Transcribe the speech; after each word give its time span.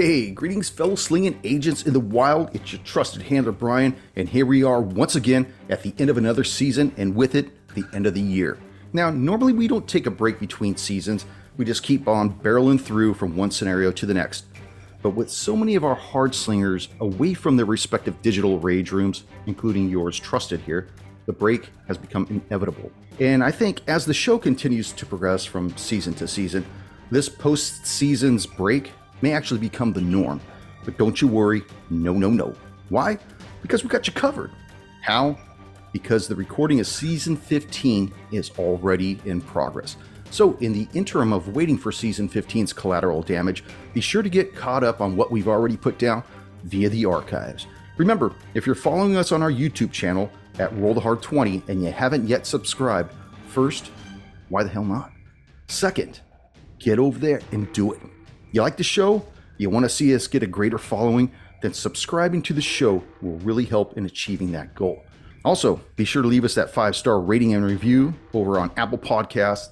Hey, 0.00 0.30
greetings, 0.30 0.70
fellow 0.70 0.94
slinging 0.94 1.38
agents 1.44 1.82
in 1.82 1.92
the 1.92 2.00
wild. 2.00 2.56
It's 2.56 2.72
your 2.72 2.80
trusted 2.84 3.20
handler, 3.20 3.52
Brian, 3.52 3.94
and 4.16 4.26
here 4.26 4.46
we 4.46 4.64
are 4.64 4.80
once 4.80 5.14
again 5.14 5.52
at 5.68 5.82
the 5.82 5.92
end 5.98 6.08
of 6.08 6.16
another 6.16 6.42
season, 6.42 6.94
and 6.96 7.14
with 7.14 7.34
it, 7.34 7.50
the 7.74 7.84
end 7.92 8.06
of 8.06 8.14
the 8.14 8.20
year. 8.22 8.56
Now, 8.94 9.10
normally 9.10 9.52
we 9.52 9.68
don't 9.68 9.86
take 9.86 10.06
a 10.06 10.10
break 10.10 10.40
between 10.40 10.74
seasons, 10.76 11.26
we 11.58 11.66
just 11.66 11.82
keep 11.82 12.08
on 12.08 12.32
barreling 12.32 12.80
through 12.80 13.12
from 13.12 13.36
one 13.36 13.50
scenario 13.50 13.92
to 13.92 14.06
the 14.06 14.14
next. 14.14 14.46
But 15.02 15.10
with 15.10 15.28
so 15.28 15.54
many 15.54 15.74
of 15.74 15.84
our 15.84 15.96
hard 15.96 16.34
slingers 16.34 16.88
away 17.00 17.34
from 17.34 17.58
their 17.58 17.66
respective 17.66 18.22
digital 18.22 18.58
rage 18.58 18.92
rooms, 18.92 19.24
including 19.44 19.90
yours 19.90 20.18
trusted 20.18 20.60
here, 20.60 20.88
the 21.26 21.34
break 21.34 21.68
has 21.88 21.98
become 21.98 22.26
inevitable. 22.30 22.90
And 23.18 23.44
I 23.44 23.50
think 23.50 23.82
as 23.86 24.06
the 24.06 24.14
show 24.14 24.38
continues 24.38 24.92
to 24.92 25.04
progress 25.04 25.44
from 25.44 25.76
season 25.76 26.14
to 26.14 26.26
season, 26.26 26.64
this 27.10 27.28
post 27.28 27.84
season's 27.84 28.46
break 28.46 28.92
may 29.22 29.32
actually 29.32 29.60
become 29.60 29.92
the 29.92 30.00
norm. 30.00 30.40
But 30.84 30.98
don't 30.98 31.20
you 31.20 31.28
worry, 31.28 31.62
no, 31.90 32.12
no, 32.12 32.30
no. 32.30 32.54
Why? 32.88 33.18
Because 33.62 33.82
we 33.82 33.90
got 33.90 34.06
you 34.06 34.12
covered. 34.12 34.50
How? 35.02 35.38
Because 35.92 36.28
the 36.28 36.36
recording 36.36 36.80
of 36.80 36.86
season 36.86 37.36
15 37.36 38.12
is 38.32 38.50
already 38.58 39.20
in 39.24 39.40
progress. 39.40 39.96
So, 40.30 40.56
in 40.58 40.72
the 40.72 40.86
interim 40.94 41.32
of 41.32 41.56
waiting 41.56 41.76
for 41.76 41.90
season 41.90 42.28
15's 42.28 42.72
collateral 42.72 43.22
damage, 43.22 43.64
be 43.92 44.00
sure 44.00 44.22
to 44.22 44.28
get 44.28 44.54
caught 44.54 44.84
up 44.84 45.00
on 45.00 45.16
what 45.16 45.32
we've 45.32 45.48
already 45.48 45.76
put 45.76 45.98
down 45.98 46.22
via 46.62 46.88
the 46.88 47.04
archives. 47.04 47.66
Remember, 47.96 48.32
if 48.54 48.64
you're 48.64 48.76
following 48.76 49.16
us 49.16 49.32
on 49.32 49.42
our 49.42 49.50
YouTube 49.50 49.90
channel 49.90 50.30
at 50.58 50.74
Roll 50.76 50.94
the 50.94 51.00
Hard 51.00 51.20
20 51.20 51.64
and 51.68 51.82
you 51.82 51.90
haven't 51.90 52.28
yet 52.28 52.46
subscribed, 52.46 53.12
first, 53.48 53.90
why 54.48 54.62
the 54.62 54.68
hell 54.68 54.84
not? 54.84 55.10
Second, 55.66 56.20
get 56.78 56.98
over 56.98 57.18
there 57.18 57.40
and 57.50 57.70
do 57.72 57.92
it. 57.92 58.00
You 58.52 58.62
like 58.62 58.76
the 58.76 58.84
show? 58.84 59.24
You 59.58 59.70
want 59.70 59.84
to 59.84 59.90
see 59.90 60.14
us 60.14 60.26
get 60.26 60.42
a 60.42 60.46
greater 60.46 60.78
following? 60.78 61.30
Then 61.62 61.72
subscribing 61.74 62.42
to 62.42 62.54
the 62.54 62.62
show 62.62 63.04
will 63.20 63.38
really 63.38 63.64
help 63.64 63.96
in 63.96 64.06
achieving 64.06 64.52
that 64.52 64.74
goal. 64.74 65.04
Also, 65.44 65.80
be 65.96 66.04
sure 66.04 66.22
to 66.22 66.28
leave 66.28 66.44
us 66.44 66.54
that 66.54 66.70
five 66.70 66.96
star 66.96 67.20
rating 67.20 67.54
and 67.54 67.64
review 67.64 68.14
over 68.34 68.58
on 68.58 68.70
Apple 68.76 68.98
Podcasts, 68.98 69.68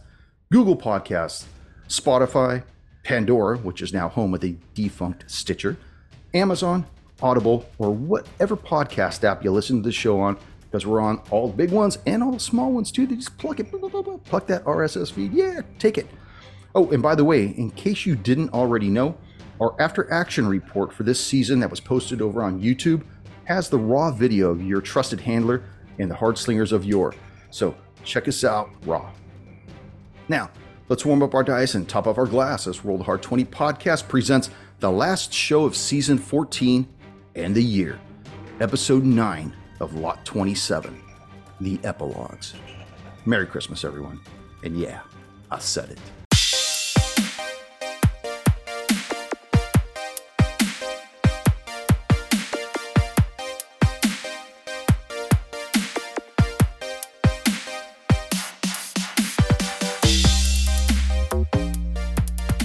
Google 0.51 0.77
Podcasts, 0.77 1.45
Spotify, 1.89 2.63
Pandora, 3.03 3.59
which 3.59 3.83
is 3.83 3.93
now 3.93 4.09
home 4.09 4.35
of 4.35 4.41
the 4.41 4.57
defunct 4.75 5.31
Stitcher, 5.31 5.77
Amazon, 6.35 6.87
Audible, 7.21 7.69
or 7.79 7.91
whatever 7.91 8.57
podcast 8.57 9.25
app 9.25 9.43
you 9.43 9.51
listen 9.51 9.83
to 9.83 9.83
the 9.83 9.93
show 9.93 10.21
on, 10.21 10.39
because 10.71 10.87
we're 10.87 11.01
on 11.01 11.21
all 11.31 11.49
the 11.49 11.57
big 11.57 11.71
ones 11.71 11.99
and 12.07 12.23
all 12.23 12.33
the 12.33 12.41
small 12.41 12.73
ones 12.73 12.93
too. 12.93 13.07
They 13.07 13.17
just 13.17 13.37
pluck 13.39 13.61
it, 13.61 13.71
pluck 13.71 14.47
that 14.47 14.65
RSS 14.65 15.11
feed. 15.11 15.33
Yeah, 15.33 15.63
take 15.79 15.99
it. 15.99 16.07
Oh, 16.79 16.89
and 16.93 17.03
by 17.03 17.17
the 17.17 17.25
way, 17.25 17.47
in 17.47 17.73
case 17.73 18.07
you 18.07 18.15
didn't 18.15 18.55
already 18.55 18.89
know, 18.89 19.19
our 19.61 19.75
after 19.81 20.09
action 20.13 20.47
report 20.47 20.93
for 20.93 21.03
this 21.03 21.19
season 21.19 21.59
that 21.59 21.71
was 21.71 21.81
posted 21.81 22.23
over 22.23 22.41
on 22.41 22.63
YouTube 22.63 23.03
has 23.47 23.69
the 23.69 23.77
raw 23.77 24.13
video 24.13 24.51
of 24.51 24.63
your 24.63 24.81
trusted 24.81 25.19
handler 25.19 25.65
and 25.99 26.09
the 26.09 26.15
hard 26.15 26.39
slingers 26.39 26.71
of 26.71 26.85
yore. 26.85 27.17
So 27.51 27.75
check 28.05 28.29
us 28.29 28.45
out 28.45 28.71
raw. 28.87 29.11
Now, 30.29 30.53
let's 30.89 31.05
warm 31.05 31.21
up 31.25 31.35
our 31.35 31.43
dice 31.43 31.75
and 31.75 31.89
top 31.89 32.07
off 32.07 32.17
our 32.17 32.27
glass 32.27 32.69
as 32.69 32.79
the 32.79 33.03
Hard 33.03 33.23
20 33.23 33.45
podcast 33.47 34.07
presents 34.07 34.49
the 34.79 34.93
last 34.93 35.33
show 35.33 35.65
of 35.65 35.75
season 35.75 36.17
14 36.17 36.87
and 37.35 37.57
the 37.57 37.65
year, 37.65 37.99
episode 38.61 39.03
9 39.03 39.53
of 39.81 39.97
Lot 39.97 40.25
27, 40.25 40.97
the 41.61 41.81
epilogues. 41.83 42.55
Merry 43.27 43.47
Christmas, 43.47 43.85
everyone. 43.85 44.21
And 44.63 44.79
yeah, 44.79 45.01
I 45.51 45.59
said 45.59 45.91
it. 45.91 45.99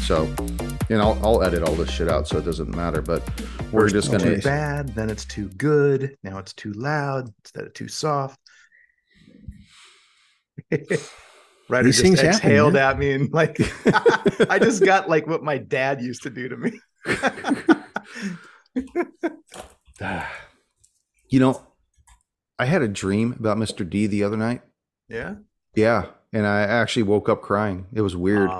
So, 0.06 0.26
and 0.90 1.02
I'll, 1.02 1.18
I'll 1.24 1.44
edit 1.44 1.64
all 1.64 1.76
this 1.76 1.90
shit 1.90 2.10
out 2.10 2.28
so 2.28 2.38
it 2.38 2.46
doesn't 2.46 2.76
matter. 2.76 3.02
But 3.02 3.24
we're 3.72 3.84
First 3.84 3.96
just 3.96 4.12
gonna 4.12 4.36
too 4.36 4.42
bad, 4.42 4.90
then 4.90 5.10
it's 5.10 5.24
too 5.24 5.48
good. 5.50 6.18
Now 6.24 6.40
it's 6.40 6.52
too 6.52 6.74
loud 6.74 7.34
instead 7.44 7.64
of 7.66 7.74
too 7.74 7.88
soft. 7.88 8.38
Ryder 10.72 11.86
These 11.86 11.96
just 11.96 12.02
things 12.02 12.20
happen, 12.20 12.36
exhaled 12.36 12.76
at 12.76 13.00
me 13.00 13.14
and 13.14 13.34
like 13.34 13.58
I 14.50 14.60
just 14.60 14.84
got 14.84 15.08
like 15.08 15.26
what 15.26 15.42
my 15.42 15.58
dad 15.58 16.02
used 16.02 16.24
to 16.24 16.30
do 16.30 16.50
to 16.50 16.58
me. 16.58 16.80
You 21.30 21.40
know, 21.40 21.66
I 22.60 22.66
had 22.66 22.84
a 22.84 22.88
dream 22.88 23.36
about 23.40 23.58
Mr. 23.58 23.90
D 23.90 24.06
the 24.06 24.24
other 24.24 24.38
night. 24.38 24.62
yeah. 25.10 25.36
Yeah, 25.76 26.06
and 26.32 26.46
I 26.46 26.62
actually 26.62 27.02
woke 27.02 27.28
up 27.28 27.42
crying. 27.42 27.88
It 27.92 28.02
was 28.02 28.16
weird. 28.16 28.52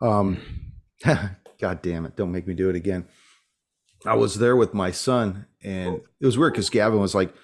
Um, 0.00 0.38
God 1.60 1.82
damn 1.82 2.06
it! 2.06 2.16
Don't 2.16 2.32
make 2.32 2.46
me 2.46 2.54
do 2.54 2.70
it 2.70 2.76
again. 2.76 3.06
I 4.06 4.14
was 4.14 4.38
there 4.38 4.56
with 4.56 4.74
my 4.74 4.90
son, 4.90 5.46
and 5.62 6.00
it 6.20 6.26
was 6.26 6.38
weird 6.38 6.52
because 6.52 6.70
Gavin 6.70 7.00
was 7.00 7.14
like 7.14 7.34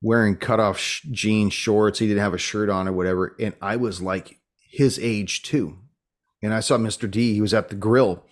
wearing 0.00 0.36
cutoff 0.36 0.78
sh- 0.78 1.02
jean 1.10 1.50
shorts. 1.50 1.98
He 1.98 2.06
didn't 2.06 2.22
have 2.22 2.34
a 2.34 2.38
shirt 2.38 2.70
on 2.70 2.88
or 2.88 2.92
whatever, 2.92 3.36
and 3.38 3.54
I 3.60 3.76
was 3.76 4.00
like 4.00 4.38
his 4.70 4.98
age 4.98 5.42
too. 5.42 5.78
And 6.42 6.54
I 6.54 6.60
saw 6.60 6.76
Mr. 6.78 7.10
D. 7.10 7.34
He 7.34 7.40
was 7.40 7.52
at 7.52 7.68
the 7.68 7.74
grill, 7.74 8.24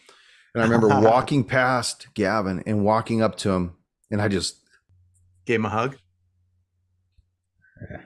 and 0.55 0.63
I 0.63 0.67
remember 0.67 0.89
walking 1.01 1.45
past 1.45 2.07
Gavin 2.15 2.63
and 2.67 2.85
walking 2.85 3.21
up 3.21 3.37
to 3.39 3.51
him, 3.51 3.75
and 4.11 4.23
I 4.23 4.29
just 4.29 4.57
Gave 5.45 5.61
him 5.61 5.67
a 5.67 5.71
hug. 5.71 5.97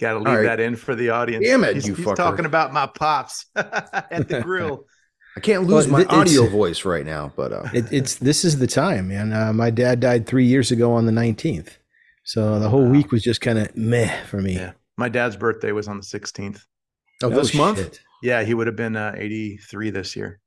Gotta 0.00 0.18
leave 0.18 0.26
All 0.28 0.36
right. 0.36 0.42
that 0.44 0.60
in 0.60 0.76
for 0.76 0.94
the 0.94 1.10
audience. 1.10 1.46
Damn 1.46 1.64
it, 1.64 1.74
he's, 1.74 1.86
you 1.88 1.94
he's 1.94 2.04
fucker. 2.04 2.16
talking 2.16 2.44
about 2.44 2.72
my 2.72 2.86
pops 2.86 3.46
at 3.56 4.28
the 4.28 4.42
grill. 4.42 4.86
I 5.36 5.40
can't 5.40 5.64
lose 5.64 5.86
Well, 5.88 5.98
my 5.98 6.00
it- 6.02 6.10
audio 6.10 6.46
voice 6.46 6.84
right 6.84 7.04
now. 7.04 7.32
But 7.36 7.52
uh, 7.52 7.68
It, 7.72 7.92
it's 7.92 8.14
this 8.16 8.44
is 8.44 8.58
the 8.58 8.66
time, 8.66 9.08
man. 9.08 9.32
Uh, 9.32 9.52
my 9.52 9.70
dad 9.70 10.00
died 10.00 10.26
three 10.26 10.44
years 10.46 10.70
ago 10.70 10.92
on 10.92 11.06
the 11.06 11.12
nineteenth, 11.12 11.78
so 12.24 12.58
the 12.60 12.68
whole 12.68 12.84
Wow. 12.84 12.90
week 12.90 13.10
was 13.12 13.22
just 13.22 13.40
kind 13.40 13.58
of 13.58 13.76
meh 13.76 14.24
for 14.26 14.40
me. 14.40 14.54
Yeah. 14.54 14.72
My 14.96 15.08
dad's 15.08 15.36
birthday 15.36 15.72
was 15.72 15.88
on 15.88 15.96
the 15.96 16.04
16th. 16.04 16.60
of 17.22 17.34
this 17.34 17.52
month. 17.54 17.98
Yeah, 18.22 18.44
he 18.44 18.54
would 18.54 18.68
have 18.68 18.76
been 18.76 18.94
uh, 18.96 19.12
83 19.16 19.90
this 19.90 20.14
year. 20.14 20.40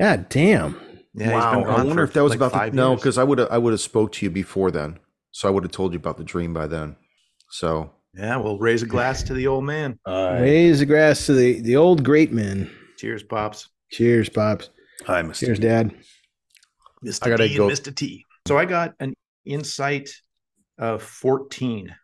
God 0.00 0.28
damn. 0.28 0.74
Yeah, 1.14 1.30
wow. 1.32 1.54
he's 1.54 1.64
been 1.64 1.72
I 1.72 1.76
wonder 1.84 1.94
for 1.94 2.02
if 2.04 2.12
that 2.14 2.22
was 2.24 2.30
like 2.30 2.40
about 2.40 2.70
the 2.72 2.76
no, 2.76 2.96
because 2.96 3.16
I 3.16 3.22
would 3.24 3.38
have 3.38 3.48
I 3.50 3.58
would 3.58 3.72
have 3.72 3.80
spoke 3.80 4.12
to 4.12 4.26
you 4.26 4.30
before 4.30 4.70
then, 4.72 4.98
so 5.30 5.46
I 5.48 5.50
would 5.52 5.62
have 5.62 5.70
told 5.72 5.92
you 5.92 5.98
about 5.98 6.16
the 6.18 6.24
dream 6.24 6.52
by 6.52 6.66
then. 6.66 6.96
So 7.50 7.92
Yeah, 8.12 8.36
we'll 8.38 8.58
raise 8.58 8.82
a 8.82 8.86
glass 8.86 9.22
to 9.28 9.34
the 9.34 9.46
old 9.46 9.64
man. 9.64 9.98
Raise 10.06 10.80
a 10.80 10.86
glass 10.86 11.24
to 11.26 11.32
the 11.34 11.60
the 11.60 11.76
old 11.76 12.02
great 12.04 12.32
men. 12.32 12.70
Cheers, 12.98 13.22
pops. 13.22 13.68
Cheers, 13.90 14.28
pops. 14.28 14.70
hi, 15.04 15.22
Mr. 15.22 15.34
Cheers, 15.46 15.58
Dad. 15.58 15.94
Mr. 17.04 17.26
I 17.26 17.28
gotta 17.30 17.48
D 17.48 17.56
go- 17.56 17.68
and 17.68 17.76
Mr. 17.76 17.94
T. 17.94 18.24
So 18.46 18.58
I 18.58 18.64
got 18.64 18.94
an 19.00 19.14
insight 19.44 20.10
of 20.78 21.02
14. 21.02 21.94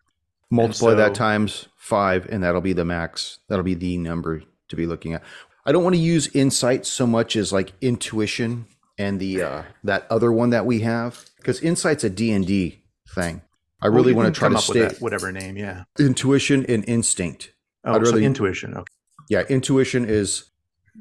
Multiply 0.51 0.95
that 0.95 1.15
times 1.15 1.69
five, 1.79 2.27
and 2.31 2.43
that'll 2.43 2.61
be 2.61 2.75
the 2.75 2.85
max. 2.85 3.39
That'll 3.49 3.63
be 3.65 3.75
the 3.75 3.97
number 3.97 4.43
to 4.69 4.77
be 4.77 4.87
looking 4.87 5.15
at. 5.15 5.23
I 5.65 5.73
don't 5.73 5.83
want 5.83 5.95
to 5.97 6.01
use 6.01 6.29
insight 6.35 6.85
so 6.85 7.07
much 7.07 7.37
as 7.37 7.53
like 7.53 7.73
intuition 7.81 8.67
and 8.99 9.19
the 9.19 9.43
uh 9.43 9.63
that 9.85 10.07
other 10.11 10.31
one 10.31 10.51
that 10.51 10.67
we 10.67 10.81
have 10.81 11.25
because 11.39 11.61
insight's 11.61 12.05
a 12.05 12.11
D 12.11 12.33
and 12.33 12.47
D 12.47 12.83
thing. 13.15 13.41
I 13.81 13.87
really 13.87 14.11
you 14.11 14.17
want 14.17 14.33
to 14.35 14.39
try 14.39 14.47
come 14.49 14.53
to 14.53 14.59
up 14.59 14.65
stay 14.65 14.81
with 14.83 14.93
that, 14.93 15.01
whatever 15.01 15.33
name. 15.33 15.57
Yeah. 15.57 15.85
intuition 15.99 16.67
and 16.67 16.85
instinct. 16.87 17.53
Oh, 17.85 17.95
I'd 17.95 18.05
so 18.07 18.13
rather- 18.13 18.21
intuition. 18.25 18.75
Okay. 18.75 18.93
Yeah, 19.31 19.43
intuition 19.49 20.05
is 20.05 20.51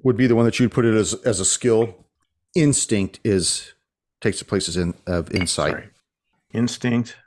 would 0.03 0.17
be 0.17 0.27
the 0.27 0.35
one 0.35 0.45
that 0.45 0.59
you'd 0.59 0.71
put 0.71 0.85
it 0.85 0.95
as 0.95 1.13
as 1.25 1.39
a 1.39 1.45
skill. 1.45 2.05
Instinct 2.55 3.19
is 3.23 3.73
takes 4.19 4.39
the 4.39 4.45
places 4.45 4.77
in 4.77 4.93
of 5.07 5.31
insight. 5.31 5.71
Sorry. 5.71 5.89
Instinct 6.53 7.17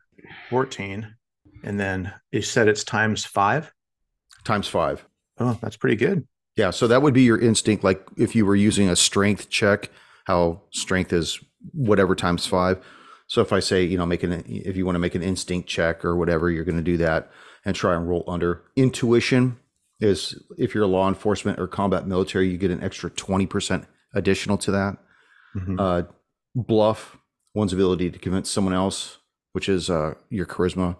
14. 0.50 1.14
And 1.62 1.80
then 1.80 2.12
you 2.30 2.42
said 2.42 2.68
it's 2.68 2.84
times 2.84 3.24
five. 3.24 3.72
times 4.44 4.68
five. 4.68 5.06
Oh, 5.38 5.58
that's 5.60 5.76
pretty 5.76 5.96
good. 5.96 6.26
Yeah, 6.56 6.70
so 6.70 6.86
that 6.86 7.02
would 7.02 7.14
be 7.14 7.22
your 7.22 7.38
instinct. 7.38 7.82
Like 7.82 8.06
if 8.16 8.36
you 8.36 8.46
were 8.46 8.54
using 8.54 8.88
a 8.88 8.96
strength 8.96 9.50
check, 9.50 9.90
how 10.24 10.60
strength 10.70 11.12
is 11.12 11.40
whatever 11.72 12.14
times 12.14 12.46
five. 12.46 12.84
So 13.26 13.40
if 13.40 13.52
I 13.52 13.60
say, 13.60 13.82
you 13.82 13.96
know, 13.96 14.06
make 14.06 14.22
an 14.22 14.44
if 14.46 14.76
you 14.76 14.84
want 14.84 14.96
to 14.96 15.00
make 15.00 15.14
an 15.14 15.22
instinct 15.22 15.68
check 15.68 16.04
or 16.04 16.14
whatever, 16.16 16.50
you're 16.50 16.64
going 16.64 16.76
to 16.76 16.82
do 16.82 16.98
that 16.98 17.30
and 17.64 17.74
try 17.74 17.94
and 17.94 18.08
roll 18.08 18.24
under. 18.28 18.62
Intuition 18.76 19.58
is 20.00 20.42
if 20.58 20.74
you're 20.74 20.86
law 20.86 21.08
enforcement 21.08 21.58
or 21.58 21.66
combat 21.66 22.06
military, 22.06 22.48
you 22.50 22.58
get 22.58 22.70
an 22.70 22.82
extra 22.82 23.10
twenty 23.10 23.46
percent 23.46 23.86
additional 24.14 24.58
to 24.58 24.70
that. 24.72 24.96
Mhm. 25.56 25.76
Uh, 25.78 26.06
bluff, 26.54 27.16
one's 27.54 27.72
ability 27.72 28.10
to 28.10 28.18
convince 28.18 28.50
someone 28.50 28.74
else, 28.74 29.18
which 29.52 29.68
is 29.68 29.88
uh, 29.90 30.14
your 30.30 30.46
charisma. 30.46 30.96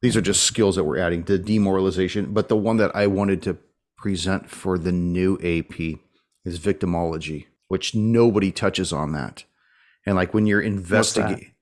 These 0.00 0.16
are 0.16 0.20
just 0.20 0.42
skills 0.44 0.76
that 0.76 0.84
we're 0.84 0.98
adding. 0.98 1.24
The 1.24 1.38
demoralization, 1.38 2.32
but 2.32 2.48
the 2.48 2.56
one 2.56 2.76
that 2.76 2.94
I 2.94 3.06
wanted 3.06 3.42
to 3.42 3.58
present 3.96 4.48
for 4.48 4.78
the 4.78 4.92
new 4.92 5.34
AP 5.42 5.98
is 6.44 6.58
victimology, 6.60 7.46
which 7.66 7.94
nobody 7.94 8.52
touches 8.52 8.92
on 8.92 9.12
that. 9.12 9.44
And 10.06 10.14
like 10.16 10.32
when 10.32 10.46
you're 10.46 10.60
investigating, 10.60 11.52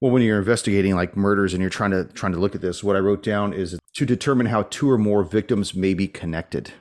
well, 0.00 0.12
when 0.12 0.22
you're 0.22 0.38
investigating 0.38 0.94
like 0.94 1.16
murders 1.16 1.54
and 1.54 1.60
you're 1.60 1.70
trying 1.70 1.90
to 1.90 2.04
trying 2.04 2.32
to 2.32 2.38
look 2.38 2.54
at 2.54 2.60
this, 2.60 2.84
what 2.84 2.96
I 2.96 3.00
wrote 3.00 3.22
down 3.22 3.52
is 3.52 3.78
to 3.94 4.06
determine 4.06 4.46
how 4.46 4.62
two 4.64 4.90
or 4.90 4.98
more 4.98 5.24
victims 5.24 5.74
may 5.74 5.94
be 5.94 6.06
connected. 6.06 6.72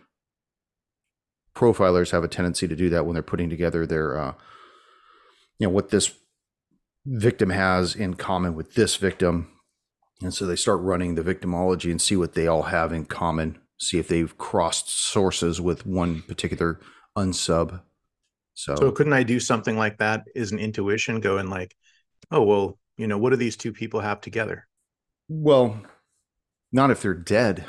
Profilers 1.55 2.11
have 2.11 2.23
a 2.23 2.27
tendency 2.27 2.67
to 2.67 2.75
do 2.75 2.89
that 2.89 3.05
when 3.05 3.15
they're 3.15 3.23
putting 3.23 3.49
together 3.49 3.87
their, 3.87 4.19
uh, 4.19 4.33
you 5.57 5.65
know, 5.65 5.73
what 5.73 5.89
this 5.89 6.13
victim 7.07 7.49
has 7.49 7.95
in 7.95 8.13
common 8.13 8.53
with 8.53 8.75
this 8.75 8.97
victim, 8.97 9.49
and 10.21 10.33
so 10.33 10.45
they 10.45 10.55
start 10.55 10.79
running 10.81 11.15
the 11.15 11.23
victimology 11.23 11.89
and 11.89 12.01
see 12.01 12.15
what 12.15 12.33
they 12.33 12.45
all 12.45 12.63
have 12.63 12.93
in 12.93 13.05
common. 13.05 13.57
See 13.79 13.97
if 13.97 14.07
they've 14.07 14.37
crossed 14.37 14.89
sources 14.89 15.59
with 15.61 15.85
one 15.85 16.21
particular 16.23 16.79
unsub. 17.17 17.81
So, 18.53 18.75
So 18.75 18.91
couldn't 18.91 19.13
I 19.13 19.23
do 19.23 19.39
something 19.39 19.77
like 19.77 19.97
that? 19.99 20.25
Is 20.35 20.51
an 20.51 20.59
intuition 20.59 21.19
going 21.19 21.49
like, 21.49 21.75
oh 22.31 22.43
well, 22.43 22.79
you 22.97 23.07
know, 23.07 23.17
what 23.17 23.29
do 23.29 23.35
these 23.35 23.55
two 23.55 23.71
people 23.71 24.01
have 24.01 24.21
together? 24.21 24.67
Well, 25.29 25.81
not 26.71 26.91
if 26.91 27.01
they're 27.01 27.13
dead. 27.13 27.65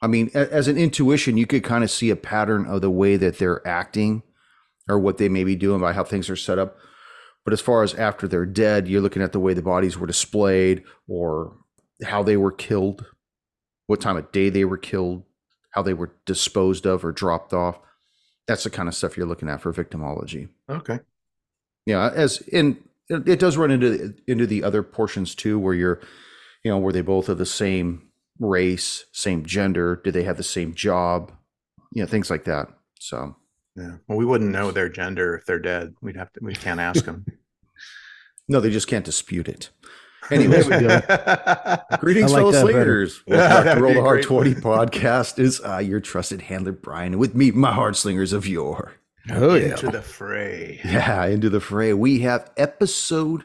I 0.00 0.06
mean, 0.06 0.30
a- 0.34 0.52
as 0.52 0.68
an 0.68 0.76
intuition, 0.76 1.36
you 1.36 1.46
could 1.46 1.64
kind 1.64 1.84
of 1.84 1.90
see 1.90 2.10
a 2.10 2.16
pattern 2.16 2.66
of 2.66 2.80
the 2.82 2.90
way 2.90 3.16
that 3.16 3.38
they're 3.38 3.66
acting 3.66 4.22
or 4.88 4.98
what 4.98 5.18
they 5.18 5.28
may 5.28 5.44
be 5.44 5.56
doing 5.56 5.80
by 5.80 5.92
how 5.92 6.04
things 6.04 6.28
are 6.28 6.36
set 6.36 6.58
up. 6.58 6.76
But 7.44 7.52
as 7.52 7.60
far 7.60 7.82
as 7.82 7.94
after 7.94 8.26
they're 8.26 8.46
dead, 8.46 8.88
you're 8.88 9.00
looking 9.00 9.22
at 9.22 9.32
the 9.32 9.40
way 9.40 9.54
the 9.54 9.62
bodies 9.62 9.98
were 9.98 10.06
displayed 10.06 10.82
or 11.08 11.56
how 12.02 12.22
they 12.22 12.36
were 12.36 12.52
killed, 12.52 13.06
what 13.86 14.00
time 14.00 14.16
of 14.16 14.32
day 14.32 14.48
they 14.50 14.64
were 14.64 14.78
killed, 14.78 15.24
how 15.70 15.82
they 15.82 15.94
were 15.94 16.14
disposed 16.26 16.86
of 16.86 17.04
or 17.04 17.12
dropped 17.12 17.52
off. 17.52 17.78
That's 18.46 18.64
the 18.64 18.70
kind 18.70 18.88
of 18.88 18.94
stuff 18.94 19.16
you're 19.16 19.26
looking 19.26 19.48
at 19.48 19.60
for 19.60 19.72
victimology. 19.72 20.48
Okay. 20.68 21.00
Yeah, 21.86 22.10
as 22.10 22.40
in 22.42 22.78
it 23.08 23.28
it 23.28 23.38
does 23.38 23.56
run 23.56 23.70
into 23.70 24.14
into 24.26 24.46
the 24.46 24.62
other 24.62 24.82
portions 24.82 25.34
too, 25.34 25.58
where 25.58 25.74
you're, 25.74 26.00
you 26.62 26.70
know, 26.70 26.78
where 26.78 26.92
they 26.92 27.02
both 27.02 27.28
are 27.28 27.34
the 27.34 27.46
same 27.46 28.08
race, 28.38 29.04
same 29.12 29.44
gender, 29.44 30.00
do 30.02 30.10
they 30.10 30.24
have 30.24 30.36
the 30.36 30.42
same 30.42 30.74
job, 30.74 31.32
you 31.92 32.02
know, 32.02 32.08
things 32.08 32.30
like 32.30 32.44
that. 32.44 32.68
So 32.98 33.36
Yeah. 33.76 33.96
Well, 34.08 34.18
we 34.18 34.24
wouldn't 34.24 34.50
know 34.50 34.70
their 34.70 34.88
gender 34.88 35.36
if 35.36 35.46
they're 35.46 35.58
dead. 35.58 35.94
We'd 36.00 36.16
have 36.16 36.32
to. 36.32 36.40
We 36.42 36.54
can't 36.54 36.80
ask 36.80 37.04
them. 37.04 37.26
no, 38.48 38.60
they 38.60 38.70
just 38.70 38.88
can't 38.88 39.04
dispute 39.04 39.48
it. 39.48 39.70
Anyways, 40.30 40.64
we 40.68 40.78
go. 40.78 41.00
greetings, 42.00 42.32
I 42.32 42.40
like 42.40 42.52
fellow 42.52 42.52
slingers. 42.52 43.22
Welcome 43.26 43.64
back 43.64 43.76
to 43.76 43.82
Roll 43.82 43.94
the 43.94 44.00
Hard. 44.00 44.22
Twenty 44.22 44.54
podcast. 44.54 45.38
Is 45.38 45.60
uh, 45.60 45.78
your 45.78 46.00
trusted 46.00 46.42
handler 46.42 46.72
Brian, 46.72 47.12
and 47.12 47.20
with 47.20 47.34
me, 47.34 47.50
my 47.50 47.72
hard 47.72 47.94
slingers 47.96 48.32
of 48.32 48.46
yore. 48.46 48.94
Oh 49.30 49.54
yeah. 49.54 49.70
Into 49.70 49.90
the 49.90 50.02
fray. 50.02 50.80
Yeah, 50.84 51.26
into 51.26 51.48
the 51.50 51.60
fray. 51.60 51.92
We 51.94 52.20
have 52.20 52.50
episode 52.56 53.44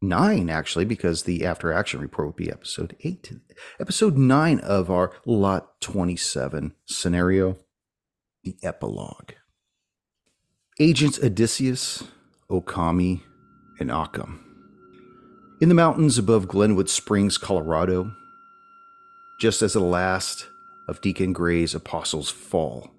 nine, 0.00 0.48
actually, 0.48 0.84
because 0.84 1.24
the 1.24 1.44
after 1.44 1.72
action 1.72 2.00
report 2.00 2.28
would 2.28 2.36
be 2.36 2.50
episode 2.50 2.96
eight. 3.00 3.32
Episode 3.80 4.16
nine 4.16 4.60
of 4.60 4.90
our 4.90 5.12
Lot 5.26 5.80
27 5.80 6.74
scenario, 6.86 7.58
the 8.44 8.56
epilogue. 8.62 9.32
Agents 10.78 11.18
Odysseus, 11.22 12.04
Okami, 12.48 13.22
and 13.78 13.90
Occam. 13.90 14.46
In 15.60 15.68
the 15.68 15.74
mountains 15.74 16.16
above 16.16 16.48
Glenwood 16.48 16.88
Springs, 16.88 17.36
Colorado, 17.36 18.12
just 19.40 19.60
as 19.60 19.74
the 19.74 19.80
last 19.80 20.46
of 20.88 21.00
Deacon 21.02 21.32
Gray's 21.34 21.74
apostles 21.74 22.30
fall, 22.30 22.90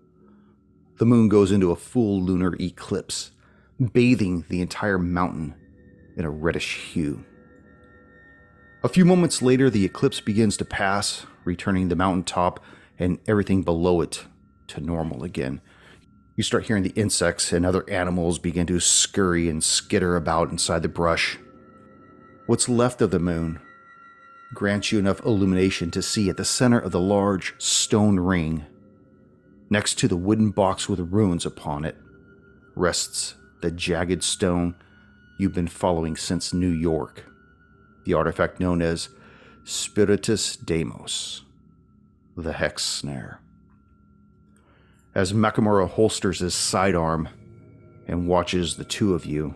the 1.02 1.06
moon 1.08 1.28
goes 1.28 1.52
into 1.52 1.72
a 1.72 1.76
full 1.76 2.22
lunar 2.22 2.56
eclipse, 2.60 3.32
bathing 3.92 4.46
the 4.50 4.62
entire 4.62 5.00
mountain 5.00 5.56
in 6.16 6.26
a 6.26 6.30
reddish 6.30 6.92
hue. 6.94 7.26
A 8.84 8.88
few 8.88 9.04
moments 9.04 9.42
later, 9.42 9.68
the 9.72 9.84
eclipse 9.84 10.22
begins 10.22 10.58
to 10.58 10.64
pass, 10.64 11.26
returning 11.44 11.88
the 11.88 11.96
mountaintop 11.96 12.64
and 13.00 13.18
everything 13.28 13.64
below 13.64 14.02
it 14.02 14.26
to 14.68 14.80
normal 14.80 15.24
again. 15.24 15.60
You 16.36 16.44
start 16.44 16.68
hearing 16.68 16.84
the 16.84 16.94
insects 16.94 17.52
and 17.52 17.66
other 17.66 17.84
animals 17.90 18.38
begin 18.38 18.68
to 18.68 18.80
scurry 18.80 19.50
and 19.50 19.64
skitter 19.64 20.16
about 20.16 20.52
inside 20.52 20.84
the 20.84 20.88
brush. 20.88 21.40
What's 22.46 22.70
left 22.70 23.02
of 23.02 23.10
the 23.10 23.18
moon 23.18 23.60
grants 24.54 24.92
you 24.92 25.00
enough 25.00 25.26
illumination 25.26 25.90
to 25.90 26.04
see 26.04 26.30
at 26.30 26.38
the 26.38 26.46
center 26.46 26.78
of 26.78 26.92
the 26.92 27.00
large 27.00 27.56
stone 27.58 28.20
ring 28.20 28.68
Next 29.72 29.98
to 30.00 30.10
the 30.10 30.18
wooden 30.18 30.50
box 30.50 30.90
with 30.90 31.00
runes 31.00 31.46
upon 31.46 31.86
it 31.86 31.96
rests 32.76 33.36
the 33.62 33.72
jagged 33.72 34.22
stone 34.22 34.76
you've 35.40 35.54
been 35.54 35.70
following 35.70 36.18
since 36.18 36.54
New 36.54 36.70
York, 36.70 37.24
the 38.04 38.14
artifact 38.14 38.60
known 38.60 38.82
as 38.82 39.08
Spiritus 39.64 40.58
Demos, 40.58 41.46
the 42.36 42.52
Hex 42.52 42.84
Snare. 42.84 43.40
As 45.16 45.32
Makamura 45.32 45.88
holsters 45.88 46.40
his 46.40 46.54
sidearm 46.54 47.30
and 48.08 48.28
watches 48.28 48.76
the 48.76 48.84
two 48.84 49.14
of 49.14 49.26
you, 49.26 49.56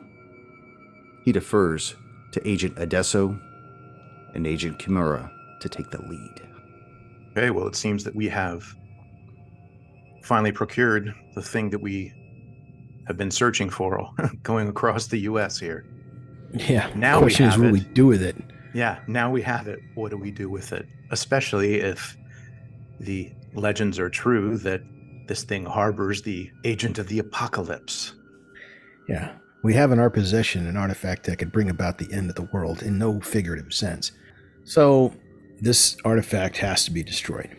he 1.25 1.33
defers 1.33 1.93
to 2.31 2.47
Agent 2.47 2.77
Adesso 2.77 3.37
and 4.33 4.47
Agent 4.47 4.79
Kimura 4.79 5.29
to 5.59 5.67
take 5.67 5.91
the 5.91 6.01
lead. 6.03 6.41
Okay. 7.31 7.49
Well, 7.49 7.67
it 7.67 7.75
seems 7.75 8.05
that 8.05 8.15
we 8.15 8.29
have 8.29 8.63
finally 10.25 10.51
procured 10.51 11.13
the 11.35 11.41
thing 11.41 11.69
that 11.69 11.79
we 11.79 12.11
have 13.07 13.15
been 13.15 13.31
searching 13.31 13.69
for, 13.69 14.09
going 14.43 14.67
across 14.67 15.07
the 15.07 15.19
U.S. 15.19 15.59
here. 15.59 15.85
Yeah. 16.53 16.91
Now 16.95 17.17
we 17.17 17.25
question 17.25 17.47
is 17.47 17.53
have 17.53 17.61
what 17.61 17.69
it. 17.69 17.73
we 17.73 17.79
do 17.81 18.07
with 18.07 18.23
it. 18.23 18.35
Yeah, 18.73 18.99
now 19.07 19.29
we 19.29 19.41
have 19.43 19.67
it. 19.67 19.79
What 19.93 20.11
do 20.11 20.17
we 20.17 20.31
do 20.31 20.49
with 20.49 20.73
it? 20.73 20.87
Especially 21.11 21.75
if 21.75 22.17
the 22.99 23.31
legends 23.53 23.99
are 23.99 24.09
true 24.09 24.57
that 24.57 24.81
this 25.27 25.43
thing 25.43 25.65
harbors 25.65 26.23
the 26.23 26.51
agent 26.63 26.97
of 26.97 27.07
the 27.07 27.19
apocalypse. 27.19 28.13
Yeah. 29.07 29.33
We 29.63 29.73
have 29.75 29.91
in 29.91 29.99
our 29.99 30.09
possession 30.09 30.67
an 30.67 30.77
artifact 30.77 31.25
that 31.25 31.37
could 31.37 31.51
bring 31.51 31.69
about 31.69 31.97
the 31.97 32.11
end 32.11 32.29
of 32.29 32.35
the 32.35 32.49
world 32.53 32.81
in 32.83 32.97
no 32.97 33.19
figurative 33.21 33.73
sense. 33.73 34.11
So, 34.63 35.13
this 35.61 35.97
artifact 36.03 36.57
has 36.57 36.83
to 36.85 36.91
be 36.91 37.03
destroyed. 37.03 37.55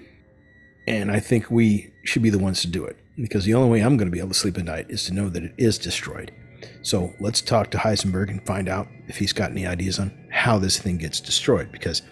And 0.87 1.11
I 1.11 1.21
think 1.21 1.51
we 1.51 1.93
should 2.05 2.23
be 2.23 2.31
the 2.31 2.39
ones 2.39 2.61
to 2.61 2.69
do 2.69 2.85
it 2.85 2.97
because 3.17 3.45
the 3.45 3.55
only 3.55 3.71
way 3.71 3.81
I'm 3.81 3.97
going 3.97 4.07
to 4.07 4.13
be 4.13 4.21
able 4.21 4.29
to 4.29 4.35
sleep 4.35 4.59
at 4.59 4.65
night 4.65 4.87
is 4.89 5.05
to 5.07 5.15
know 5.15 5.29
that 5.29 5.43
it 5.43 5.55
is 5.59 5.79
destroyed. 5.79 6.33
So, 6.83 7.13
let's 7.21 7.43
talk 7.43 7.71
to 7.73 7.79
Heisenberg 7.79 8.31
and 8.31 8.45
find 8.47 8.69
out 8.69 8.89
if 9.09 9.19
he's 9.19 9.33
got 9.33 9.51
any 9.51 9.67
ideas 9.67 9.99
on 9.99 10.29
how 10.31 10.59
this 10.59 10.79
thing 10.79 10.99
gets 10.99 11.21
destroyed 11.21 11.71
because 11.71 12.03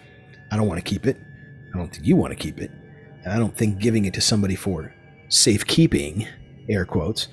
I 0.51 0.57
don't 0.57 0.67
want 0.67 0.77
to 0.77 0.89
keep 0.89 1.07
it. 1.07 1.17
I 1.73 1.77
don't 1.77 1.91
think 1.91 2.05
you 2.05 2.15
want 2.15 2.31
to 2.31 2.37
keep 2.37 2.59
it. 2.59 2.71
And 3.23 3.33
I 3.33 3.37
don't 3.37 3.57
think 3.57 3.79
giving 3.79 4.05
it 4.05 4.13
to 4.13 4.21
somebody 4.21 4.55
for 4.55 4.93
safekeeping, 5.29 6.27
air 6.69 6.85
quotes, 6.85 7.27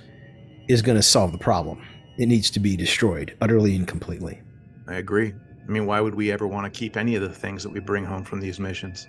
is 0.69 0.83
going 0.83 0.97
to 0.97 1.03
solve 1.03 1.33
the 1.33 1.39
problem. 1.39 1.85
It 2.19 2.27
needs 2.27 2.51
to 2.51 2.61
be 2.61 2.77
destroyed 2.77 3.37
utterly 3.41 3.77
and 3.77 3.87
completely. 3.87 4.41
I 4.89 4.95
agree. 4.95 5.35
I 5.67 5.71
mean, 5.71 5.87
why 5.87 6.01
would 6.01 6.15
we 6.15 6.33
ever 6.33 6.47
want 6.47 6.73
to 6.73 6.79
keep 6.79 6.97
any 6.97 7.15
of 7.15 7.23
the 7.23 7.29
things 7.29 7.63
that 7.63 7.71
we 7.71 7.81
bring 7.81 8.05
home 8.05 8.25
from 8.25 8.41
these 8.41 8.59
missions? 8.59 9.07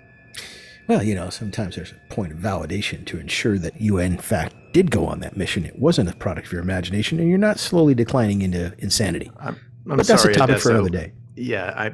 Well, 0.86 1.02
you 1.02 1.14
know, 1.14 1.30
sometimes 1.30 1.76
there's 1.76 1.92
a 1.92 2.14
point 2.14 2.32
of 2.32 2.38
validation 2.38 3.06
to 3.06 3.18
ensure 3.18 3.58
that 3.58 3.80
you, 3.80 3.98
in 3.98 4.18
fact, 4.18 4.54
did 4.72 4.90
go 4.90 5.06
on 5.06 5.20
that 5.20 5.36
mission. 5.36 5.64
It 5.64 5.78
wasn't 5.78 6.10
a 6.10 6.14
product 6.14 6.48
of 6.48 6.52
your 6.52 6.60
imagination, 6.60 7.18
and 7.18 7.28
you're 7.28 7.38
not 7.38 7.58
slowly 7.58 7.94
declining 7.94 8.42
into 8.42 8.74
insanity. 8.78 9.30
I'm, 9.38 9.56
I'm 9.90 9.96
but 9.96 10.06
that's 10.06 10.22
sorry, 10.22 10.34
a 10.34 10.36
topic 10.36 10.58
for 10.58 10.70
another 10.70 10.90
day. 10.90 11.12
Yeah, 11.36 11.72
I 11.76 11.92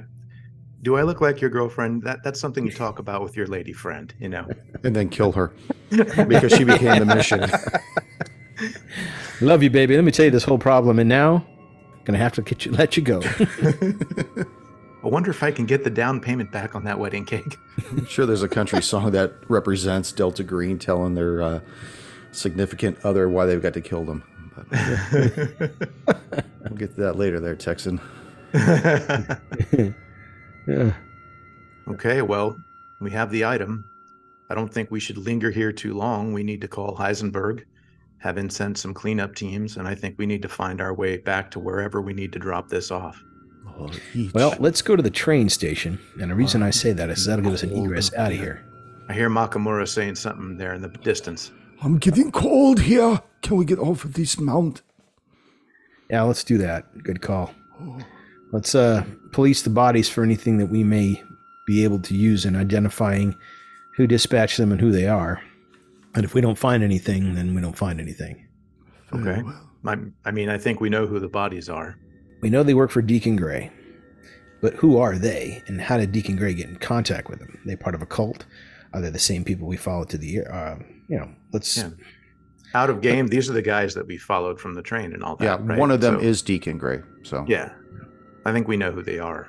do. 0.83 0.97
I 0.97 1.03
look 1.03 1.21
like 1.21 1.41
your 1.41 1.51
girlfriend? 1.51 2.03
That 2.03 2.25
that's 2.25 2.41
something 2.41 2.65
you 2.65 2.73
talk 2.73 2.99
about 2.99 3.23
with 3.23 3.37
your 3.37 3.47
lady 3.47 3.73
friend. 3.73 4.13
You 4.19 4.29
know. 4.29 4.47
And 4.83 4.97
then 4.97 5.11
kill 5.11 5.33
her 5.33 5.53
because 5.91 6.53
she 6.53 6.65
became 6.65 7.01
the 7.01 7.15
mission. 7.15 7.41
Love 9.43 9.63
you, 9.63 9.69
baby. 9.69 9.95
Let 9.95 10.05
me 10.05 10.11
tell 10.11 10.25
you 10.25 10.31
this 10.31 10.45
whole 10.45 10.57
problem, 10.57 10.99
and 10.99 11.07
now 11.07 11.45
I'm 11.93 12.05
gonna 12.05 12.19
have 12.19 12.33
to 12.35 12.43
get 12.43 12.65
you, 12.65 12.73
let 12.73 12.97
you 12.97 13.03
go. 13.03 13.21
I 15.03 15.09
wonder 15.09 15.31
if 15.31 15.43
I 15.43 15.51
can 15.51 15.65
get 15.65 15.83
the 15.83 15.91
down 15.91 16.21
payment 16.21 16.53
back 16.53 16.75
on 16.75 16.85
that 16.85 16.99
wedding 16.99 17.25
cake. 17.25 17.59
I'm 17.91 18.07
sure 18.07 18.27
there's 18.27 18.43
a 18.43 18.49
country 18.49 18.83
song 18.83 19.13
that 19.13 19.33
represents 19.49 20.13
Delta 20.13 20.43
Green 20.43 20.79
telling 20.79 21.15
their 21.15 21.41
uh, 21.41 21.61
significant 22.33 22.99
other 23.05 23.29
why 23.29 23.47
they've 23.47 23.63
got 23.63 23.73
to 23.75 23.81
kill 23.81 24.05
them. 24.05 24.23
But 24.55 24.67
we'll 26.69 26.77
get 26.77 26.95
to 26.95 27.01
that 27.01 27.15
later 27.17 27.41
there, 27.41 27.57
Texan. 27.57 28.01
Yeah. 28.53 29.37
Okay, 31.89 32.23
well, 32.23 32.57
we 33.01 33.11
have 33.11 33.33
the 33.33 33.45
item. 33.45 33.85
I 34.49 34.55
don't 34.55 34.73
think 34.73 34.93
we 34.93 35.01
should 35.01 35.19
linger 35.19 35.51
here 35.51 35.73
too 35.73 35.95
long. 35.95 36.33
We 36.33 36.45
need 36.45 36.61
to 36.61 36.69
call 36.69 36.97
Heisenberg, 36.97 37.65
have 38.19 38.39
him 38.39 38.49
send 38.49 38.79
some 38.79 38.95
cleanup 38.95 39.35
teams, 39.35 39.77
and 39.77 39.89
I 39.89 39.97
think 39.97 40.17
we 40.17 40.27
need 40.27 40.43
to 40.43 40.49
find 40.49 40.81
our 40.81 40.95
way 40.95 41.17
back 41.17 41.51
to 41.53 41.59
wherever 41.59 42.01
we 42.01 42.13
need 42.13 42.33
to 42.35 42.39
drop 42.39 42.69
this 42.69 42.93
off. 42.93 43.25
Each. 44.15 44.33
Well, 44.35 44.55
let's 44.59 44.83
go 44.83 44.97
to 44.97 45.03
the 45.03 45.11
train 45.11 45.49
station. 45.49 45.99
And 46.21 46.31
the 46.31 46.35
reason 46.35 46.63
I 46.63 46.71
say 46.71 46.93
that 46.93 47.11
is 47.11 47.25
that'll 47.27 47.45
give 47.45 47.55
us 47.55 47.63
an 47.63 47.73
egress 47.73 48.13
out 48.15 48.33
of 48.33 48.39
here. 48.39 48.65
I 49.09 49.13
hear 49.13 49.31
Makamura 49.31 49.89
saying 49.89 50.17
something 50.17 50.57
there 50.57 50.75
in 50.75 50.83
the 50.83 50.89
distance. 50.89 51.51
I'm 51.83 51.99
getting 51.99 52.31
cold 52.31 52.81
here. 52.81 53.21
Can 53.43 53.57
we 53.57 53.65
get 53.65 53.79
off 53.79 54.05
of 54.05 54.15
this 54.15 54.39
mount? 54.39 54.83
Yeah, 56.11 56.23
let's 56.23 56.45
do 56.45 56.59
that. 56.59 57.03
Good 57.03 57.23
call. 57.23 57.55
Let's 58.53 58.75
uh, 58.75 59.05
police 59.33 59.63
the 59.63 59.71
bodies 59.71 60.09
for 60.09 60.23
anything 60.23 60.59
that 60.59 60.67
we 60.67 60.85
may 60.85 61.23
be 61.67 61.85
able 61.85 62.01
to 62.01 62.15
use 62.15 62.45
in 62.45 62.57
identifying 62.57 63.35
who 63.97 64.07
dispatched 64.07 64.59
them 64.59 64.73
and 64.73 64.81
who 64.81 64.91
they 64.91 65.07
are. 65.07 65.41
And 66.15 66.25
if 66.25 66.35
we 66.35 66.41
don't 66.41 66.59
find 66.59 66.83
anything, 66.83 67.35
then 67.35 67.55
we 67.55 67.61
don't 67.61 67.77
find 67.77 68.01
anything. 68.01 68.49
Okay. 69.13 69.43
I, 69.87 69.97
I 70.25 70.31
mean, 70.33 70.49
I 70.49 70.59
think 70.59 70.81
we 70.81 70.91
know 70.91 71.07
who 71.07 71.21
the 71.21 71.29
bodies 71.29 71.69
are. 71.69 71.97
We 72.41 72.51
know 72.51 72.63
they 72.63 72.75
work 72.75 72.91
for 72.91 73.03
Deacon 73.03 73.37
Gray, 73.37 73.71
but 74.61 74.75
who 74.75 74.99
are 74.99 75.19
they, 75.19 75.63
and 75.67 75.81
how 75.81 75.99
did 75.99 76.13
Deacon 76.13 76.37
Gray 76.37 76.55
get 76.55 76.69
in 76.69 76.77
contact 76.77 77.29
with 77.29 77.39
them? 77.39 77.59
Are 77.63 77.67
they 77.67 77.77
part 77.77 77.95
of 77.95 78.03
a 78.03 78.07
cult? 78.07 78.47
Are 78.93 79.01
they 79.01 79.11
the 79.11 79.19
same 79.19 79.45
people 79.45 79.69
we 79.69 79.77
followed 79.77 80.09
to 80.11 80.19
the? 80.19 80.41
Uh, 80.41 80.77
you 81.09 81.19
know, 81.19 81.29
let's. 81.53 81.77
Yeah. 81.77 81.91
Out 82.73 82.89
of 82.89 83.01
game, 83.01 83.27
these 83.27 83.51
are 83.51 83.53
the 83.53 83.63
guys 83.63 83.95
that 83.95 84.07
we 84.07 84.17
followed 84.17 84.61
from 84.61 84.75
the 84.75 84.83
train 84.83 85.13
and 85.13 85.25
all 85.25 85.35
that. 85.37 85.45
Yeah, 85.45 85.59
right? 85.61 85.77
one 85.79 85.91
of 85.91 86.01
them 86.01 86.15
So- 86.15 86.21
is 86.21 86.41
Deacon 86.41 86.79
Gray. 86.79 87.01
So 87.25 87.45
Yeah, 87.49 87.73
I 88.45 88.53
think 88.53 88.69
we 88.69 88.77
know 88.77 88.93
who 88.93 89.03
they 89.03 89.19
are. 89.19 89.49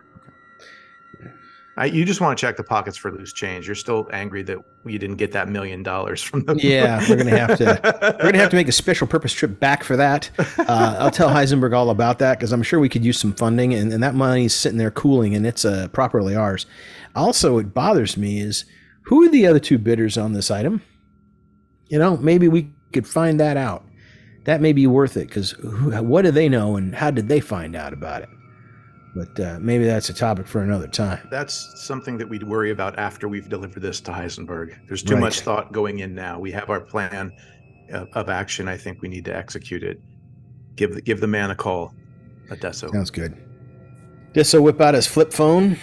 I, 1.82 1.86
you 1.86 2.06
just 2.06 2.22
want 2.22 2.38
to 2.38 2.40
check 2.40 2.58
the 2.58 2.64
pockets 2.64 2.96
for 2.96 3.12
loose 3.12 3.34
change. 3.34 3.66
You're 3.66 3.74
still 3.74 4.08
angry 4.14 4.44
that 4.44 4.60
you 4.86 5.00
didn't 5.00 5.16
get 5.16 5.32
that 5.32 5.50
million 5.50 5.82
dollars 5.82 6.22
from 6.22 6.46
them. 6.46 6.60
Yeah, 6.60 7.04
we're 7.10 7.16
gonna 7.16 7.32
have 7.48 7.58
to. 7.58 7.80
We're 8.20 8.32
gonna 8.32 8.38
have 8.38 8.52
to 8.52 8.56
make 8.56 8.68
a 8.68 8.72
special 8.72 9.08
purpose 9.08 9.34
trip 9.34 9.60
back 9.60 9.84
for 9.84 9.98
that. 9.98 10.30
Uh, 10.38 10.98
I'll 11.00 11.10
tell 11.10 11.30
Heisenberg 11.32 11.76
all 11.76 11.90
about 11.90 12.20
that 12.20 12.38
because 12.38 12.52
I'm 12.52 12.62
sure 12.62 12.80
we 12.80 12.88
could 12.88 13.04
use 13.04 13.18
some 13.18 13.34
funding, 13.34 13.74
and, 13.74 13.92
and 13.92 14.04
that 14.04 14.14
money's 14.14 14.54
sitting 14.54 14.78
there 14.78 14.92
cooling, 14.92 15.34
and 15.34 15.44
it's 15.44 15.66
uh, 15.66 15.88
properly 15.88 16.36
ours. 16.36 16.68
Also, 17.16 17.56
what 17.56 17.74
bothers 17.74 18.16
me 18.16 18.40
is 18.40 18.64
who 19.06 19.24
are 19.24 19.30
the 19.30 19.48
other 19.48 19.60
two 19.60 19.80
bidders 19.80 20.20
on 20.20 20.34
this 20.34 20.52
item? 20.52 20.84
You 21.88 21.98
know, 21.98 22.16
maybe 22.18 22.48
we 22.48 22.70
could 22.94 23.08
find 23.08 23.40
that 23.40 23.58
out. 23.58 23.84
That 24.44 24.62
may 24.62 24.74
be 24.74 24.86
worth 24.86 25.18
it 25.18 25.30
because 25.30 25.58
what 25.58 26.22
do 26.22 26.32
they 26.32 26.48
know, 26.48 26.76
and 26.76 26.94
how 26.94 27.10
did 27.10 27.28
they 27.28 27.40
find 27.40 27.76
out 27.76 27.92
about 27.92 28.22
it? 28.22 28.30
But 29.13 29.38
uh, 29.39 29.58
maybe 29.60 29.84
that's 29.86 30.10
a 30.10 30.13
topic 30.13 30.48
for 30.48 30.62
another 30.62 30.88
time. 30.88 31.27
That's 31.30 31.70
something 31.86 32.18
that 32.18 32.30
we'd 32.30 32.44
worry 32.44 32.72
about 32.72 32.98
after 32.98 33.27
we've 33.27 33.50
delivered 33.50 33.82
this 33.82 34.00
to 34.01 34.12
Heisenberg. 34.12 34.75
There's 34.88 35.03
too 35.03 35.15
Right. 35.15 35.22
much 35.22 35.41
thought 35.41 35.74
going 35.74 36.00
in 36.00 36.15
now. 36.15 36.39
We 36.39 36.51
have 36.51 36.70
our 36.70 36.80
plan 36.80 37.34
of, 37.89 38.08
of 38.13 38.30
action. 38.30 38.70
I 38.70 38.77
think 38.77 39.01
we 39.01 39.10
need 39.10 39.25
to 39.25 39.36
execute 39.36 39.84
it. 39.84 40.00
Give 40.77 40.96
the, 40.96 41.01
give 41.01 41.20
the 41.20 41.27
man 41.27 41.51
a 41.51 41.56
call, 41.56 41.94
Adesso. 42.50 42.89
Sounds 42.91 43.10
good. 43.12 43.36
Disso 44.34 44.62
whip 44.62 44.80
out 44.80 44.94
his 44.94 45.08
flip 45.08 45.34
phone. 45.34 45.77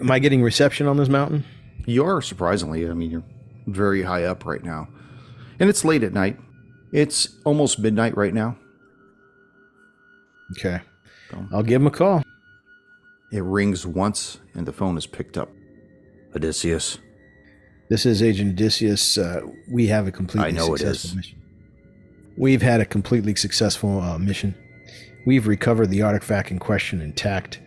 Am 0.00 0.10
I 0.10 0.18
getting 0.18 0.42
reception 0.42 0.88
on 0.88 0.96
this 0.96 1.08
mountain? 1.08 1.44
You 1.86 2.04
are 2.04 2.20
surprisingly. 2.20 2.88
I 2.88 2.94
mean, 2.94 3.12
you're 3.12 3.24
very 3.68 4.02
high 4.02 4.24
up 4.24 4.44
right 4.44 4.62
now, 4.64 4.88
and 5.60 5.70
it's 5.70 5.84
late 5.84 6.02
at 6.02 6.12
night. 6.12 6.36
It's 6.92 7.28
almost 7.44 7.78
midnight 7.78 8.16
right 8.16 8.34
now. 8.34 8.56
Okay. 10.58 10.80
I'll 11.52 11.62
give 11.62 11.80
him 11.80 11.86
a 11.86 11.92
call. 11.92 12.24
It 13.32 13.42
rings 13.42 13.86
once, 13.86 14.38
and 14.54 14.66
the 14.66 14.72
phone 14.72 14.96
is 14.98 15.06
picked 15.06 15.38
up. 15.38 15.50
Odysseus, 16.34 16.98
This 17.88 18.06
is 18.06 18.22
Agent 18.22 18.52
Odysseus. 18.52 19.18
Uh, 19.18 19.40
we 19.70 19.88
have 19.88 20.06
a 20.06 20.12
completely 20.12 20.48
I 20.48 20.52
know 20.52 20.74
it 20.74 20.78
successful 20.78 21.10
is. 21.10 21.16
mission. 21.16 21.42
We've 22.36 22.62
had 22.62 22.80
a 22.80 22.84
completely 22.84 23.34
successful 23.34 24.00
uh, 24.00 24.18
mission. 24.18 24.54
We've 25.26 25.46
recovered 25.46 25.88
the 25.90 26.02
artifact 26.02 26.50
in 26.50 26.58
question 26.58 27.00
intact. 27.00 27.60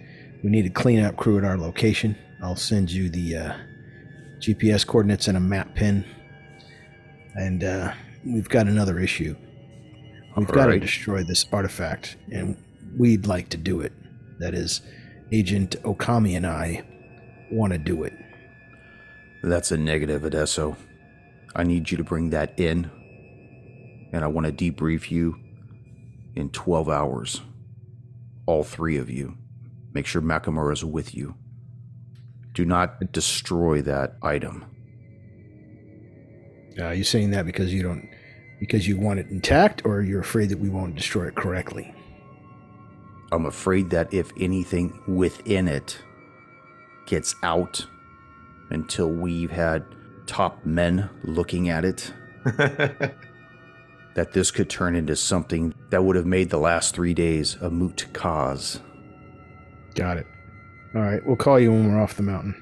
We 0.44 0.50
need 0.50 0.66
a 0.66 0.70
cleanup 0.70 1.18
crew 1.18 1.38
at 1.38 1.44
our 1.44 1.58
location. 1.58 2.18
I'll 2.42 2.56
send 2.56 2.90
you 2.92 3.10
the 3.10 3.36
uh, 3.38 3.54
GPS 4.40 4.86
coordinates 4.88 5.28
and 5.28 5.38
a 5.38 5.42
map 5.42 5.76
pin. 5.76 6.06
And 7.36 7.64
uh, 7.64 7.94
we've 8.26 8.50
got 8.50 8.68
another 8.68 9.00
issue. 9.00 9.36
We've 10.36 10.48
got 10.48 10.68
to 10.68 10.80
destroy 10.80 11.24
this 11.24 11.46
artifact, 11.52 12.18
and 12.32 12.58
we'd 12.98 13.28
like 13.28 13.50
to 13.50 13.58
do 13.58 13.82
it. 13.82 13.94
That 14.40 14.56
is, 14.56 14.82
Agent 15.34 15.82
Okami 15.82 16.38
and 16.38 16.46
I 16.46 16.84
want 17.50 17.74
to 17.74 17.80
do 17.80 18.04
it. 18.04 18.14
that's 19.42 19.72
a 19.72 19.78
negative, 19.78 20.22
Odesso. 20.22 20.78
I 21.56 21.64
need 21.64 21.90
you 21.90 21.98
to 21.98 22.04
bring 22.04 22.30
that 22.30 22.60
in, 22.60 22.92
and 24.14 24.24
I 24.24 24.28
want 24.28 24.46
to 24.46 24.54
debrief 24.54 25.10
you 25.10 25.40
in 26.36 26.52
12 26.52 26.88
hours. 26.88 27.42
All 28.46 28.64
three 28.64 28.98
of 28.98 29.10
you. 29.10 29.36
Make 29.92 30.06
sure 30.06 30.22
Makamura 30.22 30.72
is 30.72 30.86
with 30.86 31.16
you. 31.16 31.34
Do 32.54 32.64
not 32.64 33.12
destroy 33.12 33.82
that 33.82 34.18
item. 34.22 34.66
Uh, 36.80 36.92
you 36.92 37.04
saying 37.04 37.32
that 37.32 37.48
because 37.48 37.74
you 37.74 37.82
don't, 37.82 38.08
because 38.60 38.88
you 38.88 38.98
want 39.00 39.20
it 39.20 39.32
intact, 39.32 39.82
or 39.84 40.04
you're 40.04 40.22
afraid 40.22 40.50
that 40.50 40.60
we 40.60 40.70
won't 40.70 40.96
destroy 40.96 41.28
it 41.28 41.36
correctly? 41.36 41.93
I'm 43.34 43.48
afraid 43.48 43.90
that 43.90 44.14
if 44.14 44.32
anything 44.40 45.02
within 45.08 45.68
it 45.68 45.98
gets 47.08 47.36
out 47.42 47.84
until 48.70 49.10
we've 49.10 49.50
had 49.50 49.84
top 50.28 50.64
men 50.68 51.10
looking 51.24 51.70
at 51.70 51.84
it, 51.84 52.14
that 52.46 54.34
this 54.34 54.52
could 54.52 54.70
turn 54.70 54.96
into 54.96 55.16
something 55.16 55.74
that 55.90 56.04
would 56.04 56.16
have 56.16 56.28
made 56.28 56.52
the 56.52 56.60
last 56.60 56.94
three 56.94 57.16
days 57.16 57.56
a 57.56 57.72
moot 57.72 58.06
cause. 58.14 58.80
Got 59.96 60.18
it. 60.18 60.28
All 60.94 61.02
right, 61.02 61.26
we'll 61.26 61.36
call 61.36 61.60
you 61.60 61.72
when 61.72 61.92
we're 61.92 62.00
off 62.00 62.16
the 62.16 62.22
mountain. 62.22 62.54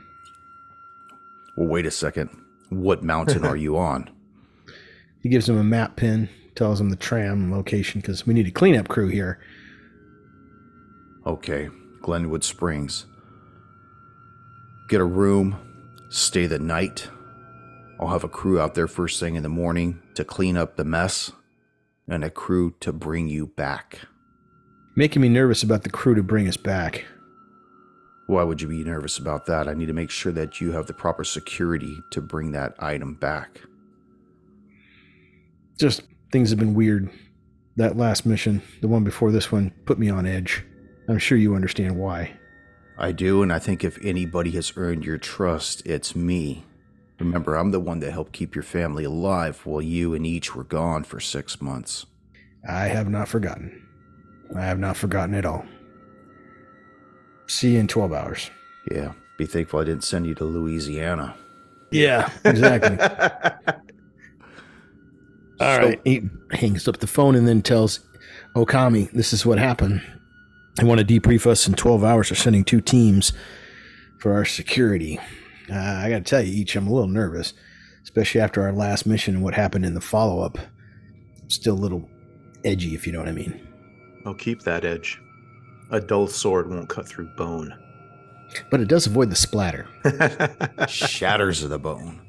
Well, 1.58 1.68
wait 1.68 1.86
a 1.86 1.92
second. 1.92 2.30
What 2.70 3.04
mountain 3.04 3.44
are 3.44 3.58
you 3.58 3.78
on? 3.78 4.10
He 5.22 5.30
gives 5.30 5.48
him 5.48 5.56
a 5.56 5.64
map 5.64 5.98
pin, 5.98 6.30
tells 6.56 6.82
him 6.82 6.90
the 6.90 6.96
tram 6.96 7.52
location 7.52 8.02
because 8.02 8.26
we 8.26 8.34
need 8.34 8.48
a 8.48 8.52
cleanup 8.52 8.88
crew 8.88 9.08
here. 9.08 9.40
Okay, 11.26 11.70
Glenwood 12.02 12.44
Springs. 12.44 13.06
Get 14.90 15.02
a 15.02 15.06
room, 15.06 15.56
stay 16.10 16.48
the 16.48 16.58
night. 16.58 17.08
I'll 18.00 18.08
have 18.08 18.24
a 18.24 18.30
crew 18.30 18.60
out 18.60 18.74
there 18.74 18.88
first 18.88 19.20
thing 19.20 19.36
in 19.36 19.44
the 19.44 19.50
morning 19.50 20.02
to 20.16 20.26
clean 20.26 20.58
up 20.58 20.76
the 20.76 20.84
mess, 20.84 21.32
and 22.08 22.24
a 22.24 22.32
crew 22.32 22.74
to 22.80 22.92
bring 22.92 23.28
you 23.28 23.46
back. 23.46 24.00
Making 24.96 25.22
me 25.22 25.30
nervous 25.30 25.62
about 25.62 25.84
the 25.84 25.90
crew 25.90 26.16
to 26.16 26.24
bring 26.24 26.48
us 26.48 26.58
back. 26.58 27.06
Why 28.26 28.44
would 28.44 28.60
you 28.60 28.68
be 28.68 28.84
nervous 28.84 29.20
about 29.20 29.46
that? 29.46 29.68
I 29.68 29.76
need 29.76 29.86
to 29.86 29.94
make 29.94 30.10
sure 30.10 30.32
that 30.32 30.60
you 30.60 30.72
have 30.72 30.88
the 30.88 30.94
proper 30.94 31.24
security 31.24 32.00
to 32.12 32.22
bring 32.22 32.52
that 32.54 32.74
item 32.80 33.14
back. 33.14 33.62
Just 35.80 36.02
things 36.32 36.50
have 36.50 36.60
been 36.60 36.74
weird. 36.74 37.12
That 37.76 37.96
last 37.96 38.26
mission, 38.26 38.64
the 38.82 38.88
one 38.88 39.04
before 39.04 39.32
this 39.32 39.52
one, 39.52 39.72
put 39.86 40.00
me 40.00 40.10
on 40.10 40.26
edge. 40.26 40.66
I'm 41.12 41.20
sure 41.20 41.38
you 41.38 41.56
understand 41.56 41.98
why. 41.98 42.32
I 42.98 43.12
do, 43.12 43.42
and 43.44 43.52
I 43.52 43.60
think 43.60 43.84
if 43.84 43.98
anybody 44.04 44.52
has 44.52 44.74
earned 44.76 45.04
your 45.06 45.18
trust, 45.18 45.86
it's 45.86 46.16
me. 46.16 46.64
Remember, 47.20 47.56
I'm 47.56 47.72
the 47.72 47.80
one 47.80 48.00
that 48.00 48.12
helped 48.12 48.32
keep 48.34 48.56
your 48.56 48.64
family 48.64 49.04
alive 49.04 49.60
while 49.66 49.82
you 49.82 50.14
and 50.14 50.26
Ichi 50.26 50.52
were 50.56 50.64
gone 50.64 51.04
for 51.04 51.20
six 51.20 51.62
months. 51.62 52.06
I 52.68 52.86
have 52.86 53.10
not 53.10 53.28
forgotten. 53.28 53.86
I 54.56 54.62
have 54.62 54.80
not 54.80 54.98
forgotten 54.98 55.36
at 55.36 55.46
all. 55.46 55.66
See 57.48 57.74
you 57.74 57.80
in 57.80 57.88
12 57.88 58.14
hours. 58.14 58.50
Yeah, 58.92 59.14
be 59.38 59.46
thankful 59.46 59.80
I 59.80 59.84
didn't 59.84 60.04
send 60.04 60.26
you 60.26 60.36
to 60.36 60.46
Louisiana. 60.46 61.36
Yeah, 61.92 62.30
exactly. 62.46 62.98
All 65.60 65.76
So- 65.76 65.80
right. 65.88 66.02
He 66.06 66.22
hangs 66.52 66.88
up 66.88 66.98
the 66.98 67.08
phone 67.08 67.36
and 67.36 67.48
then 67.48 67.62
tells 67.62 68.00
Okami, 68.56 69.12
this 69.12 69.34
is 69.34 69.46
what 69.46 69.58
happened. 69.60 70.02
I 70.80 70.84
want 70.84 71.00
to 71.00 71.06
debrief 71.06 71.46
us 71.46 71.68
in 71.68 71.74
12 71.74 72.04
hours. 72.04 72.30
They're 72.30 72.36
sending 72.36 72.64
two 72.64 72.82
teams 72.82 73.34
for 74.20 74.34
our 74.34 74.46
security. 74.46 75.20
Uh, 75.70 75.76
I 75.76 76.10
got 76.10 76.20
to 76.20 76.24
tell 76.24 76.42
you, 76.42 76.62
Ichi, 76.62 76.78
I'm 76.78 76.88
a 76.88 76.94
little 76.94 77.10
nervous, 77.10 77.54
especially 78.04 78.42
after 78.42 78.62
our 78.62 78.72
last 78.74 79.06
mission 79.06 79.36
and 79.36 79.44
what 79.44 79.54
happened 79.54 79.86
in 79.86 79.94
the 79.94 80.02
follow 80.02 80.42
up. 80.42 80.58
Still 81.48 81.74
a 81.74 81.76
little 81.76 82.10
edgy, 82.64 82.96
if 82.96 83.06
you 83.06 83.14
know 83.14 83.20
what 83.20 83.28
I 83.28 83.34
mean. 83.34 83.68
I'll 84.26 84.34
keep 84.34 84.62
that 84.64 84.86
edge. 84.86 85.20
A 85.92 86.00
dull 86.00 86.28
sword 86.28 86.70
won't 86.70 86.88
cut 86.88 87.08
through 87.08 87.28
bone. 87.36 87.74
But 88.70 88.80
it 88.82 88.88
does 88.88 89.08
avoid 89.08 89.30
the 89.30 89.36
splatter. 89.36 89.88
Shatters 90.88 91.64
of 91.64 91.70
the 91.70 91.80
bone. 91.80 92.22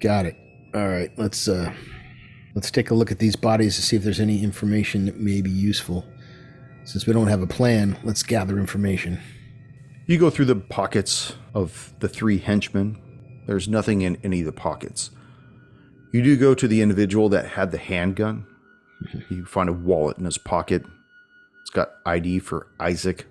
Got 0.00 0.26
it. 0.26 0.36
All 0.74 0.88
right, 0.88 1.10
let's 1.16 1.48
uh 1.48 1.72
let's 2.54 2.70
take 2.70 2.90
a 2.90 2.94
look 2.94 3.10
at 3.10 3.18
these 3.18 3.36
bodies 3.36 3.76
to 3.76 3.82
see 3.82 3.96
if 3.96 4.02
there's 4.02 4.20
any 4.20 4.42
information 4.42 5.06
that 5.06 5.18
may 5.18 5.40
be 5.40 5.50
useful. 5.50 6.04
Since 6.84 7.06
we 7.06 7.12
don't 7.12 7.28
have 7.28 7.42
a 7.42 7.46
plan, 7.46 7.98
let's 8.04 8.22
gather 8.22 8.58
information. 8.58 9.20
You 10.06 10.18
go 10.18 10.30
through 10.30 10.44
the 10.46 10.56
pockets 10.56 11.34
of 11.54 11.94
the 12.00 12.08
three 12.08 12.38
henchmen. 12.38 13.00
There's 13.46 13.68
nothing 13.68 14.02
in 14.02 14.18
any 14.22 14.40
of 14.40 14.46
the 14.46 14.52
pockets. 14.52 15.10
You 16.12 16.22
do 16.22 16.36
go 16.36 16.54
to 16.54 16.68
the 16.68 16.82
individual 16.82 17.28
that 17.30 17.46
had 17.46 17.70
the 17.70 17.78
handgun. 17.78 18.46
Mm-hmm. 19.04 19.34
You 19.34 19.44
find 19.46 19.68
a 19.68 19.72
wallet 19.72 20.18
in 20.18 20.24
his 20.24 20.38
pocket. 20.38 20.84
It's 21.62 21.70
got 21.70 21.88
ID 22.06 22.40
for 22.40 22.68
Isaac 22.78 23.26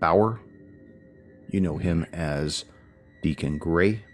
Bauer. 0.00 0.40
You 1.50 1.60
know 1.60 1.78
him 1.78 2.06
as 2.12 2.64
Deacon 3.22 3.58
Gray. 3.58 4.04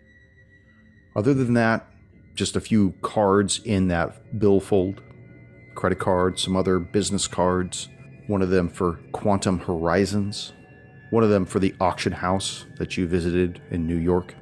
Other 1.16 1.34
than 1.34 1.54
that, 1.54 1.86
just 2.34 2.56
a 2.56 2.60
few 2.60 2.94
cards 3.02 3.60
in 3.64 3.88
that 3.88 4.38
billfold. 4.38 5.00
credit 5.74 5.98
cards, 5.98 6.42
some 6.42 6.56
other 6.56 6.78
business 6.78 7.26
cards, 7.26 7.88
one 8.28 8.42
of 8.42 8.50
them 8.50 8.68
for 8.68 9.00
Quantum 9.12 9.58
Horizons, 9.58 10.52
one 11.10 11.24
of 11.24 11.30
them 11.30 11.44
for 11.44 11.58
the 11.58 11.74
auction 11.80 12.12
house 12.12 12.64
that 12.78 12.96
you 12.96 13.06
visited 13.06 13.60
in 13.70 13.86
New 13.86 13.96
York. 13.96 14.34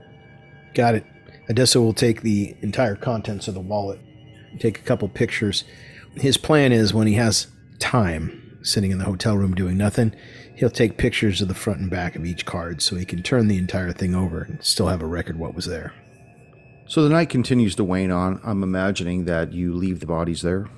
Got 0.75 0.94
it. 0.96 1.06
Odessa 1.50 1.80
will 1.80 1.94
take 1.94 2.22
the 2.22 2.54
entire 2.61 2.96
contents 2.96 3.49
of 3.49 3.54
the 3.54 3.61
wallet, 3.61 4.00
take 4.58 4.78
a 4.78 4.82
couple 4.82 5.08
pictures. 5.08 5.64
His 6.14 6.37
plan 6.37 6.72
is 6.72 6.94
when 6.94 7.06
he 7.06 7.14
has 7.14 7.46
time 7.78 8.58
sitting 8.62 8.90
in 8.90 8.99
the 8.99 9.04
hotel 9.04 9.37
room 9.37 9.54
doing 9.54 9.76
nothing, 9.76 10.14
he'll 10.54 10.70
take 10.70 10.99
pictures 10.99 11.40
of 11.40 11.49
the 11.49 11.54
front 11.54 11.80
and 11.80 11.90
back 11.90 12.14
of 12.14 12.25
each 12.25 12.46
card 12.46 12.80
so 12.80 12.96
he 12.96 13.04
can 13.04 13.22
turn 13.22 13.49
the 13.49 13.58
entire 13.58 13.92
thing 13.92 14.14
over 14.14 14.42
and 14.42 14.62
still 14.62 14.88
have 14.88 15.02
a 15.02 15.06
record 15.06 15.38
what 15.38 15.54
was 15.54 15.66
there. 15.66 15.92
So 16.86 17.02
the 17.02 17.08
night 17.08 17.30
continues 17.30 17.74
to 17.76 17.84
wane 17.84 18.10
on. 18.10 18.40
I'm 18.44 18.62
imagining 18.62 19.24
that 19.24 19.52
you 19.52 19.74
leave 19.74 20.00
the 20.00 20.06
bodies 20.06 20.42
there. 20.42 20.68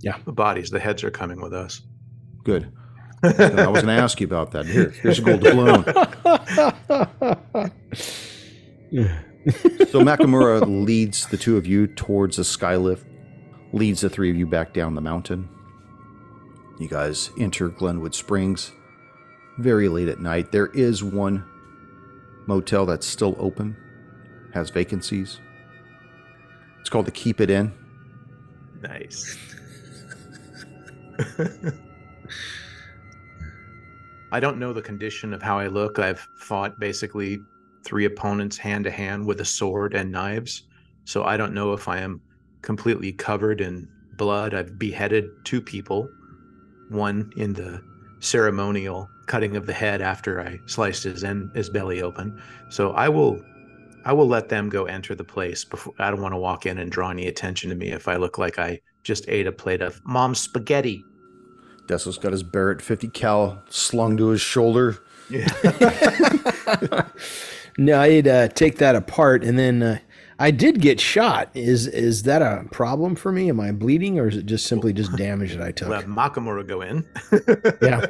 Yeah, 0.00 0.16
the 0.24 0.32
bodies, 0.32 0.70
the 0.70 0.80
heads 0.80 1.04
are 1.04 1.10
coming 1.10 1.40
with 1.40 1.52
us. 1.52 1.82
Good. 2.44 2.72
I 3.22 3.66
was 3.66 3.82
going 3.82 3.94
to 3.94 4.02
ask 4.02 4.18
you 4.20 4.26
about 4.26 4.52
that. 4.52 4.64
Here, 4.64 4.90
here's 4.90 5.18
a 5.18 5.22
gold 5.22 5.40
doubloon. 5.42 5.84
So 9.88 10.00
Makamura 10.00 10.62
leads 10.86 11.26
the 11.26 11.36
two 11.36 11.56
of 11.56 11.66
you 11.66 11.86
towards 11.86 12.36
the 12.36 12.42
skylift, 12.42 13.04
leads 13.72 14.00
the 14.00 14.10
three 14.10 14.30
of 14.30 14.36
you 14.36 14.46
back 14.46 14.72
down 14.72 14.94
the 14.94 15.00
mountain. 15.00 15.48
You 16.78 16.88
guys 16.88 17.30
enter 17.38 17.68
Glenwood 17.68 18.14
Springs 18.14 18.72
very 19.58 19.88
late 19.88 20.08
at 20.08 20.20
night. 20.20 20.52
There 20.52 20.68
is 20.68 21.02
one 21.02 21.44
motel 22.46 22.86
that's 22.86 23.06
still 23.06 23.36
open, 23.38 23.76
has 24.52 24.70
vacancies. 24.70 25.40
It's 26.80 26.88
called 26.88 27.06
the 27.06 27.12
Keep 27.12 27.40
It 27.40 27.50
In. 27.50 27.72
Nice. 28.82 29.36
I 34.32 34.40
don't 34.40 34.58
know 34.58 34.72
the 34.72 34.82
condition 34.82 35.34
of 35.34 35.42
how 35.42 35.58
I 35.58 35.66
look. 35.66 35.98
I've 35.98 36.26
fought 36.36 36.78
basically 36.78 37.40
three 37.84 38.04
opponents 38.04 38.56
hand 38.56 38.84
to 38.84 38.90
hand 38.90 39.26
with 39.26 39.40
a 39.40 39.44
sword 39.44 39.94
and 39.94 40.12
knives. 40.12 40.62
So 41.04 41.24
I 41.24 41.36
don't 41.36 41.52
know 41.52 41.72
if 41.72 41.88
I 41.88 41.98
am 41.98 42.20
completely 42.62 43.12
covered 43.12 43.60
in 43.60 43.88
blood. 44.16 44.54
I've 44.54 44.78
beheaded 44.78 45.30
two 45.44 45.60
people, 45.60 46.08
one 46.88 47.32
in 47.36 47.52
the 47.52 47.82
ceremonial 48.20 49.08
cutting 49.26 49.56
of 49.56 49.66
the 49.66 49.72
head 49.72 50.00
after 50.02 50.40
I 50.40 50.60
sliced 50.66 51.04
his 51.04 51.24
en- 51.24 51.50
his 51.54 51.70
belly 51.70 52.02
open. 52.02 52.40
So 52.68 52.92
I 52.92 53.08
will 53.08 53.42
I 54.04 54.12
will 54.12 54.26
let 54.26 54.48
them 54.48 54.68
go 54.68 54.84
enter 54.84 55.14
the 55.14 55.24
place 55.24 55.64
before 55.64 55.94
I 55.98 56.10
don't 56.10 56.22
want 56.22 56.32
to 56.32 56.38
walk 56.38 56.66
in 56.66 56.78
and 56.78 56.90
draw 56.90 57.10
any 57.10 57.26
attention 57.26 57.70
to 57.70 57.76
me 57.76 57.88
if 57.90 58.08
I 58.08 58.16
look 58.16 58.38
like 58.38 58.58
I 58.58 58.80
just 59.02 59.28
ate 59.28 59.46
a 59.46 59.52
plate 59.52 59.82
of 59.82 60.00
mom's 60.04 60.40
spaghetti. 60.40 61.04
Desso's 61.86 62.18
got 62.18 62.32
his 62.32 62.42
Barrett 62.42 62.80
50 62.80 63.08
cal 63.08 63.62
slung 63.68 64.16
to 64.16 64.28
his 64.28 64.40
shoulder. 64.40 64.98
Yeah. 65.28 65.48
No, 67.78 68.00
I'd 68.00 68.28
uh, 68.28 68.48
take 68.48 68.76
that 68.78 68.94
apart, 68.94 69.42
and 69.42 69.58
then 69.58 69.82
uh, 69.82 69.98
I 70.38 70.50
did 70.50 70.82
get 70.82 71.00
shot. 71.00 71.50
Is 71.54 71.86
is 71.86 72.24
that 72.24 72.42
a 72.42 72.66
problem 72.70 73.14
for 73.14 73.32
me? 73.32 73.48
Am 73.48 73.60
I 73.60 73.72
bleeding, 73.72 74.18
or 74.18 74.28
is 74.28 74.36
it 74.36 74.44
just 74.44 74.66
simply 74.66 74.92
just 74.92 75.16
damage 75.16 75.54
that 75.54 75.62
I 75.62 75.72
took? 75.72 75.88
Let 75.88 76.06
Makamura 76.06 76.66
go 76.66 76.82
in. 76.82 77.06
yeah, 77.80 78.06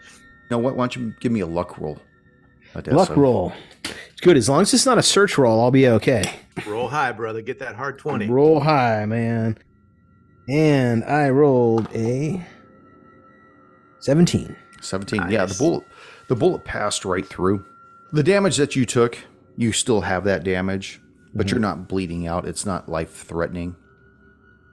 Now, 0.50 0.58
why, 0.58 0.72
why 0.72 0.76
don't 0.76 0.96
you 0.96 1.14
give 1.20 1.32
me 1.32 1.40
a 1.40 1.46
luck 1.46 1.78
roll? 1.78 1.98
Adesso? 2.74 2.96
luck 2.96 3.16
roll. 3.16 3.52
It's 4.24 4.30
good 4.30 4.38
as 4.38 4.48
long 4.48 4.62
as 4.62 4.72
it's 4.72 4.86
not 4.86 4.96
a 4.96 5.02
search 5.02 5.36
roll. 5.36 5.60
I'll 5.60 5.70
be 5.70 5.86
okay. 5.86 6.24
Roll 6.66 6.88
high, 6.88 7.12
brother. 7.12 7.42
Get 7.42 7.58
that 7.58 7.74
hard 7.74 7.98
20. 7.98 8.26
Roll 8.28 8.58
high, 8.58 9.04
man. 9.04 9.58
And 10.48 11.04
I 11.04 11.28
rolled 11.28 11.94
a 11.94 12.42
seventeen. 13.98 14.56
17. 14.80 15.30
Yeah, 15.30 15.44
the 15.44 15.54
bullet 15.56 15.84
the 16.28 16.36
bullet 16.36 16.64
passed 16.64 17.04
right 17.04 17.26
through. 17.26 17.66
The 18.14 18.22
damage 18.22 18.56
that 18.56 18.74
you 18.74 18.86
took, 18.86 19.18
you 19.58 19.72
still 19.72 20.00
have 20.00 20.24
that 20.24 20.42
damage, 20.42 21.02
but 21.34 21.46
mm-hmm. 21.46 21.56
you're 21.56 21.60
not 21.60 21.86
bleeding 21.86 22.26
out. 22.26 22.46
It's 22.46 22.64
not 22.64 22.88
life 22.88 23.12
threatening. 23.12 23.76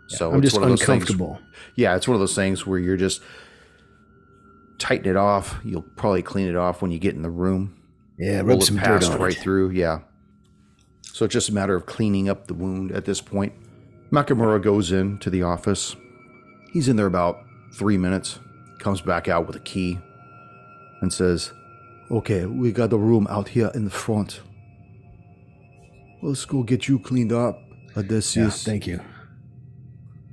So 0.07 0.31
I'm 0.31 0.37
it's 0.37 0.45
just 0.45 0.55
one 0.55 0.63
of 0.63 0.69
those 0.69 0.79
things- 0.79 1.01
uncomfortable. 1.01 1.41
yeah, 1.75 1.97
it's 1.97 2.07
one 2.07 2.15
of 2.15 2.21
those 2.21 2.35
things 2.35 2.65
where 2.65 2.79
you're 2.79 2.95
just 2.95 3.21
tighten 4.77 5.09
it 5.09 5.17
off. 5.17 5.59
You'll 5.65 5.81
probably 5.81 6.21
clean 6.21 6.47
it 6.47 6.55
off 6.55 6.81
when 6.81 6.91
you 6.91 6.99
get 6.99 7.15
in 7.15 7.21
the 7.21 7.29
room. 7.29 7.80
Yeah, 8.21 8.37
rub 8.37 8.47
Bullet 8.47 8.63
some 8.65 8.77
dirt 8.77 9.03
on 9.03 9.19
right 9.19 9.35
it. 9.35 9.39
through. 9.39 9.71
Yeah. 9.71 10.01
So 11.01 11.25
it's 11.25 11.33
just 11.33 11.49
a 11.49 11.53
matter 11.53 11.75
of 11.75 11.87
cleaning 11.87 12.29
up 12.29 12.45
the 12.47 12.53
wound 12.53 12.91
at 12.91 13.05
this 13.05 13.19
point. 13.19 13.51
Makamura 14.11 14.61
goes 14.61 14.91
in 14.91 15.17
to 15.19 15.29
the 15.31 15.41
office. 15.43 15.95
He's 16.71 16.87
in 16.87 16.95
there 16.97 17.07
about 17.07 17.39
three 17.73 17.97
minutes. 17.97 18.39
Comes 18.79 19.01
back 19.01 19.27
out 19.27 19.47
with 19.47 19.55
a 19.55 19.59
key 19.59 19.97
and 21.01 21.11
says, 21.11 21.51
"Okay, 22.11 22.45
we 22.45 22.71
got 22.71 22.91
the 22.91 22.99
room 22.99 23.25
out 23.29 23.49
here 23.49 23.71
in 23.73 23.85
the 23.85 23.89
front. 23.91 24.41
Let's 26.21 26.45
go 26.45 26.61
get 26.63 26.87
you 26.87 26.99
cleaned 26.99 27.31
up, 27.33 27.59
Odysseus. 27.97 28.35
Yeah, 28.35 28.43
Odysseus. 28.43 28.63
thank 28.63 28.87
you. 28.87 28.99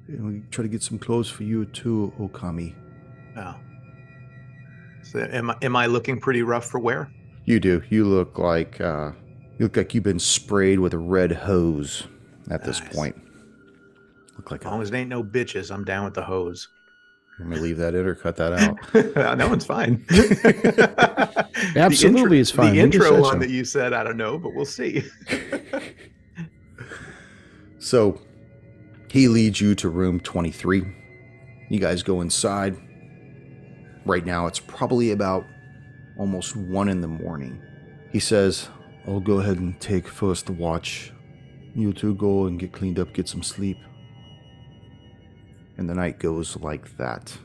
and 0.08 0.26
we 0.26 0.40
try 0.50 0.62
to 0.62 0.68
get 0.68 0.82
some 0.82 0.98
clothes 0.98 1.28
for 1.30 1.42
you 1.44 1.64
too, 1.66 2.12
Okami. 2.18 2.74
Oh. 3.36 3.54
So 5.02 5.20
am 5.20 5.50
I, 5.50 5.56
am 5.62 5.76
I 5.76 5.86
looking 5.86 6.18
pretty 6.20 6.42
rough 6.42 6.66
for 6.66 6.78
wear? 6.80 7.10
You 7.48 7.60
do. 7.60 7.82
You 7.88 8.04
look 8.04 8.36
like 8.38 8.78
uh, 8.78 9.12
you 9.58 9.64
look 9.64 9.76
like 9.78 9.94
you've 9.94 10.04
been 10.04 10.18
sprayed 10.18 10.80
with 10.80 10.92
a 10.92 10.98
red 10.98 11.32
hose 11.32 12.06
at 12.50 12.62
this 12.62 12.78
Nice. 12.80 12.94
point. 12.94 13.16
Look 14.36 14.50
like 14.50 14.60
As 14.60 14.66
long 14.66 14.80
a, 14.80 14.82
as 14.82 14.90
they 14.90 15.00
ain't 15.00 15.08
no 15.08 15.24
bitches, 15.24 15.70
I'm 15.74 15.82
down 15.82 16.04
with 16.04 16.12
the 16.12 16.22
hose. 16.22 16.68
let 17.38 17.48
me 17.48 17.56
leave 17.56 17.78
that 17.78 17.94
in 17.94 18.04
or 18.04 18.14
cut 18.14 18.36
that 18.36 18.52
out. 18.52 18.76
that 18.92 19.48
one's 19.48 19.64
fine. 19.64 20.04
The 21.74 21.80
Absolutely, 21.80 22.38
it's 22.38 22.52
fine. 22.52 22.74
The 22.74 22.80
intro 22.80 23.10
said 23.10 23.20
one 23.20 23.38
that 23.40 23.50
you 23.50 23.64
said, 23.64 23.92
I 23.92 24.04
don't 24.04 24.16
know, 24.16 24.38
but 24.38 24.54
we'll 24.54 24.64
see. 24.64 25.02
So 27.80 28.20
he 29.08 29.28
leads 29.28 29.60
you 29.60 29.74
to 29.76 29.88
room 29.88 30.20
23. 30.20 30.84
You 31.70 31.78
guys 31.80 32.02
go 32.02 32.20
inside. 32.20 32.76
Right 34.04 34.26
now, 34.26 34.46
it's 34.46 34.60
probably 34.60 35.12
about 35.12 35.44
almost 36.18 36.56
one 36.56 36.88
in 36.88 37.00
the 37.00 37.08
morning. 37.08 37.62
He 38.12 38.18
says, 38.18 38.68
I'll 39.06 39.20
go 39.20 39.40
ahead 39.40 39.58
and 39.58 39.80
take 39.80 40.06
first 40.06 40.50
watch. 40.50 41.12
You 41.74 41.92
two 41.92 42.14
go 42.14 42.46
and 42.46 42.58
get 42.58 42.72
cleaned 42.72 42.98
up, 42.98 43.14
get 43.14 43.28
some 43.28 43.42
sleep. 43.42 43.78
And 45.78 45.88
the 45.88 45.94
night 45.94 46.18
goes 46.18 46.56
like 46.56 46.96
that. 46.96 47.38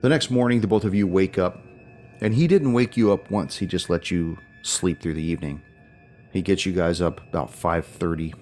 The 0.00 0.08
next 0.08 0.30
morning, 0.30 0.60
the 0.60 0.66
both 0.66 0.84
of 0.84 0.94
you 0.94 1.06
wake 1.06 1.38
up, 1.38 1.62
and 2.20 2.34
he 2.34 2.48
didn't 2.48 2.72
wake 2.72 2.96
you 2.96 3.12
up 3.12 3.30
once. 3.30 3.58
He 3.58 3.66
just 3.66 3.90
let 3.90 4.10
you 4.10 4.38
sleep 4.62 5.00
through 5.00 5.14
the 5.14 5.22
evening. 5.22 5.62
He 6.32 6.40
gets 6.40 6.64
you 6.64 6.72
guys 6.72 7.00
up 7.00 7.20
about 7.28 7.52
5:30. 7.52 8.32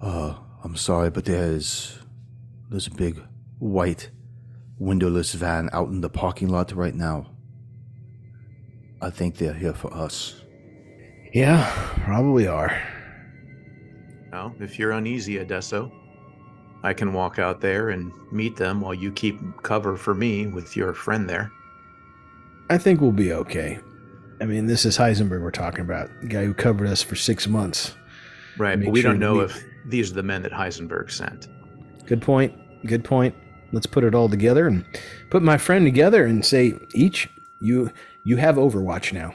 Uh, 0.00 0.34
I'm 0.64 0.76
sorry, 0.76 1.10
but 1.10 1.26
there's 1.26 1.98
there's 2.70 2.86
a 2.86 2.94
big 2.94 3.22
white 3.58 4.10
windowless 4.86 5.32
van 5.32 5.70
out 5.72 5.88
in 5.88 6.00
the 6.00 6.10
parking 6.10 6.48
lot 6.48 6.72
right 6.72 6.94
now. 6.94 7.26
I 9.00 9.10
think 9.10 9.36
they're 9.36 9.54
here 9.54 9.72
for 9.72 9.92
us. 9.94 10.42
Yeah, 11.32 11.70
probably 12.04 12.46
are. 12.46 12.76
Well, 14.32 14.54
if 14.60 14.78
you're 14.78 14.92
uneasy, 14.92 15.38
Adesso, 15.38 15.90
I 16.82 16.92
can 16.94 17.12
walk 17.12 17.38
out 17.38 17.60
there 17.60 17.90
and 17.90 18.12
meet 18.32 18.56
them 18.56 18.80
while 18.80 18.94
you 18.94 19.12
keep 19.12 19.38
cover 19.62 19.96
for 19.96 20.14
me 20.14 20.46
with 20.46 20.76
your 20.76 20.92
friend 20.94 21.28
there. 21.28 21.50
I 22.70 22.78
think 22.78 23.00
we'll 23.00 23.12
be 23.12 23.32
okay. 23.32 23.78
I 24.40 24.46
mean, 24.46 24.66
this 24.66 24.84
is 24.84 24.98
Heisenberg 24.98 25.42
we're 25.42 25.50
talking 25.52 25.82
about, 25.82 26.10
the 26.22 26.26
guy 26.26 26.44
who 26.44 26.54
covered 26.54 26.88
us 26.88 27.02
for 27.02 27.14
six 27.14 27.46
months. 27.46 27.94
Right, 28.58 28.82
but 28.82 28.90
we 28.90 29.00
sure 29.00 29.12
don't 29.12 29.20
know 29.20 29.34
we- 29.34 29.44
if 29.44 29.64
these 29.86 30.10
are 30.10 30.14
the 30.14 30.22
men 30.22 30.42
that 30.42 30.52
Heisenberg 30.52 31.10
sent. 31.10 31.46
Good 32.06 32.20
point. 32.20 32.52
Good 32.86 33.04
point. 33.04 33.34
Let's 33.72 33.86
put 33.86 34.04
it 34.04 34.14
all 34.14 34.28
together 34.28 34.66
and 34.66 34.84
put 35.30 35.42
my 35.42 35.56
friend 35.56 35.84
together 35.84 36.24
and 36.24 36.44
say, 36.44 36.74
Ichi 36.94 37.28
you 37.62 37.90
you 38.26 38.36
have 38.36 38.56
Overwatch 38.56 39.12
now. 39.12 39.32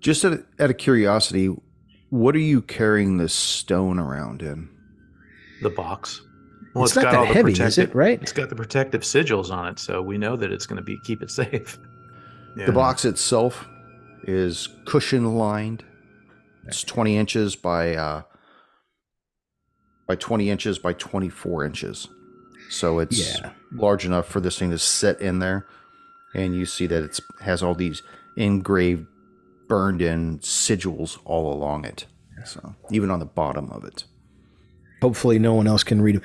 Just 0.00 0.24
out 0.24 0.44
of, 0.58 0.76
curiosity, 0.76 1.54
what 2.10 2.34
are 2.34 2.40
you 2.40 2.60
carrying 2.60 3.16
this 3.16 3.32
stone 3.32 3.98
around 3.98 4.42
in? 4.42 4.68
The 5.62 5.70
box. 5.70 6.20
Well, 6.74 6.84
it's, 6.84 6.94
not 6.94 7.10
that 7.10 7.28
heavy, 7.28 7.52
is 7.52 7.78
it? 7.78 7.94
Right? 7.94 8.20
It's 8.20 8.32
got 8.32 8.50
the 8.50 8.56
protective 8.56 9.02
sigils 9.02 9.50
on 9.50 9.68
it, 9.68 9.78
so 9.78 10.02
we 10.02 10.18
know 10.18 10.36
that 10.36 10.52
it's 10.52 10.66
going 10.66 10.76
to 10.76 10.82
be 10.82 10.98
keep 11.04 11.22
it 11.22 11.30
safe. 11.30 11.78
Yeah. 12.56 12.66
The 12.66 12.72
box 12.72 13.04
itself 13.04 13.66
is 14.24 14.68
cushion 14.84 15.36
lined. 15.36 15.84
It's 16.66 16.82
20 16.82 17.16
inches 17.16 17.56
by 17.56 17.94
uh, 17.94 18.22
by 20.06 20.16
20 20.16 20.50
inches 20.50 20.78
by 20.78 20.92
24 20.94 21.64
inches. 21.64 22.08
So 22.70 22.98
it's 22.98 23.40
Yeah. 23.40 23.50
large 23.72 24.04
enough 24.04 24.26
for 24.26 24.40
this 24.40 24.58
thing 24.58 24.70
to 24.70 24.78
sit 24.78 25.20
in 25.20 25.38
there. 25.38 25.66
And 26.34 26.54
you 26.54 26.66
see 26.66 26.86
that 26.86 27.04
it's 27.04 27.20
has 27.40 27.62
all 27.62 27.74
these 27.74 28.02
engraved, 28.36 29.06
burned 29.68 30.02
in 30.02 30.38
sigils 30.40 31.18
all 31.24 31.52
along 31.52 31.84
it. 31.84 32.06
So 32.44 32.74
even 32.90 33.10
on 33.10 33.20
the 33.20 33.26
bottom 33.26 33.70
of 33.70 33.84
it. 33.84 34.04
Hopefully, 35.00 35.38
no 35.38 35.54
one 35.54 35.66
else 35.66 35.84
can 35.84 36.00
read 36.00 36.16
them. 36.16 36.22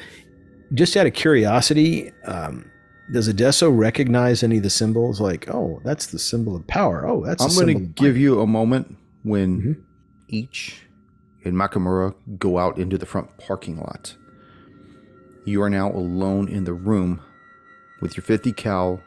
Just 0.74 0.96
out 0.96 1.06
of 1.06 1.14
curiosity, 1.14 2.12
um, 2.26 2.70
does 3.12 3.28
Adesso 3.28 3.70
recognize 3.70 4.44
any 4.44 4.58
of 4.58 4.64
the 4.64 4.70
symbols? 4.70 5.20
Like, 5.20 5.50
oh, 5.50 5.82
that's 5.84 6.08
the 6.08 6.20
symbol 6.20 6.56
of 6.56 6.66
power. 6.68 7.08
Oh, 7.08 7.26
that's. 7.26 7.44
I'm 7.44 7.66
going 7.66 7.78
to 7.78 8.02
give 8.02 8.18
you 8.18 8.42
a 8.42 8.48
moment 8.48 8.96
when 9.24 9.62
mm-hmm. 9.62 10.36
Ichi 10.36 10.76
and 11.44 11.54
Makamura 11.56 12.14
go 12.38 12.58
out 12.58 12.78
into 12.78 12.98
the 12.98 13.06
front 13.06 13.38
parking 13.38 13.80
lot. 13.80 14.16
You 15.50 15.64
are 15.64 15.70
now 15.70 15.92
alone 15.92 16.48
in 16.48 16.66
the 16.66 16.74
room 16.74 17.22
with 18.02 18.16
your 18.16 18.24
50 18.24 18.52
cal 18.52 19.02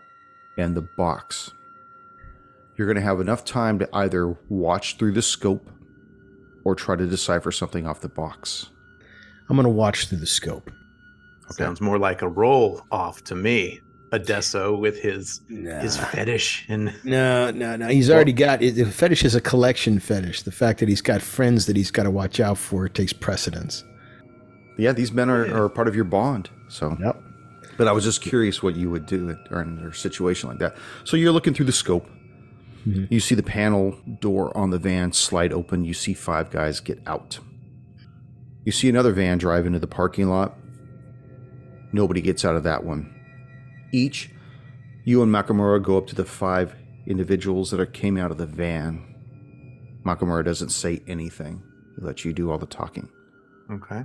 and 0.57 0.77
the 0.77 0.83
box. 0.83 1.53
You're 2.77 2.89
going 2.89 2.97
to 2.97 3.03
have 3.03 3.21
enough 3.21 3.45
time 3.45 3.79
to 3.79 3.89
either 3.93 4.37
watch 4.49 4.97
through 4.97 5.13
the 5.13 5.23
scope 5.23 5.71
or 6.65 6.75
try 6.75 6.97
to 6.97 7.07
decipher 7.07 7.53
something 7.53 7.87
off 7.87 8.01
the 8.01 8.09
box. 8.09 8.71
I'm 9.49 9.57
going 9.57 9.67
to 9.67 9.71
watch 9.71 10.09
through 10.09 10.19
the 10.19 10.27
scope. 10.27 10.73
Okay. 11.45 11.63
Sounds 11.63 11.81
more 11.81 11.97
like 11.97 12.23
a 12.23 12.29
roll 12.29 12.83
off 12.91 13.23
to 13.25 13.37
me. 13.37 13.81
Adesso 14.11 14.77
with 14.77 14.99
his 14.99 15.43
nah. 15.49 15.79
his 15.79 15.97
fetish 15.97 16.67
and 16.69 16.93
no 17.03 17.51
no 17.51 17.77
no 17.77 17.89
he's 17.89 18.11
already 18.11 18.35
got 18.35 18.61
the 18.61 18.85
fetish 18.85 19.25
is 19.25 19.35
a 19.35 19.41
collection 19.41 19.99
fetish 19.99 20.43
the 20.43 20.53
fact 20.53 20.81
that 20.81 20.89
he's 20.91 21.01
got 21.01 21.23
friends 21.23 21.65
that 21.65 21.77
he's 21.77 21.91
got 21.91 22.03
to 22.03 22.11
watch 22.11 22.39
out 22.39 22.59
for 22.59 22.91
takes 22.91 23.15
precedence 23.15 23.85
yeah 24.79 24.93
these 24.93 25.13
men 25.13 25.31
are, 25.31 25.65
are 25.65 25.69
part 25.69 25.89
of 25.89 25.95
your 25.95 26.05
bond 26.05 26.51
so 26.69 26.97
yep 27.01 27.21
but 27.77 27.89
i 27.89 27.93
was 27.93 28.05
just 28.05 28.21
curious 28.21 28.63
what 28.63 28.77
you 28.77 28.91
would 28.91 29.07
do 29.07 29.37
in 29.51 29.91
a 29.91 29.95
situation 29.95 30.49
like 30.49 30.59
that 30.59 30.77
so 31.05 31.17
you're 31.17 31.33
looking 31.33 31.55
through 31.55 31.67
the 31.67 31.73
scope 31.73 32.07
mm-hmm. 32.87 33.05
you 33.11 33.21
see 33.21 33.35
the 33.35 33.43
panel 33.43 33.97
door 34.21 34.57
on 34.57 34.71
the 34.71 34.79
van 34.79 35.13
slide 35.13 35.53
open 35.53 35.85
you 35.85 35.95
see 35.95 36.15
five 36.15 36.51
guys 36.51 36.81
get 36.81 37.01
out 37.07 37.39
you 38.65 38.73
see 38.73 38.89
another 38.89 39.13
van 39.13 39.39
drive 39.39 39.67
into 39.67 39.79
the 39.79 39.87
parking 39.87 40.29
lot 40.29 40.57
nobody 41.93 42.21
gets 42.21 42.45
out 42.45 42.57
of 42.57 42.63
that 42.63 42.85
one 42.85 43.13
Ichi, 43.93 44.31
you 45.05 45.23
and 45.23 45.33
Makamura 45.33 45.83
go 45.83 45.99
up 45.99 46.07
to 46.09 46.15
the 46.15 46.25
five 46.25 46.75
individuals 47.07 47.71
that 47.71 47.81
are, 47.81 47.87
came 47.87 48.17
out 48.17 48.31
of 48.31 48.39
the 48.39 48.47
van. 48.47 49.05
Makamura 50.05 50.45
doesn't 50.45 50.71
say 50.71 51.03
anything. 51.07 51.63
He 51.97 52.05
lets 52.05 52.25
you 52.25 52.33
do 52.33 52.51
all 52.51 52.59
the 52.59 52.67
talking. 52.67 53.09
Okay. 53.71 54.05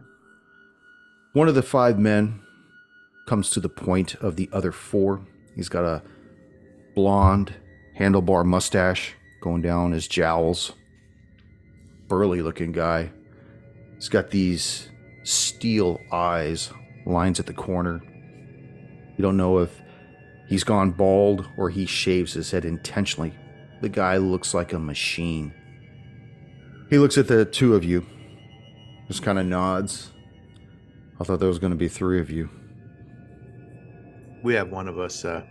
One 1.37 1.47
of 1.47 1.53
the 1.53 1.61
five 1.61 1.99
men 1.99 2.41
comes 3.27 3.51
to 3.51 3.59
the 3.59 3.69
point 3.69 4.15
of 4.15 4.37
the 4.37 4.49
other 4.51 4.71
four. 4.71 5.21
He's 5.55 5.69
got 5.69 5.85
a 5.85 6.01
blonde 6.95 7.53
handlebar 7.95 8.43
mustache 8.43 9.13
going 9.39 9.61
down 9.61 9.91
his 9.91 10.07
jowls. 10.07 10.71
Burly 12.07 12.41
looking 12.41 12.71
guy. 12.71 13.11
He's 13.93 14.09
got 14.09 14.31
these 14.31 14.89
steel 15.21 16.01
eyes, 16.11 16.71
lines 17.05 17.39
at 17.39 17.45
the 17.45 17.53
corner. 17.53 18.01
You 19.15 19.21
don't 19.21 19.37
know 19.37 19.59
if 19.59 19.79
he's 20.49 20.63
gone 20.63 20.89
bald 20.89 21.47
or 21.55 21.69
he 21.69 21.85
shaves 21.85 22.33
his 22.33 22.49
head 22.49 22.65
intentionally. 22.65 23.35
The 23.81 23.89
guy 23.89 24.17
looks 24.17 24.55
like 24.55 24.73
a 24.73 24.79
machine. 24.79 25.53
He 26.89 26.97
looks 26.97 27.15
at 27.15 27.27
the 27.27 27.45
two 27.45 27.75
of 27.75 27.83
you, 27.83 28.07
just 29.07 29.21
kind 29.21 29.37
of 29.37 29.45
nods. 29.45 30.13
I 31.19 31.23
thought 31.23 31.39
there 31.39 31.47
was 31.47 31.59
going 31.59 31.71
to 31.71 31.77
be 31.77 31.87
three 31.87 32.19
of 32.19 32.29
you. 32.29 32.49
We 34.43 34.53
have 34.53 34.69
one 34.69 34.87
of 34.87 34.99
us. 34.99 35.25
Uh, 35.25 35.43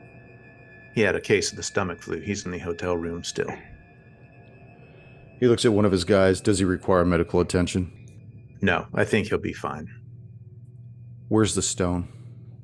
he 0.95 1.01
had 1.01 1.17
a 1.17 1.21
case 1.21 1.51
of 1.51 1.57
the 1.57 1.63
stomach 1.63 2.01
flu. 2.01 2.21
He's 2.21 2.47
in 2.47 2.53
the 2.53 2.59
hotel 2.59 2.97
room 2.97 3.25
still. 3.25 3.51
He 5.41 5.47
looks 5.49 5.65
at 5.65 5.73
one 5.73 5.85
of 5.85 5.93
his 5.93 6.05
guys. 6.05 6.41
Does 6.41 6.59
he 6.59 6.65
require 6.65 7.05
medical 7.05 7.41
attention? 7.41 7.93
No, 8.63 8.87
I 8.95 9.05
think 9.05 9.29
he'll 9.29 9.39
be 9.39 9.53
fine. 9.53 9.89
Where's 11.29 11.55
the 11.55 11.63
stone? 11.63 12.09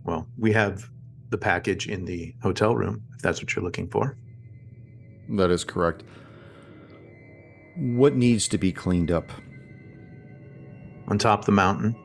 Well, 0.04 0.26
we 0.38 0.52
have 0.52 0.88
the 1.28 1.38
package 1.38 1.88
in 1.88 2.04
the 2.04 2.34
hotel 2.42 2.74
room, 2.74 3.02
if 3.14 3.20
that's 3.20 3.40
what 3.40 3.54
you're 3.54 3.64
looking 3.64 3.88
for. 3.88 4.16
That 5.28 5.50
is 5.50 5.64
correct. 5.64 6.02
What 7.76 8.14
needs 8.14 8.48
to 8.48 8.58
be 8.58 8.72
cleaned 8.72 9.10
up? 9.10 9.30
On 11.08 11.18
top 11.18 11.40
of 11.40 11.46
the 11.46 11.52
mountain. 11.52 11.96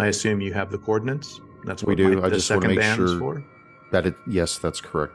I 0.00 0.06
assume 0.06 0.40
you 0.40 0.54
have 0.54 0.70
the 0.70 0.78
coordinates. 0.78 1.40
That's 1.64 1.82
what 1.82 1.88
we 1.90 1.94
do. 1.94 2.20
My, 2.20 2.28
I 2.28 2.30
just 2.30 2.50
want 2.50 2.62
to 2.62 2.68
make 2.68 2.82
sure 2.82 3.18
for. 3.18 3.44
that 3.92 4.06
it. 4.06 4.14
Yes, 4.26 4.56
that's 4.56 4.80
correct. 4.80 5.12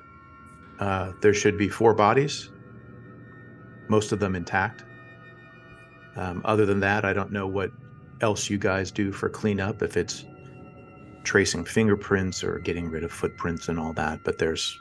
Uh, 0.80 1.14
there 1.22 1.34
should 1.34 1.58
be 1.58 1.70
four 1.70 1.96
bodies, 1.96 2.50
most 3.88 4.12
of 4.12 4.20
them 4.20 4.36
intact. 4.36 4.84
Um, 6.16 6.42
other 6.46 6.68
than 6.68 6.80
that, 6.82 7.04
I 7.04 7.14
don't 7.14 7.32
know 7.32 7.48
what 7.48 7.72
else 8.22 8.48
you 8.48 8.60
guys 8.60 8.92
do 8.92 9.12
for 9.12 9.28
cleanup. 9.28 9.82
If 9.82 9.98
it's 9.98 10.24
tracing 11.24 11.66
fingerprints 11.66 12.44
or 12.44 12.60
getting 12.60 12.92
rid 12.92 13.04
of 13.04 13.12
footprints 13.12 13.70
and 13.70 13.80
all 13.80 13.94
that, 13.94 14.24
but 14.24 14.38
there's 14.38 14.78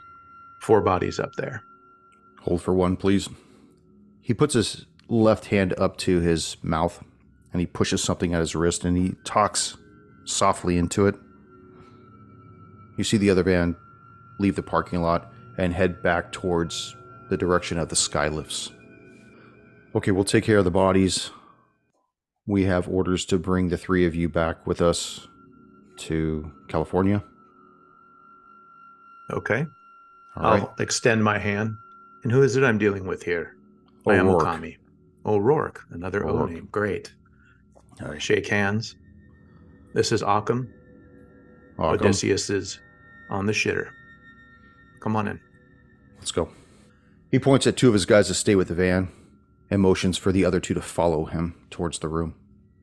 four 0.61 0.81
bodies 0.81 1.19
up 1.19 1.33
there. 1.35 1.63
Hold 2.41 2.61
for 2.61 2.75
one, 2.75 2.95
please. 2.95 3.27
He 4.21 4.35
puts 4.35 4.53
his 4.53 4.85
left 5.07 5.45
hand 5.45 5.73
up 5.79 5.97
to 5.97 6.19
his 6.19 6.57
mouth 6.61 7.03
and 7.51 7.59
he 7.59 7.65
pushes 7.65 8.03
something 8.03 8.35
at 8.35 8.39
his 8.39 8.55
wrist 8.55 8.85
and 8.85 8.95
he 8.95 9.15
talks 9.23 9.77
softly 10.25 10.77
into 10.77 11.07
it. 11.07 11.15
You 12.97 13.03
see 13.03 13.17
the 13.17 13.29
other 13.29 13.43
van 13.43 13.75
leave 14.39 14.55
the 14.55 14.63
parking 14.63 15.01
lot 15.01 15.31
and 15.57 15.73
head 15.73 16.01
back 16.03 16.31
towards 16.31 16.95
the 17.29 17.37
direction 17.37 17.77
of 17.77 17.89
the 17.89 17.95
skylifts. 17.95 18.71
Okay, 19.95 20.11
we'll 20.11 20.23
take 20.25 20.43
care 20.43 20.57
of 20.57 20.65
the 20.65 20.71
bodies. 20.71 21.31
We 22.47 22.65
have 22.65 22.87
orders 22.87 23.25
to 23.25 23.39
bring 23.39 23.69
the 23.69 23.77
three 23.77 24.05
of 24.05 24.13
you 24.13 24.29
back 24.29 24.67
with 24.67 24.81
us 24.81 25.27
to 25.97 26.51
California. 26.67 27.23
Okay. 29.31 29.65
All 30.35 30.45
I'll 30.45 30.57
right. 30.59 30.69
extend 30.79 31.23
my 31.23 31.39
hand. 31.39 31.75
And 32.23 32.31
who 32.31 32.43
is 32.43 32.55
it 32.55 32.63
I'm 32.63 32.77
dealing 32.77 33.07
with 33.07 33.23
here? 33.23 33.55
I 34.07 34.15
am 34.15 34.27
Okami. 34.27 34.77
O'Rourke, 35.25 35.85
another 35.91 36.27
O'Rourke. 36.27 36.49
O 36.49 36.53
name. 36.53 36.67
Great. 36.71 37.13
All 38.01 38.09
right. 38.09 38.21
Shake 38.21 38.47
hands. 38.47 38.95
This 39.95 40.11
is 40.11 40.21
Occam. 40.21 40.71
Occam. 41.79 42.07
Odysseus 42.07 42.49
is 42.49 42.79
on 43.29 43.45
the 43.45 43.53
shitter. 43.53 43.91
Come 44.99 45.15
on 45.15 45.29
in. 45.29 45.39
Let's 46.17 46.33
go. 46.33 46.49
He 47.31 47.39
points 47.39 47.65
at 47.65 47.77
two 47.77 47.87
of 47.87 47.93
his 47.93 48.05
guys 48.05 48.27
to 48.27 48.33
stay 48.33 48.55
with 48.55 48.67
the 48.67 48.75
van 48.75 49.07
and 49.71 49.81
motions 49.81 50.17
for 50.17 50.33
the 50.33 50.43
other 50.43 50.59
two 50.59 50.73
to 50.73 50.81
follow 50.81 51.23
him 51.23 51.55
towards 51.69 51.99
the 51.99 52.09
room. 52.09 52.35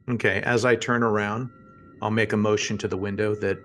Okay, 0.09 0.41
as 0.41 0.65
I 0.65 0.75
turn 0.75 1.03
around, 1.03 1.51
I'll 2.01 2.11
make 2.11 2.33
a 2.33 2.37
motion 2.39 2.79
to 2.79 2.89
the 2.89 2.97
window 2.97 3.35
that 3.37 3.59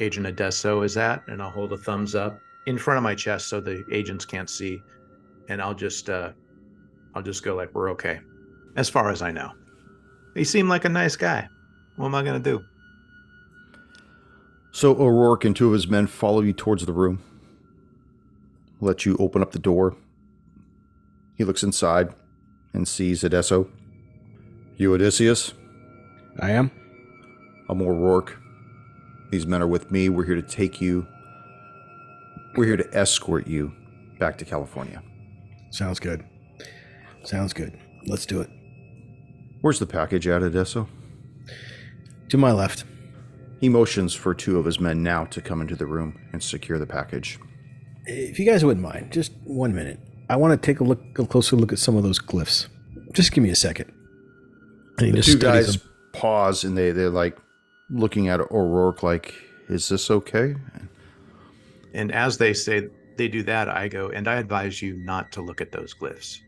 Agent 0.00 0.26
Adesso 0.26 0.80
is 0.80 0.96
at, 0.96 1.22
and 1.28 1.42
I'll 1.42 1.50
hold 1.50 1.74
a 1.74 1.76
thumbs 1.76 2.14
up 2.14 2.40
in 2.66 2.78
front 2.78 2.96
of 2.96 3.04
my 3.04 3.14
chest 3.14 3.48
so 3.48 3.60
the 3.60 3.84
agents 3.92 4.24
can't 4.24 4.48
see, 4.48 4.80
and 5.50 5.60
I'll 5.60 5.74
just 5.74 6.08
uh, 6.08 6.32
I'll 7.14 7.22
just 7.22 7.44
go 7.44 7.54
like 7.54 7.74
we're 7.74 7.90
okay, 7.90 8.20
as 8.76 8.88
far 8.88 9.10
as 9.10 9.20
I 9.20 9.30
know. 9.30 9.52
He 10.34 10.44
seemed 10.44 10.70
like 10.70 10.86
a 10.86 10.88
nice 10.88 11.16
guy. 11.16 11.48
What 11.96 12.06
am 12.06 12.14
I 12.14 12.22
gonna 12.22 12.40
do? 12.40 12.64
So 14.78 14.92
O'Rourke 14.92 15.44
and 15.44 15.56
two 15.56 15.66
of 15.66 15.72
his 15.72 15.88
men 15.88 16.06
follow 16.06 16.40
you 16.40 16.52
towards 16.52 16.86
the 16.86 16.92
room. 16.92 17.20
Let 18.80 19.04
you 19.04 19.16
open 19.18 19.42
up 19.42 19.50
the 19.50 19.58
door. 19.58 19.96
He 21.34 21.42
looks 21.42 21.64
inside 21.64 22.14
and 22.72 22.86
sees 22.86 23.24
Adesso. 23.24 23.68
You 24.76 24.94
Odysseus? 24.94 25.52
I 26.38 26.52
am. 26.52 26.70
I'm 27.68 27.82
O'Rourke. 27.82 28.36
These 29.32 29.48
men 29.48 29.62
are 29.62 29.66
with 29.66 29.90
me. 29.90 30.10
We're 30.10 30.26
here 30.26 30.40
to 30.40 30.42
take 30.42 30.80
you. 30.80 31.08
We're 32.54 32.66
here 32.66 32.76
to 32.76 32.96
escort 32.96 33.48
you 33.48 33.72
back 34.20 34.38
to 34.38 34.44
California. 34.44 35.02
Sounds 35.70 35.98
good. 35.98 36.24
Sounds 37.24 37.52
good. 37.52 37.76
Let's 38.06 38.26
do 38.26 38.40
it. 38.42 38.50
Where's 39.60 39.80
the 39.80 39.86
package 39.86 40.28
at, 40.28 40.44
Adesso? 40.44 40.88
To 42.28 42.36
my 42.36 42.52
left. 42.52 42.84
He 43.60 43.68
motions 43.68 44.14
for 44.14 44.34
two 44.34 44.58
of 44.58 44.64
his 44.64 44.78
men 44.78 45.02
now 45.02 45.24
to 45.26 45.40
come 45.40 45.60
into 45.60 45.74
the 45.74 45.86
room 45.86 46.18
and 46.32 46.42
secure 46.42 46.78
the 46.78 46.86
package. 46.86 47.38
If 48.06 48.38
you 48.38 48.46
guys 48.46 48.64
wouldn't 48.64 48.84
mind, 48.84 49.12
just 49.12 49.32
one 49.44 49.74
minute. 49.74 49.98
I 50.30 50.36
want 50.36 50.60
to 50.60 50.64
take 50.64 50.80
a 50.80 50.84
look, 50.84 51.00
a 51.18 51.26
closer 51.26 51.56
look 51.56 51.72
at 51.72 51.78
some 51.78 51.96
of 51.96 52.02
those 52.02 52.20
glyphs. 52.20 52.68
Just 53.12 53.32
give 53.32 53.42
me 53.42 53.50
a 53.50 53.56
second. 53.56 53.92
the 54.98 55.22
two 55.22 55.38
guys 55.38 55.78
them. 55.78 55.88
pause 56.12 56.64
and 56.64 56.76
they 56.76 56.92
they're 56.92 57.10
like, 57.10 57.36
looking 57.90 58.28
at 58.28 58.40
O'Rourke 58.40 59.02
like, 59.02 59.34
is 59.68 59.88
this 59.88 60.10
okay? 60.10 60.54
And 61.94 62.12
as 62.12 62.38
they 62.38 62.52
say 62.52 62.88
they 63.16 63.28
do 63.28 63.42
that, 63.44 63.68
I 63.68 63.88
go, 63.88 64.10
and 64.10 64.28
I 64.28 64.36
advise 64.36 64.80
you 64.80 64.96
not 64.98 65.32
to 65.32 65.42
look 65.42 65.60
at 65.60 65.72
those 65.72 65.94
glyphs. 65.94 66.38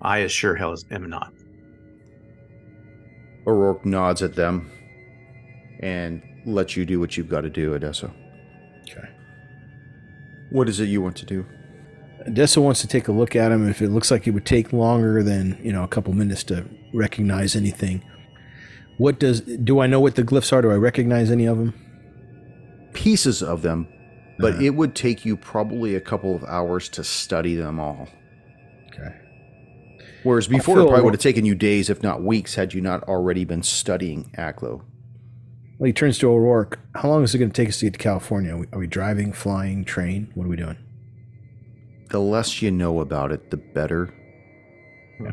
I 0.00 0.22
as 0.22 0.32
sure 0.32 0.54
hell 0.54 0.74
am 0.90 1.08
not. 1.08 1.32
O'Rourke 3.46 3.84
nods 3.84 4.22
at 4.22 4.34
them 4.34 4.70
and 5.80 6.22
let 6.46 6.76
you 6.76 6.84
do 6.84 6.98
what 7.00 7.16
you've 7.16 7.28
got 7.28 7.42
to 7.42 7.50
do, 7.50 7.74
Adesso. 7.74 8.12
Okay. 8.90 9.08
What 10.50 10.68
is 10.68 10.80
it 10.80 10.86
you 10.88 11.02
want 11.02 11.16
to 11.16 11.26
do? 11.26 11.44
Adesso 12.26 12.60
wants 12.60 12.80
to 12.80 12.86
take 12.88 13.08
a 13.08 13.12
look 13.12 13.36
at 13.36 13.52
him. 13.52 13.68
If 13.68 13.80
it 13.82 13.90
looks 13.90 14.10
like 14.10 14.26
it 14.26 14.32
would 14.32 14.46
take 14.46 14.72
longer 14.72 15.22
than, 15.22 15.58
you 15.62 15.72
know, 15.72 15.84
a 15.84 15.88
couple 15.88 16.12
minutes 16.14 16.42
to 16.44 16.66
recognize 16.92 17.54
anything, 17.56 18.02
What 18.98 19.20
does 19.20 19.42
do 19.42 19.78
I 19.78 19.86
know 19.86 20.00
what 20.00 20.16
the 20.16 20.24
glyphs 20.24 20.52
are? 20.52 20.60
Do 20.62 20.72
I 20.72 20.74
recognize 20.74 21.30
any 21.30 21.46
of 21.46 21.56
them? 21.58 21.72
Pieces 22.94 23.42
of 23.44 23.62
them, 23.62 23.86
but 24.40 24.54
Uh-huh. 24.54 24.62
it 24.64 24.74
would 24.74 24.96
take 24.96 25.24
you 25.24 25.36
probably 25.36 25.94
a 25.94 26.00
couple 26.00 26.34
of 26.34 26.42
hours 26.44 26.88
to 26.90 27.04
study 27.04 27.54
them 27.54 27.78
all. 27.78 28.08
Okay. 28.92 29.14
Whereas 30.24 30.48
before, 30.48 30.80
it 30.80 30.86
probably 30.88 31.02
would 31.04 31.14
have 31.14 31.20
taken 31.22 31.44
you 31.44 31.54
days, 31.54 31.88
if 31.88 32.02
not 32.02 32.24
weeks, 32.24 32.56
had 32.56 32.74
you 32.74 32.80
not 32.80 33.04
already 33.04 33.44
been 33.44 33.62
studying 33.62 34.32
Aklo. 34.36 34.82
Well, 35.78 35.86
he 35.86 35.92
turns 35.92 36.18
to 36.18 36.30
O'Rourke. 36.30 36.80
How 36.96 37.08
long 37.08 37.22
is 37.22 37.34
it 37.34 37.38
going 37.38 37.52
to 37.52 37.62
take 37.62 37.68
us 37.68 37.78
to 37.78 37.86
get 37.86 37.92
to 37.92 37.98
California? 37.98 38.52
Are 38.52 38.58
we, 38.58 38.66
are 38.72 38.78
we 38.80 38.86
driving, 38.88 39.32
flying, 39.32 39.84
train? 39.84 40.30
What 40.34 40.44
are 40.44 40.48
we 40.48 40.56
doing? 40.56 40.76
The 42.10 42.18
less 42.18 42.60
you 42.60 42.72
know 42.72 43.00
about 43.00 43.30
it, 43.30 43.50
the 43.50 43.58
better. 43.58 44.12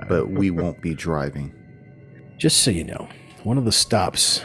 But 0.07 0.29
we 0.29 0.51
won't 0.51 0.81
be 0.81 0.93
driving. 0.93 1.53
Just 2.37 2.61
so 2.63 2.69
you 2.69 2.83
know, 2.83 3.07
one 3.43 3.57
of 3.57 3.65
the 3.65 3.71
stops 3.71 4.43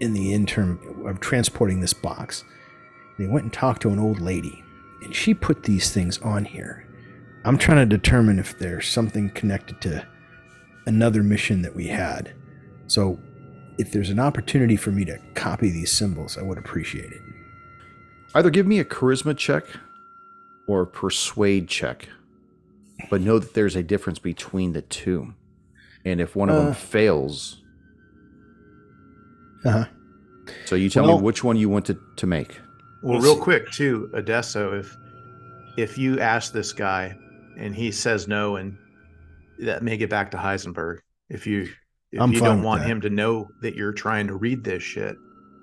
in 0.00 0.12
the 0.12 0.34
interim 0.34 1.06
of 1.06 1.20
transporting 1.20 1.80
this 1.80 1.94
box, 1.94 2.44
they 3.18 3.26
went 3.26 3.44
and 3.44 3.52
talked 3.52 3.82
to 3.82 3.90
an 3.90 3.98
old 3.98 4.20
lady, 4.20 4.62
and 5.02 5.14
she 5.14 5.32
put 5.32 5.62
these 5.62 5.90
things 5.92 6.18
on 6.18 6.44
here. 6.44 6.86
I'm 7.44 7.56
trying 7.56 7.78
to 7.78 7.96
determine 7.96 8.38
if 8.38 8.58
there's 8.58 8.88
something 8.88 9.30
connected 9.30 9.80
to 9.82 10.06
another 10.86 11.22
mission 11.22 11.62
that 11.62 11.74
we 11.74 11.86
had. 11.86 12.34
So, 12.88 13.18
if 13.78 13.92
there's 13.92 14.10
an 14.10 14.18
opportunity 14.18 14.76
for 14.76 14.90
me 14.90 15.04
to 15.06 15.18
copy 15.34 15.70
these 15.70 15.90
symbols, 15.92 16.36
I 16.38 16.42
would 16.42 16.58
appreciate 16.58 17.10
it. 17.12 17.20
Either 18.34 18.50
give 18.50 18.66
me 18.66 18.78
a 18.78 18.84
charisma 18.84 19.36
check 19.36 19.64
or 20.66 20.82
a 20.82 20.86
persuade 20.86 21.68
check. 21.68 22.08
But 23.10 23.20
know 23.20 23.38
that 23.38 23.54
there's 23.54 23.74
a 23.76 23.82
difference 23.82 24.18
between 24.18 24.72
the 24.72 24.82
two. 24.82 25.34
And 26.04 26.20
if 26.20 26.36
one 26.36 26.48
of 26.48 26.56
Uh. 26.56 26.64
them 26.66 26.74
fails, 26.74 27.62
Uh 29.64 29.70
huh. 29.70 29.84
so 30.64 30.74
you 30.74 30.88
tell 30.90 31.04
Well- 31.06 31.18
me 31.18 31.22
which 31.24 31.44
one 31.44 31.56
you 31.56 31.68
want 31.68 31.86
to, 31.86 31.98
to 32.16 32.26
make. 32.26 32.60
Well, 33.02 33.20
real 33.20 33.36
quick 33.36 33.70
too, 33.70 34.10
Odesso, 34.14 34.78
if 34.78 34.96
if 35.78 35.96
you 35.96 36.20
ask 36.20 36.52
this 36.52 36.72
guy 36.72 37.16
and 37.58 37.74
he 37.74 37.90
says 37.90 38.28
no, 38.28 38.56
and 38.56 38.76
that 39.60 39.82
may 39.82 39.96
get 39.96 40.10
back 40.10 40.30
to 40.32 40.36
Heisenberg. 40.36 40.98
If 41.30 41.46
you 41.46 41.68
if 42.12 42.20
I'm 42.20 42.32
you 42.32 42.40
don't 42.40 42.62
want 42.62 42.82
that. 42.82 42.88
him 42.88 43.00
to 43.00 43.10
know 43.10 43.50
that 43.60 43.74
you're 43.74 43.92
trying 43.92 44.26
to 44.26 44.36
read 44.36 44.64
this 44.64 44.82
shit, 44.82 45.16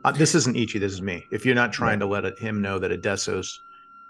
uh, 0.04 0.12
this 0.12 0.34
isn't 0.36 0.56
Ichi. 0.56 0.80
This 0.80 0.94
is 0.94 1.02
me. 1.02 1.24
If 1.32 1.46
you're 1.46 1.56
not 1.56 1.72
trying 1.74 2.00
to 2.00 2.06
let 2.06 2.26
it, 2.26 2.40
him 2.40 2.62
know 2.62 2.80
that 2.80 2.92
Odesso's 2.92 3.60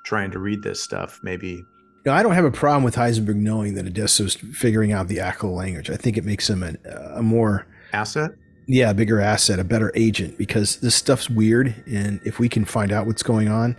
trying 0.03 0.31
to 0.31 0.39
read 0.39 0.63
this 0.63 0.81
stuff, 0.81 1.19
maybe 1.23 1.65
No, 2.05 2.13
I 2.13 2.23
don't 2.23 2.33
have 2.33 2.45
a 2.45 2.51
problem 2.51 2.83
with 2.83 2.95
Heisenberg 2.95 3.35
knowing 3.35 3.73
that 3.75 3.85
Odesso's 3.85 4.35
figuring 4.35 4.91
out 4.91 5.07
the 5.07 5.17
Aklo 5.17 5.53
language. 5.55 5.89
I 5.89 5.97
think 5.97 6.17
it 6.17 6.23
makes 6.25 6.49
him 6.49 6.63
a, 6.63 6.75
a 7.15 7.21
more 7.21 7.67
asset. 7.91 8.31
yeah, 8.67 8.91
a 8.91 8.93
bigger 8.93 9.19
asset, 9.19 9.59
a 9.59 9.63
better 9.63 9.91
agent 9.95 10.37
because 10.37 10.77
this 10.77 10.95
stuff's 10.95 11.29
weird. 11.29 11.75
And 11.87 12.21
if 12.23 12.39
we 12.39 12.47
can 12.47 12.65
find 12.65 12.91
out 12.91 13.05
what's 13.07 13.23
going 13.23 13.49
on, 13.49 13.75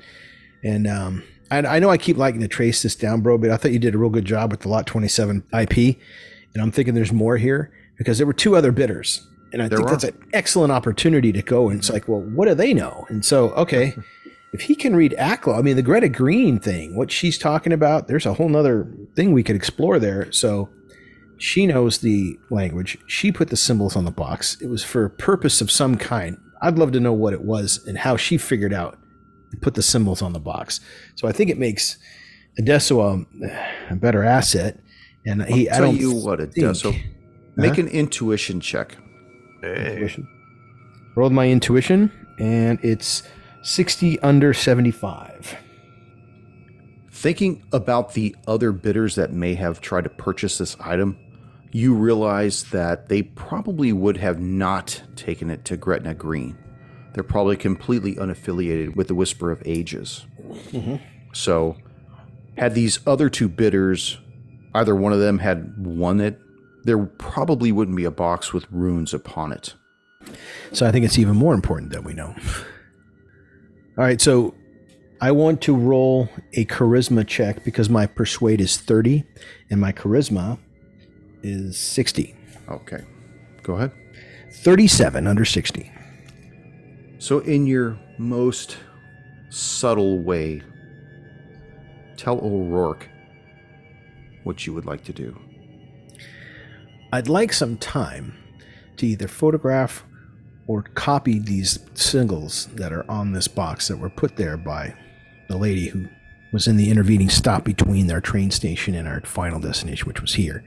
and 0.62 0.87
um, 0.87 1.23
I, 1.51 1.59
I 1.59 1.79
know 1.79 1.90
I 1.90 1.96
keep 1.96 2.16
liking 2.16 2.40
to 2.40 2.49
trace 2.49 2.83
this 2.83 2.94
down, 2.94 3.20
bro, 3.20 3.38
but 3.38 3.51
I 3.51 3.57
thought 3.57 3.73
you 3.73 3.79
did 3.79 3.94
a 3.94 3.99
real 3.99 4.11
good 4.11 4.25
job 4.25 4.51
with 4.51 4.61
the 4.61 4.68
Lot 4.68 4.87
27 4.87 5.44
IP. 5.53 5.96
And 6.55 6.63
I'm 6.63 6.71
thinking 6.71 6.95
there's 6.95 7.13
more 7.13 7.37
here 7.37 7.73
because 7.99 8.19
there 8.19 8.27
were 8.27 8.33
two 8.33 8.57
other 8.57 8.73
bidders. 8.73 9.27
And 9.53 9.63
I 9.63 9.69
There 9.69 9.79
think 9.79 9.89
are. 9.89 9.93
that's 9.93 10.05
an 10.05 10.19
excellent 10.33 10.73
opportunity 10.73 11.33
to 11.33 11.43
go. 11.43 11.69
And 11.71 11.79
it's 11.79 11.91
like, 11.91 12.07
well, 12.09 12.21
what 12.21 12.47
do 12.49 12.55
they 12.55 12.73
know? 12.73 13.05
And 13.09 13.25
so, 13.25 13.51
okay, 13.51 13.97
if 14.53 14.63
he 14.63 14.75
can 14.75 14.95
read 14.97 15.15
Aklo, 15.19 15.59
I 15.59 15.63
mean, 15.63 15.77
the 15.77 15.83
Greta 15.83 16.09
Green 16.09 16.59
thing, 16.59 16.97
what 16.97 17.11
she's 17.11 17.37
talking 17.39 17.73
about, 17.73 18.09
there's 18.09 18.27
a 18.27 18.35
whole 18.35 18.49
nother 18.49 18.93
thing 19.17 19.33
we 19.33 19.43
could 19.43 19.57
explore 19.57 19.99
there. 19.99 20.31
So, 20.33 20.69
she 21.39 21.67
knows 21.67 21.99
the 21.99 22.39
language. 22.51 22.99
She 23.07 23.33
put 23.33 23.49
the 23.49 23.57
symbols 23.57 23.97
on 23.97 24.05
the 24.05 24.11
box. 24.11 24.61
It 24.61 24.67
was 24.67 24.85
for 24.85 25.07
a 25.07 25.11
purpose 25.11 25.63
of 25.63 25.71
some 25.71 25.97
kind. 25.97 26.37
I'd 26.61 26.77
love 26.79 26.93
to 26.93 27.01
know 27.01 27.15
what 27.15 27.33
it 27.33 27.41
was 27.43 27.83
and 27.87 27.97
how 27.97 28.19
she 28.19 28.37
figured 28.37 28.75
out 28.75 28.99
to 29.51 29.57
put 29.57 29.73
the 29.75 29.83
symbols 29.83 30.21
on 30.21 30.35
the 30.35 30.39
box. 30.39 30.81
So 31.15 31.27
I 31.27 31.33
think 31.33 31.49
it 31.49 31.57
makes 31.59 31.97
Adesso 32.59 33.01
a, 33.01 33.25
a 33.91 33.97
better 33.97 34.23
asset. 34.23 34.79
And 35.27 35.43
he, 35.45 35.69
I 35.69 35.75
Tell 35.75 35.87
don't 35.87 36.01
you 36.01 36.15
what, 36.15 36.39
think- 36.39 36.57
Adesso, 36.57 36.91
uh-huh. 36.91 36.99
make 37.57 37.79
an 37.79 37.89
intuition 37.89 38.61
check. 38.61 38.97
Hey, 39.61 39.93
Intuition. 39.93 40.29
Rolled 41.15 41.33
my 41.33 41.49
intuition, 41.51 42.11
and 42.39 42.79
it's 42.83 43.23
60 43.63 44.19
under 44.21 44.55
75. 44.55 45.57
Thinking 47.11 47.63
about 47.73 48.15
the 48.15 48.35
other 48.47 48.73
bidders 48.73 49.17
that 49.17 49.33
may 49.33 49.55
have 49.55 49.81
tried 49.81 50.05
to 50.05 50.11
purchase 50.11 50.57
this 50.57 50.77
item, 50.81 51.19
you 51.73 51.95
realize 51.95 52.65
that 52.71 53.09
they 53.09 53.23
probably 53.23 53.93
would 53.93 54.17
have 54.17 54.41
not 54.41 55.03
taken 55.17 55.51
it 55.51 55.65
to 55.67 55.77
Gretna 55.77 56.15
Green. 56.15 56.57
They're 57.13 57.25
probably 57.25 57.57
completely 57.57 58.15
unaffiliated 58.15 58.97
with 58.97 59.09
the 59.09 59.15
Whisper 59.15 59.51
of 59.51 59.63
Ages. 59.67 60.25
Mm-hmm. 60.71 60.97
So, 61.35 61.77
had 62.57 62.75
these 62.75 63.01
other 63.07 63.29
two 63.29 63.49
bidders, 63.49 64.19
either 64.75 64.95
one 64.95 65.13
of 65.13 65.21
them 65.21 65.39
had 65.39 65.87
won 65.87 66.21
it, 66.21 66.39
there 66.85 66.99
probably 66.99 67.73
wouldn't 67.73 67.97
be 67.97 68.05
a 68.05 68.11
box 68.11 68.53
with 68.53 68.67
runes 68.71 69.13
upon 69.13 69.53
it. 69.53 69.75
So 70.73 70.87
I 70.87 70.93
think 70.93 71.05
it's 71.05 71.19
even 71.19 71.37
more 71.37 71.55
important 71.55 71.93
that 71.93 72.05
we 72.05 72.15
know. 72.15 72.35
All 73.99 74.05
right, 74.05 74.21
so 74.21 74.55
I 75.21 75.33
want 75.33 75.61
to 75.63 75.77
roll 75.77 76.29
a 76.55 76.65
charisma 76.67 77.27
check 77.27 77.65
because 77.65 77.91
my 77.91 78.07
persuade 78.07 78.61
is 78.61 78.79
30 78.79 79.25
and 79.71 79.81
my 79.81 79.93
charisma 79.93 80.59
is 81.43 81.79
60. 81.79 82.35
Okay, 82.69 83.05
go 83.63 83.75
ahead. 83.75 83.93
37 84.53 85.27
under 85.27 85.45
60. 85.45 85.93
So, 87.19 87.41
in 87.41 87.67
your 87.67 87.99
most 88.17 88.79
subtle 89.51 90.21
way, 90.21 90.63
tell 92.17 92.39
O'Rourke 92.39 93.10
what 94.44 94.66
you 94.66 94.72
would 94.72 94.87
like 94.87 95.05
to 95.05 95.12
do. 95.12 95.38
I'd 97.12 97.29
like 97.29 97.53
some 97.53 97.76
time 97.76 98.37
to 98.96 99.07
either 99.07 99.29
photograph 99.29 100.05
or 100.66 100.83
copy 100.83 101.38
these 101.38 101.81
singles 101.94 102.66
that 102.74 102.92
are 102.92 103.11
on 103.11 103.33
this 103.33 103.48
box 103.48 103.88
that 103.88 103.96
were 103.96 104.11
put 104.11 104.37
there 104.37 104.57
by 104.57 104.94
the 105.48 105.57
lady 105.57 105.88
who 105.88 106.07
was 106.53 106.68
in 106.68 106.76
the 106.76 106.90
intervening 106.90 107.29
stop 107.29 107.64
between 107.64 108.07
their 108.07 108.20
train 108.20 108.50
station 108.50 108.94
and 108.94 109.09
our 109.09 109.20
final 109.22 109.59
destination, 109.59 110.07
which 110.07 110.20
was 110.20 110.35
here. 110.35 110.64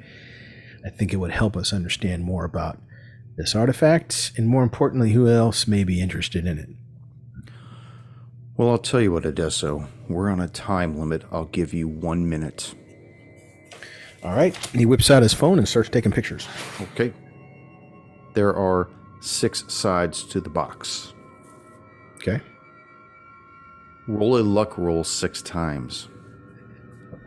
I 0.85 0.89
think 0.89 1.13
it 1.13 1.17
would 1.17 1.31
help 1.31 1.55
us 1.55 1.71
understand 1.71 2.23
more 2.23 2.43
about 2.43 2.79
this 3.37 3.55
artifact 3.55 4.33
and, 4.37 4.47
more 4.47 4.63
importantly, 4.63 5.11
who 5.11 5.29
else 5.29 5.67
may 5.67 5.83
be 5.85 6.01
interested 6.01 6.45
in 6.45 6.57
it. 6.57 6.69
Well, 8.57 8.69
I'll 8.69 8.77
tell 8.77 9.01
you 9.01 9.11
what, 9.11 9.23
Odesso. 9.23 9.87
We're 10.09 10.29
on 10.29 10.39
a 10.39 10.47
time 10.47 10.97
limit. 10.97 11.23
I'll 11.31 11.45
give 11.45 11.73
you 11.73 11.87
one 11.87 12.29
minute. 12.29 12.75
All 14.23 14.35
right. 14.35 14.55
And 14.71 14.79
he 14.79 14.85
whips 14.85 15.11
out 15.11 15.21
his 15.23 15.33
phone 15.33 15.57
and 15.57 15.67
starts 15.67 15.89
taking 15.89 16.11
pictures. 16.11 16.47
Okay. 16.93 17.13
There 18.33 18.55
are 18.55 18.89
six 19.21 19.63
sides 19.67 20.23
to 20.25 20.39
the 20.41 20.49
box. 20.49 21.13
Okay. 22.15 22.39
Roll 24.07 24.37
a 24.37 24.41
luck 24.43 24.77
roll 24.77 25.03
six 25.03 25.41
times. 25.41 26.07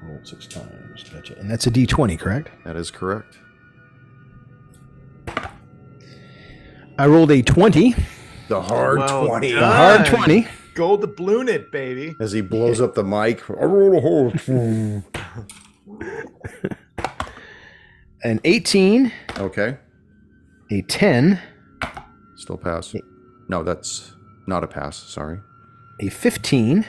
Rolled 0.03 0.27
six 0.27 0.47
times. 0.47 1.05
Gotcha. 1.05 1.37
And 1.39 1.51
that's 1.51 1.67
a 1.67 1.71
d20, 1.71 2.19
correct? 2.19 2.51
That 2.65 2.77
is 2.77 2.91
correct. 2.91 3.39
I 6.99 7.07
rolled 7.07 7.31
a 7.31 7.43
20, 7.43 7.95
The 8.49 8.63
hard 8.63 8.99
Well 9.01 9.27
20. 9.27 9.53
done. 9.53 9.63
a 9.63 9.67
hard 9.67 10.07
20. 10.07 10.49
gold 10.75 11.03
doubloon 11.03 11.49
it, 11.49 11.71
baby. 11.71 12.15
As 12.21 12.33
he 12.33 12.41
blows 12.41 12.81
up 12.81 12.95
the 12.95 13.05
mic, 13.05 13.43
I 13.51 13.65
rolled 13.65 13.95
a 13.97 14.01
hard 14.01 15.05
an 18.25 18.41
18, 18.45 19.13
Okay. 19.39 19.79
a 20.71 20.83
10, 20.83 21.41
Still 22.37 22.59
pass. 22.59 22.95
No, 23.49 23.63
that's 23.63 24.13
not 24.47 24.63
a 24.63 24.67
pass. 24.67 24.97
Sorry. 24.97 25.39
a 26.01 26.09
15, 26.11 26.85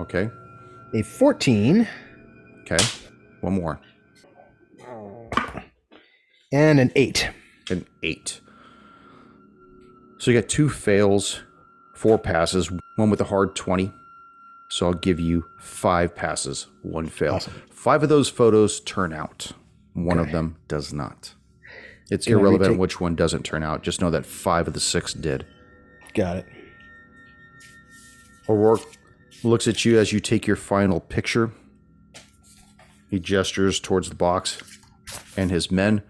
Okay. 0.00 0.30
a 0.94 1.02
14, 1.02 1.88
Okay. 2.62 2.84
One 3.40 3.54
more. 3.54 3.80
and 6.52 6.78
an 6.78 6.92
8. 6.94 7.30
An 7.70 7.84
eight. 8.02 8.40
So 10.18 10.30
you 10.30 10.40
got 10.40 10.48
two 10.48 10.68
fails, 10.68 11.42
four 11.96 12.16
passes, 12.18 12.70
one 12.96 13.10
with 13.10 13.20
a 13.20 13.24
hard 13.24 13.56
20. 13.56 13.92
So 14.74 14.88
I'll 14.88 14.92
give 14.94 15.20
you 15.20 15.44
five 15.60 16.16
passes, 16.16 16.66
one 16.82 17.06
fail. 17.06 17.34
Awesome. 17.34 17.62
Five 17.70 18.02
of 18.02 18.08
those 18.08 18.28
photos 18.28 18.80
turn 18.80 19.12
out, 19.12 19.52
one 19.92 20.18
of 20.18 20.32
them 20.32 20.56
does 20.66 20.92
not. 20.92 21.34
It's 22.10 22.26
Can 22.26 22.34
irrelevant 22.40 22.70
retake- 22.70 22.80
which 22.80 23.00
one 23.00 23.14
doesn't 23.14 23.44
turn 23.44 23.62
out. 23.62 23.84
Just 23.84 24.00
know 24.00 24.10
that 24.10 24.26
five 24.26 24.66
of 24.66 24.74
the 24.74 24.80
six 24.80 25.14
did. 25.14 25.46
Got 26.12 26.38
it. 26.38 26.46
O'Rourke 28.48 28.82
looks 29.44 29.68
at 29.68 29.84
you 29.84 29.96
as 29.96 30.12
you 30.12 30.18
take 30.18 30.44
your 30.44 30.56
final 30.56 30.98
picture. 30.98 31.52
He 33.10 33.20
gestures 33.20 33.78
towards 33.78 34.08
the 34.08 34.16
box, 34.16 34.60
and 35.36 35.52
his 35.52 35.70
men 35.70 36.02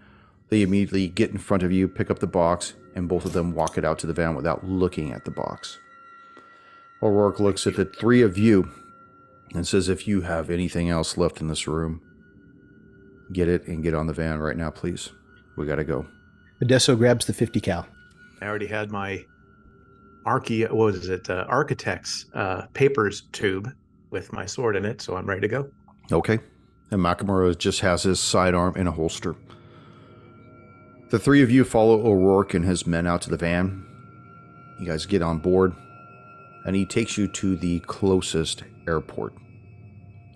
They 0.49 0.63
immediately 0.63 1.07
get 1.07 1.29
in 1.29 1.37
front 1.37 1.61
of 1.61 1.71
you, 1.71 1.87
pick 1.87 2.09
up 2.09 2.17
the 2.17 2.25
box, 2.25 2.73
and 2.95 3.07
both 3.07 3.25
of 3.25 3.33
them 3.33 3.53
walk 3.53 3.77
it 3.77 3.85
out 3.85 3.99
to 3.99 4.07
the 4.07 4.13
van 4.13 4.35
without 4.35 4.67
looking 4.67 5.11
at 5.11 5.23
the 5.25 5.31
box. 5.31 5.77
O'Rourke 7.01 7.39
looks 7.39 7.67
at 7.67 7.75
the 7.75 7.85
three 7.85 8.21
of 8.21 8.37
you 8.37 8.69
and 9.53 9.67
says, 9.67 9.89
If 9.89 10.07
you 10.07 10.21
have 10.21 10.49
anything 10.49 10.89
else 10.89 11.17
left 11.17 11.41
in 11.41 11.47
this 11.47 11.67
room, 11.67 12.01
get 13.31 13.47
it 13.47 13.67
and 13.67 13.83
get 13.83 13.93
on 13.93 14.07
the 14.07 14.13
van 14.13 14.39
right 14.39 14.57
now, 14.57 14.69
please. 14.69 15.09
We 15.57 15.65
gotta 15.65 15.83
go. 15.83 16.05
Modesto 16.61 16.97
grabs 16.97 17.25
the 17.25 17.33
50 17.33 17.59
cal. 17.59 17.87
I 18.41 18.45
already 18.45 18.67
had 18.67 18.91
my 18.91 19.25
archi 20.25 20.63
what 20.63 20.95
is 20.95 21.09
it 21.09 21.29
uh, 21.29 21.45
architect's 21.47 22.25
uh, 22.33 22.65
papers 22.73 23.23
tube 23.31 23.71
with 24.09 24.33
my 24.33 24.45
sword 24.45 24.75
in 24.75 24.85
it, 24.85 25.01
so 25.01 25.15
I'm 25.15 25.25
ready 25.25 25.41
to 25.41 25.47
go. 25.47 25.69
Okay. 26.11 26.39
And 26.91 27.01
Makamura 27.01 27.57
just 27.57 27.79
has 27.81 28.03
his 28.03 28.19
sidearm 28.19 28.75
in 28.75 28.87
a 28.87 28.91
holster. 28.91 29.35
The 31.09 31.19
three 31.19 31.41
of 31.41 31.51
you 31.51 31.63
follow 31.63 32.05
O'Rourke 32.05 32.53
and 32.53 32.65
his 32.65 32.87
men 32.87 33.07
out 33.07 33.21
to 33.23 33.29
the 33.29 33.37
van. 33.37 33.85
You 34.79 34.85
guys 34.87 35.05
get 35.05 35.21
on 35.21 35.39
board, 35.39 35.73
and 36.65 36.75
he 36.75 36.85
takes 36.85 37.17
you 37.17 37.27
to 37.27 37.55
the 37.55 37.79
closest 37.81 38.63
airport. 38.87 39.33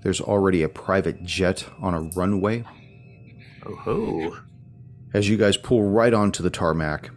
There's 0.02 0.22
already 0.22 0.64
a 0.64 0.70
private 0.70 1.24
jet 1.26 1.66
on 1.82 1.94
a 1.94 2.02
runway. 2.02 2.64
Oh 3.66 3.76
ho. 3.76 4.38
As 5.14 5.28
you 5.28 5.38
guys 5.38 5.58
pull 5.58 5.84
right 5.84 6.14
onto 6.14 6.44
the 6.44 6.50
tarmac, 6.50 7.10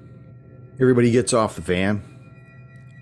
everybody 0.81 1.11
gets 1.11 1.33
off 1.33 1.57
the 1.57 1.61
van, 1.61 2.03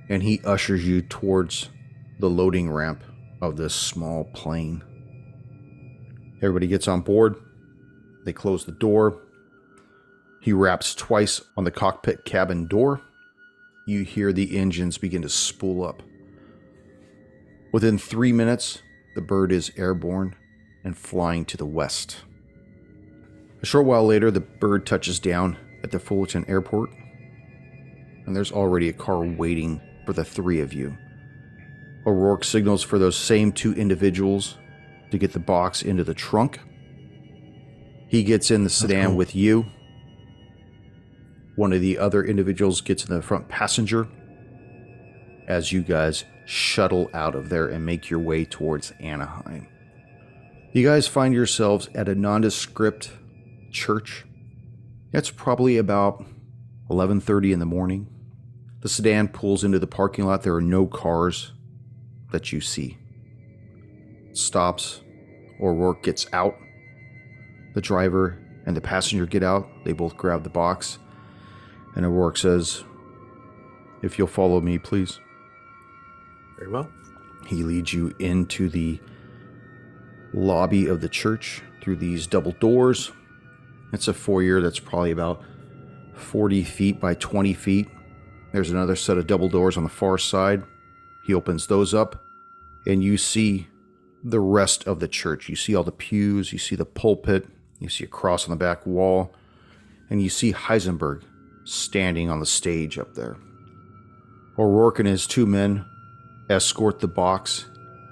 and 0.08 0.22
he 0.22 0.40
ushers 0.44 0.86
you 0.86 1.00
towards 1.00 1.70
the 2.18 2.28
loading 2.28 2.70
ramp 2.70 3.02
of 3.40 3.56
this 3.56 3.74
small 3.74 4.24
plane. 4.24 4.82
Everybody 6.42 6.66
gets 6.66 6.88
on 6.88 7.00
board. 7.02 7.36
They 8.24 8.32
close 8.32 8.64
the 8.64 8.72
door. 8.72 9.22
He 10.42 10.52
raps 10.52 10.94
twice 10.94 11.40
on 11.56 11.64
the 11.64 11.70
cockpit 11.70 12.24
cabin 12.24 12.66
door. 12.66 13.00
You 13.86 14.04
hear 14.04 14.32
the 14.32 14.56
engines 14.56 14.98
begin 14.98 15.22
to 15.22 15.28
spool 15.28 15.84
up. 15.84 16.02
Within 17.72 17.98
three 17.98 18.32
minutes, 18.32 18.82
the 19.14 19.20
bird 19.20 19.52
is 19.52 19.72
airborne 19.76 20.34
and 20.84 20.96
flying 20.96 21.44
to 21.46 21.56
the 21.56 21.66
west. 21.66 22.18
A 23.62 23.66
short 23.66 23.86
while 23.86 24.06
later, 24.06 24.30
the 24.30 24.40
bird 24.40 24.86
touches 24.86 25.18
down 25.18 25.56
at 25.82 25.90
the 25.90 25.98
Fullerton 25.98 26.44
airport, 26.48 26.90
and 28.26 28.34
there's 28.34 28.52
already 28.52 28.88
a 28.88 28.92
car 28.92 29.24
waiting 29.24 29.80
for 30.06 30.12
the 30.12 30.24
three 30.24 30.60
of 30.60 30.72
you. 30.72 30.96
O'Rourke 32.06 32.44
signals 32.44 32.82
for 32.82 32.98
those 32.98 33.16
same 33.16 33.52
two 33.52 33.74
individuals 33.74 34.56
to 35.10 35.18
get 35.18 35.32
the 35.32 35.38
box 35.38 35.82
into 35.82 36.04
the 36.04 36.14
trunk. 36.14 36.60
He 38.08 38.22
gets 38.24 38.50
in 38.50 38.64
the 38.64 38.70
sedan 38.70 39.08
cool. 39.08 39.16
with 39.16 39.34
you. 39.34 39.66
One 41.60 41.74
of 41.74 41.82
the 41.82 41.98
other 41.98 42.24
individuals 42.24 42.80
gets 42.80 43.04
in 43.04 43.14
the 43.14 43.20
front 43.20 43.48
passenger 43.48 44.08
as 45.46 45.72
you 45.72 45.82
guys 45.82 46.24
shuttle 46.46 47.10
out 47.12 47.34
of 47.34 47.50
there 47.50 47.66
and 47.66 47.84
make 47.84 48.08
your 48.08 48.18
way 48.18 48.46
towards 48.46 48.94
Anaheim. 48.98 49.68
You 50.72 50.88
guys 50.88 51.06
find 51.06 51.34
yourselves 51.34 51.90
at 51.94 52.08
a 52.08 52.14
nondescript 52.14 53.10
church. 53.70 54.24
It's 55.12 55.30
probably 55.30 55.76
about 55.76 56.24
11:30 56.88 57.52
in 57.52 57.58
the 57.58 57.66
morning. 57.66 58.06
The 58.80 58.88
sedan 58.88 59.28
pulls 59.28 59.62
into 59.62 59.78
the 59.78 59.86
parking 59.86 60.24
lot. 60.24 60.44
There 60.44 60.54
are 60.54 60.62
no 60.62 60.86
cars 60.86 61.52
that 62.32 62.54
you 62.54 62.62
see. 62.62 62.96
Stops. 64.32 65.02
O'Rourke 65.60 66.02
gets 66.02 66.26
out. 66.32 66.56
The 67.74 67.82
driver 67.82 68.38
and 68.64 68.74
the 68.74 68.80
passenger 68.80 69.26
get 69.26 69.42
out. 69.42 69.68
They 69.84 69.92
both 69.92 70.16
grab 70.16 70.42
the 70.42 70.48
box. 70.48 70.98
And 71.94 72.04
O'Rourke 72.04 72.36
says, 72.36 72.84
If 74.02 74.18
you'll 74.18 74.28
follow 74.28 74.60
me, 74.60 74.78
please. 74.78 75.20
Very 76.58 76.70
well. 76.70 76.88
He 77.46 77.64
leads 77.64 77.92
you 77.92 78.14
into 78.18 78.68
the 78.68 79.00
lobby 80.32 80.86
of 80.86 81.00
the 81.00 81.08
church 81.08 81.62
through 81.80 81.96
these 81.96 82.26
double 82.26 82.52
doors. 82.52 83.12
It's 83.92 84.08
a 84.08 84.14
foyer 84.14 84.60
that's 84.60 84.78
probably 84.78 85.10
about 85.10 85.42
40 86.14 86.62
feet 86.64 87.00
by 87.00 87.14
20 87.14 87.54
feet. 87.54 87.88
There's 88.52 88.70
another 88.70 88.96
set 88.96 89.18
of 89.18 89.26
double 89.26 89.48
doors 89.48 89.76
on 89.76 89.84
the 89.84 89.90
far 89.90 90.18
side. 90.18 90.62
He 91.24 91.34
opens 91.34 91.66
those 91.66 91.94
up, 91.94 92.22
and 92.86 93.02
you 93.02 93.16
see 93.16 93.68
the 94.22 94.40
rest 94.40 94.86
of 94.86 95.00
the 95.00 95.08
church. 95.08 95.48
You 95.48 95.56
see 95.56 95.74
all 95.74 95.84
the 95.84 95.92
pews, 95.92 96.52
you 96.52 96.58
see 96.58 96.76
the 96.76 96.84
pulpit, 96.84 97.46
you 97.78 97.88
see 97.88 98.04
a 98.04 98.08
cross 98.08 98.44
on 98.44 98.50
the 98.50 98.56
back 98.56 98.86
wall, 98.86 99.32
and 100.08 100.22
you 100.22 100.28
see 100.28 100.52
Heisenberg 100.52 101.22
standing 101.64 102.30
on 102.30 102.40
the 102.40 102.46
stage 102.46 102.98
up 102.98 103.14
there. 103.14 103.36
O'Rourke 104.58 104.98
and 104.98 105.08
his 105.08 105.26
two 105.26 105.46
men 105.46 105.84
escort 106.48 107.00
the 107.00 107.08
box 107.08 107.66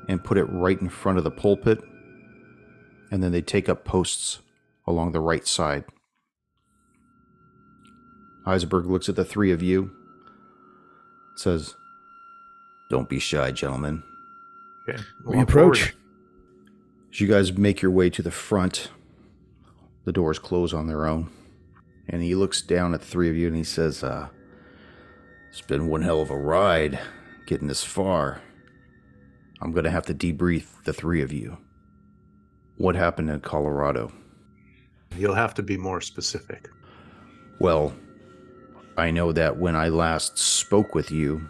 and 0.09 0.23
put 0.23 0.39
it 0.39 0.45
right 0.45 0.81
in 0.81 0.89
front 0.89 1.19
of 1.19 1.25
the 1.25 1.31
pulpit, 1.31 1.83
and 3.11 3.23
then 3.23 3.33
they 3.33 3.43
take 3.43 3.69
up 3.69 3.85
posts 3.85 4.39
along 4.87 5.13
the 5.13 5.21
right 5.21 5.47
side. 5.47 5.85
Heisenberg 8.47 8.87
looks 8.87 9.09
at 9.09 9.17
the 9.17 9.25
three 9.25 9.53
of 9.53 9.63
you, 9.63 9.91
says, 11.37 11.75
Don't 12.91 13.09
be 13.09 13.19
shy, 13.19 13.51
gentlemen. 13.51 14.03
Okay. 14.89 15.03
We 15.27 15.37
Walk 15.37 15.49
approach. 15.49 15.79
forward. 15.81 15.95
As 17.13 17.21
you 17.21 17.27
guys 17.27 17.53
make 17.53 17.83
your 17.83 17.91
way 17.91 18.09
to 18.11 18.23
the 18.23 18.31
front, 18.31 18.91
the 20.05 20.13
doors 20.13 20.39
close 20.39 20.73
on 20.73 20.87
their 20.87 21.05
own. 21.07 21.29
And 22.09 22.23
he 22.23 22.35
looks 22.35 22.63
down 22.63 22.95
at 22.95 23.01
the 23.01 23.07
three 23.07 23.29
of 23.29 23.37
you 23.37 23.47
and 23.47 23.57
he 23.57 23.65
says, 23.65 24.03
uh, 24.03 24.29
It's 25.51 25.61
been 25.61 25.89
one 25.89 26.03
hell 26.03 26.21
of 26.21 26.31
a 26.31 26.39
ride 26.39 26.99
getting 27.47 27.69
this 27.69 27.85
far. 27.85 28.41
I'm 29.61 29.73
going 29.73 29.85
to 29.85 29.91
have 29.91 30.07
to 30.07 30.15
debrief 30.15 30.85
the 30.85 30.93
three 30.93 31.23
of 31.23 31.33
you. 31.33 31.59
What 32.77 32.95
happened 32.95 33.29
in 33.31 33.41
Colorado? 33.41 34.13
You'll 35.17 35.35
have 35.35 35.55
to 35.55 35.63
be 35.63 35.77
more 35.77 36.01
specific. 36.01 36.69
Well, 37.59 37.93
I 38.97 39.11
know 39.11 39.33
that 39.33 39.57
when 39.57 39.75
I 39.75 39.89
last 39.89 40.39
spoke 40.39 40.95
with 40.95 41.11
you 41.11 41.49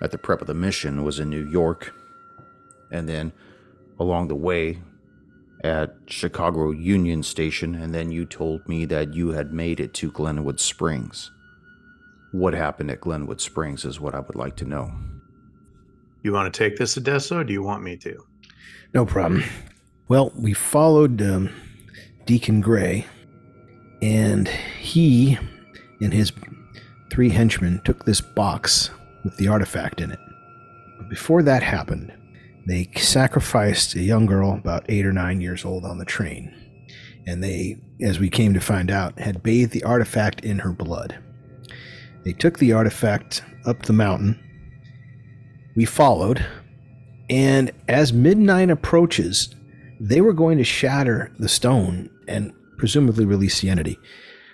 at 0.00 0.12
the 0.12 0.18
prep 0.18 0.40
of 0.40 0.46
the 0.46 0.54
mission 0.54 1.02
was 1.02 1.18
in 1.18 1.28
New 1.28 1.48
York, 1.48 1.92
and 2.92 3.08
then 3.08 3.32
along 3.98 4.28
the 4.28 4.36
way 4.36 4.78
at 5.64 5.96
Chicago 6.06 6.70
Union 6.70 7.22
Station, 7.22 7.74
and 7.74 7.94
then 7.94 8.10
you 8.12 8.24
told 8.24 8.66
me 8.68 8.84
that 8.86 9.14
you 9.14 9.30
had 9.30 9.52
made 9.52 9.80
it 9.80 9.94
to 9.94 10.10
Glenwood 10.10 10.60
Springs. 10.60 11.30
What 12.32 12.54
happened 12.54 12.90
at 12.90 13.00
Glenwood 13.00 13.40
Springs 13.40 13.84
is 13.84 14.00
what 14.00 14.14
I 14.14 14.20
would 14.20 14.36
like 14.36 14.56
to 14.56 14.64
know. 14.64 14.92
You 16.22 16.32
want 16.32 16.52
to 16.52 16.58
take 16.58 16.76
this, 16.76 16.96
Adesso, 16.96 17.38
or 17.38 17.44
do 17.44 17.52
you 17.52 17.62
want 17.62 17.82
me 17.82 17.96
to? 17.98 18.24
No 18.94 19.06
problem. 19.06 19.44
Well, 20.08 20.32
we 20.36 20.52
followed 20.54 21.20
um, 21.22 21.50
Deacon 22.24 22.60
Gray, 22.60 23.06
and 24.00 24.48
he 24.48 25.38
and 26.00 26.12
his 26.12 26.32
three 27.10 27.30
henchmen 27.30 27.80
took 27.84 28.04
this 28.04 28.20
box 28.20 28.90
with 29.24 29.36
the 29.36 29.48
artifact 29.48 30.00
in 30.00 30.10
it. 30.10 30.20
But 30.98 31.08
before 31.08 31.42
that 31.42 31.62
happened, 31.62 32.12
they 32.68 32.90
sacrificed 32.96 33.94
a 33.94 34.02
young 34.02 34.26
girl 34.26 34.52
about 34.52 34.84
eight 34.90 35.06
or 35.06 35.12
nine 35.12 35.40
years 35.40 35.64
old 35.64 35.86
on 35.86 35.96
the 35.96 36.04
train. 36.04 36.54
And 37.26 37.42
they, 37.42 37.76
as 38.02 38.18
we 38.18 38.28
came 38.28 38.52
to 38.52 38.60
find 38.60 38.90
out, 38.90 39.18
had 39.18 39.42
bathed 39.42 39.72
the 39.72 39.84
artifact 39.84 40.44
in 40.44 40.58
her 40.58 40.72
blood. 40.72 41.18
They 42.24 42.32
took 42.34 42.58
the 42.58 42.74
artifact 42.74 43.42
up 43.64 43.82
the 43.82 43.94
mountain. 43.94 44.38
We 45.76 45.86
followed, 45.86 46.44
and 47.30 47.70
as 47.88 48.12
midnight 48.12 48.68
approaches, 48.68 49.54
they 49.98 50.20
were 50.20 50.34
going 50.34 50.58
to 50.58 50.64
shatter 50.64 51.32
the 51.38 51.48
stone 51.48 52.10
and 52.28 52.52
presumably 52.76 53.24
release 53.24 53.60
the 53.60 53.70
entity. 53.70 53.98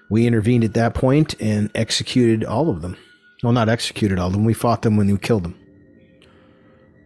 We 0.09 0.27
intervened 0.27 0.63
at 0.63 0.75
that 0.75 0.95
point 0.95 1.35
and 1.41 1.69
executed 1.75 2.45
all 2.45 2.71
of 2.71 2.81
them. 2.81 2.97
Well, 3.43 3.53
not 3.53 3.69
executed 3.69 4.21
all 4.21 4.29
of 4.29 4.33
them. 4.35 4.45
We 4.45 4.55
fought 4.55 4.83
them 4.83 4.97
when 4.97 5.11
we 5.11 5.19
killed 5.19 5.43
them. 5.43 5.59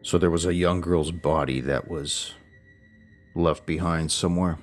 So 0.08 0.16
there 0.16 0.30
was 0.30 0.46
a 0.46 0.54
young 0.54 0.80
girl's 0.80 1.10
body 1.10 1.60
that 1.60 1.90
was 1.90 2.32
left 3.34 3.66
behind 3.66 4.10
somewhere. 4.10 4.56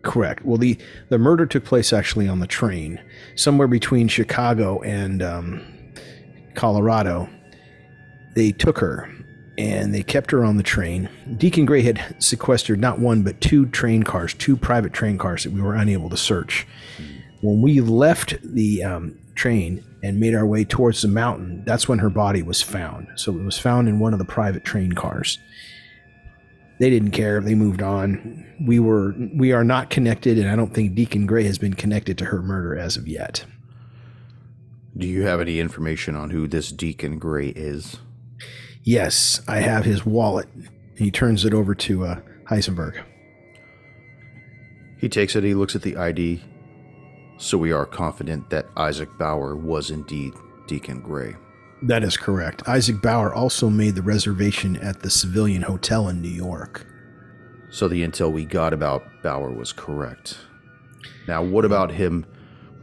Correct. 0.00 0.46
Well, 0.46 0.56
the 0.56 0.78
the 1.10 1.18
murder 1.18 1.44
took 1.44 1.66
place 1.66 1.92
actually 1.92 2.26
on 2.26 2.38
the 2.38 2.46
train, 2.46 2.98
somewhere 3.36 3.68
between 3.68 4.08
Chicago 4.08 4.80
and 4.80 5.22
um, 5.22 5.92
Colorado. 6.54 7.28
They 8.34 8.50
took 8.50 8.78
her 8.78 9.14
and 9.58 9.94
they 9.94 10.02
kept 10.02 10.30
her 10.30 10.42
on 10.42 10.56
the 10.56 10.62
train. 10.62 11.10
Deacon 11.36 11.66
Gray 11.66 11.82
had 11.82 12.16
sequestered 12.18 12.80
not 12.80 12.98
one 12.98 13.22
but 13.22 13.42
two 13.42 13.66
train 13.66 14.04
cars, 14.04 14.32
two 14.32 14.56
private 14.56 14.94
train 14.94 15.18
cars 15.18 15.44
that 15.44 15.52
we 15.52 15.60
were 15.60 15.74
unable 15.74 16.08
to 16.08 16.16
search. 16.16 16.66
When 17.42 17.60
we 17.60 17.82
left 17.82 18.38
the 18.42 18.84
um, 18.84 19.18
train 19.38 19.84
and 20.02 20.20
made 20.20 20.34
our 20.34 20.46
way 20.46 20.64
towards 20.64 21.00
the 21.02 21.08
mountain, 21.08 21.62
that's 21.64 21.88
when 21.88 21.98
her 22.00 22.10
body 22.10 22.42
was 22.42 22.60
found. 22.60 23.08
So 23.16 23.32
it 23.32 23.44
was 23.44 23.58
found 23.58 23.88
in 23.88 23.98
one 24.00 24.12
of 24.12 24.18
the 24.18 24.24
private 24.24 24.64
train 24.64 24.92
cars. 24.92 25.38
they 26.78 26.90
didn't 26.90 27.12
care. 27.12 27.40
They 27.40 27.54
moved 27.54 27.82
on. 27.82 28.44
We 28.66 28.78
were 28.78 29.14
we 29.34 29.52
are 29.52 29.64
not 29.64 29.90
connected, 29.90 30.38
and 30.38 30.48
I 30.48 30.56
don't 30.56 30.74
think 30.74 30.94
Deacon 30.94 31.26
Gray 31.26 31.44
has 31.44 31.58
been 31.58 31.74
connected 31.74 32.18
to 32.18 32.26
her 32.26 32.42
murder 32.42 32.76
as 32.76 32.96
of 32.96 33.08
yet. 33.08 33.44
Do 34.96 35.06
you 35.06 35.22
have 35.22 35.40
any 35.40 35.60
information 35.60 36.16
on 36.16 36.30
who 36.30 36.46
this 36.48 36.72
Deacon 36.72 37.18
Gray 37.18 37.48
is? 37.48 37.98
Yes, 38.82 39.40
I 39.46 39.60
have 39.60 39.84
his 39.84 40.04
wallet. 40.04 40.48
He 40.96 41.10
turns 41.10 41.44
it 41.44 41.54
over 41.54 41.74
to 41.74 42.04
uh, 42.06 42.20
Heisenberg. 42.50 43.02
He 44.98 45.08
takes 45.08 45.36
it, 45.36 45.44
he 45.44 45.54
looks 45.54 45.76
at 45.76 45.82
the 45.82 45.96
ID. 45.96 46.42
So 47.38 47.56
we 47.56 47.70
are 47.70 47.86
confident 47.86 48.50
that 48.50 48.66
Isaac 48.76 49.16
Bauer 49.16 49.54
was 49.54 49.90
indeed 49.90 50.34
Deacon 50.66 51.00
Gray. 51.00 51.36
That 51.82 52.02
is 52.02 52.16
correct. 52.16 52.68
Isaac 52.68 53.00
Bauer 53.00 53.32
also 53.32 53.70
made 53.70 53.94
the 53.94 54.02
reservation 54.02 54.76
at 54.78 55.00
the 55.00 55.10
Civilian 55.10 55.62
Hotel 55.62 56.08
in 56.08 56.20
New 56.20 56.28
York. 56.28 56.84
So 57.70 57.86
the 57.86 58.02
intel 58.02 58.32
we 58.32 58.44
got 58.44 58.72
about 58.72 59.04
Bauer 59.22 59.52
was 59.52 59.72
correct. 59.72 60.38
Now, 61.28 61.44
what 61.44 61.64
about 61.64 61.92
him 61.92 62.26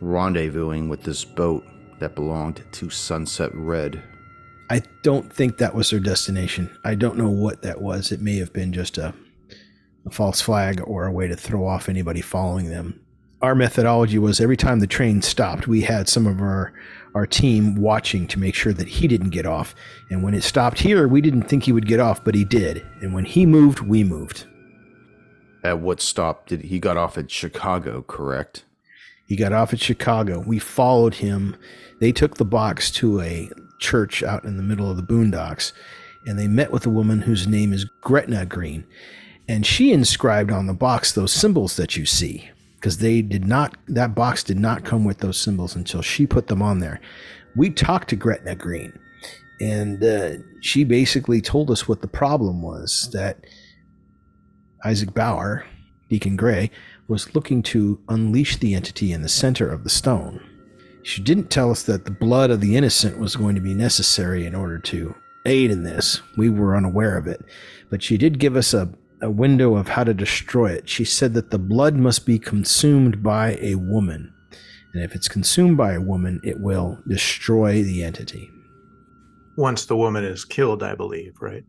rendezvousing 0.02 0.88
with 0.88 1.04
this 1.04 1.26
boat 1.26 1.66
that 2.00 2.16
belonged 2.16 2.64
to 2.72 2.90
Sunset 2.90 3.52
Red? 3.54 4.02
I 4.70 4.84
don't 5.04 5.32
think 5.32 5.58
that 5.58 5.76
was 5.76 5.90
their 5.90 6.00
destination. 6.00 6.76
I 6.86 6.96
don't 6.96 7.18
know 7.18 7.30
what 7.30 7.62
that 7.64 7.82
was. 7.82 8.14
It 8.14 8.22
may 8.22 8.38
have 8.38 8.54
been 8.54 8.72
just 8.72 8.98
a, 8.98 9.14
a 10.06 10.12
false 10.12 10.40
flag 10.40 10.82
or 10.86 11.06
a 11.08 11.12
way 11.12 11.28
to 11.28 11.36
throw 11.36 11.68
off 11.68 11.90
anybody 11.90 12.22
following 12.22 12.70
them. 12.70 13.05
Our 13.42 13.56
methodology 13.56 14.18
was 14.18 14.40
every 14.40 14.58
time 14.58 14.80
the 14.80 14.88
train 14.88 15.22
stopped, 15.22 15.68
we 15.68 15.82
had 15.82 16.08
some 16.08 16.26
of 16.26 16.42
our 16.42 16.74
our 17.16 17.26
team 17.26 17.76
watching 17.76 18.28
to 18.28 18.40
make 18.40 18.54
sure 18.54 18.74
that 18.74 18.90
he 18.90 19.08
didn't 19.08 19.30
get 19.30 19.46
off. 19.46 19.74
And 20.10 20.22
when 20.22 20.34
it 20.34 20.44
stopped 20.44 20.80
here, 20.80 21.08
we 21.08 21.22
didn't 21.22 21.44
think 21.44 21.64
he 21.64 21.72
would 21.72 21.88
get 21.88 22.02
off, 22.02 22.22
but 22.22 22.36
he 22.36 22.44
did. 22.44 22.86
And 23.02 23.14
when 23.14 23.24
he 23.24 23.46
moved, 23.46 23.80
we 23.80 24.04
moved. 24.04 24.46
At 25.64 25.80
what 25.80 26.02
stop 26.02 26.46
did 26.46 26.64
he 26.64 26.78
got 26.78 26.98
off 26.98 27.18
at 27.18 27.32
Chicago, 27.32 28.02
correct? 28.02 28.66
He 29.28 29.38
got 29.38 29.54
off 29.54 29.72
at 29.72 29.80
Chicago. 29.80 30.44
We 30.46 30.60
followed 30.60 31.16
him. 31.16 31.56
They 32.02 32.12
took 32.12 32.36
the 32.36 32.46
box 32.46 32.92
to 32.92 33.22
a 33.22 33.50
church 33.80 34.22
out 34.22 34.44
in 34.44 34.58
the 34.58 34.64
middle 34.64 34.92
of 34.92 34.98
the 34.98 35.04
boondocks, 35.04 35.72
and 36.28 36.38
they 36.38 36.50
met 36.50 36.72
with 36.72 36.86
a 36.86 36.92
woman 36.92 37.22
whose 37.22 37.48
name 37.48 37.72
is 37.72 37.86
Gretna 38.02 38.46
Green. 38.46 38.86
And 39.48 39.66
she 39.66 39.94
inscribed 39.94 40.52
on 40.52 40.68
the 40.68 40.74
box 40.74 41.14
those 41.14 41.32
symbols 41.32 41.78
that 41.78 41.96
you 41.96 42.06
see 42.06 42.50
because 42.86 43.00
they 43.00 43.20
did 43.20 43.48
not 43.48 43.76
that 43.88 44.14
box 44.14 44.44
did 44.44 44.60
not 44.60 44.86
come 44.86 45.04
with 45.04 45.18
those 45.18 45.42
symbols 45.42 45.76
until 45.76 46.04
she 46.04 46.28
put 46.28 46.46
them 46.46 46.62
on 46.62 46.82
there. 46.82 47.02
We 47.56 47.72
talked 47.72 48.10
to 48.10 48.16
gretna 48.16 48.54
green 48.54 48.94
and 49.60 50.04
uh, 50.04 50.34
she 50.62 50.84
basically 50.84 51.42
told 51.42 51.72
us 51.72 51.88
what 51.88 52.02
the 52.02 52.08
problem 52.08 52.62
was 52.62 53.10
that 53.12 53.40
isaac 54.84 55.16
bauer 55.16 55.66
deacon 56.12 56.36
gray 56.36 56.70
was 57.08 57.34
looking 57.34 57.64
to 57.64 58.00
unleash 58.08 58.58
the 58.58 58.76
entity 58.76 59.12
in 59.12 59.24
the 59.24 59.30
center 59.30 59.68
of 59.68 59.84
the 59.84 59.90
stone. 59.90 60.40
She 61.02 61.24
didn't 61.24 61.50
tell 61.50 61.72
us 61.72 61.82
that 61.84 62.06
the 62.06 62.12
blood 62.12 62.52
of 62.52 62.62
the 62.62 62.78
innocent 62.78 63.18
was 63.18 63.36
going 63.36 63.56
to 63.56 63.62
be 63.62 63.74
necessary 63.74 64.46
in 64.46 64.54
order 64.54 64.78
to 64.78 65.16
aid 65.48 65.72
in 65.72 65.82
this. 65.82 66.22
We 66.38 66.52
were 66.52 66.76
unaware 66.76 67.18
of 67.18 67.26
it. 67.26 67.44
But 67.90 68.04
she 68.04 68.16
did 68.16 68.38
give 68.38 68.56
us 68.56 68.76
a 68.76 68.94
a 69.22 69.30
window 69.30 69.76
of 69.76 69.88
how 69.88 70.04
to 70.04 70.14
destroy 70.14 70.72
it. 70.72 70.90
She 70.90 71.06
said 71.06 71.34
that 71.34 71.52
the 71.52 71.60
blood 71.60 71.96
must 71.96 72.26
be 72.26 72.40
consumed 72.40 73.24
by 73.24 73.58
a 73.62 73.76
woman. 73.76 74.34
And 74.94 75.04
if 75.04 75.16
it's 75.16 75.28
consumed 75.28 75.78
by 75.78 75.94
a 75.94 76.02
woman, 76.02 76.40
it 76.44 76.60
will 76.60 77.00
destroy 77.08 77.84
the 77.84 78.04
entity. 78.04 78.50
Once 79.58 79.86
the 79.86 79.98
woman 79.98 80.24
is 80.24 80.46
killed, 80.46 80.84
I 80.84 80.96
believe, 80.96 81.34
right? 81.42 81.64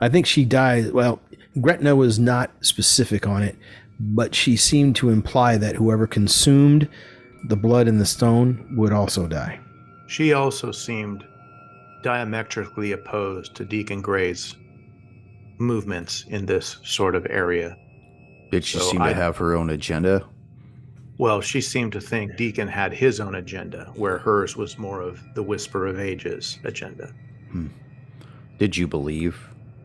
I 0.00 0.08
think 0.08 0.26
she 0.26 0.44
dies. 0.44 0.90
Well, 0.90 1.20
Gretna 1.60 1.96
was 1.96 2.18
not 2.18 2.50
specific 2.60 3.26
on 3.26 3.42
it, 3.42 3.56
but 3.98 4.34
she 4.34 4.56
seemed 4.56 4.96
to 4.96 5.10
imply 5.10 5.56
that 5.56 5.76
whoever 5.76 6.06
consumed 6.06 6.88
the 7.48 7.56
blood 7.56 7.88
in 7.88 7.98
the 7.98 8.06
stone 8.06 8.74
would 8.76 8.92
also 8.92 9.26
die. 9.26 9.60
She 10.06 10.32
also 10.32 10.72
seemed 10.72 11.24
diametrically 12.02 12.92
opposed 12.92 13.54
to 13.56 13.64
Deacon 13.64 14.00
Gray's 14.00 14.54
movements 15.60 16.24
in 16.28 16.46
this 16.46 16.78
sort 16.82 17.14
of 17.14 17.26
area. 17.30 17.76
Did 18.50 18.64
she 18.64 18.78
So 18.78 18.84
seem 18.90 19.02
I- 19.02 19.10
to 19.10 19.14
have 19.14 19.36
her 19.36 19.54
own 19.54 19.70
agenda? 19.70 20.24
Well, 21.18 21.42
she 21.42 21.60
seemed 21.60 21.92
to 21.92 22.00
think 22.00 22.36
Deacon 22.36 22.66
had 22.66 22.94
his 22.94 23.20
own 23.20 23.34
agenda, 23.34 23.92
where 23.94 24.16
hers 24.18 24.56
was 24.56 24.78
more 24.78 25.02
of 25.02 25.20
the 25.34 25.42
Whisper 25.42 25.86
of 25.86 26.00
Ages 26.00 26.58
agenda. 26.64 27.12
Hmm. 27.52 27.66
Did 28.58 28.74
you 28.74 28.86
believe, 28.88 29.38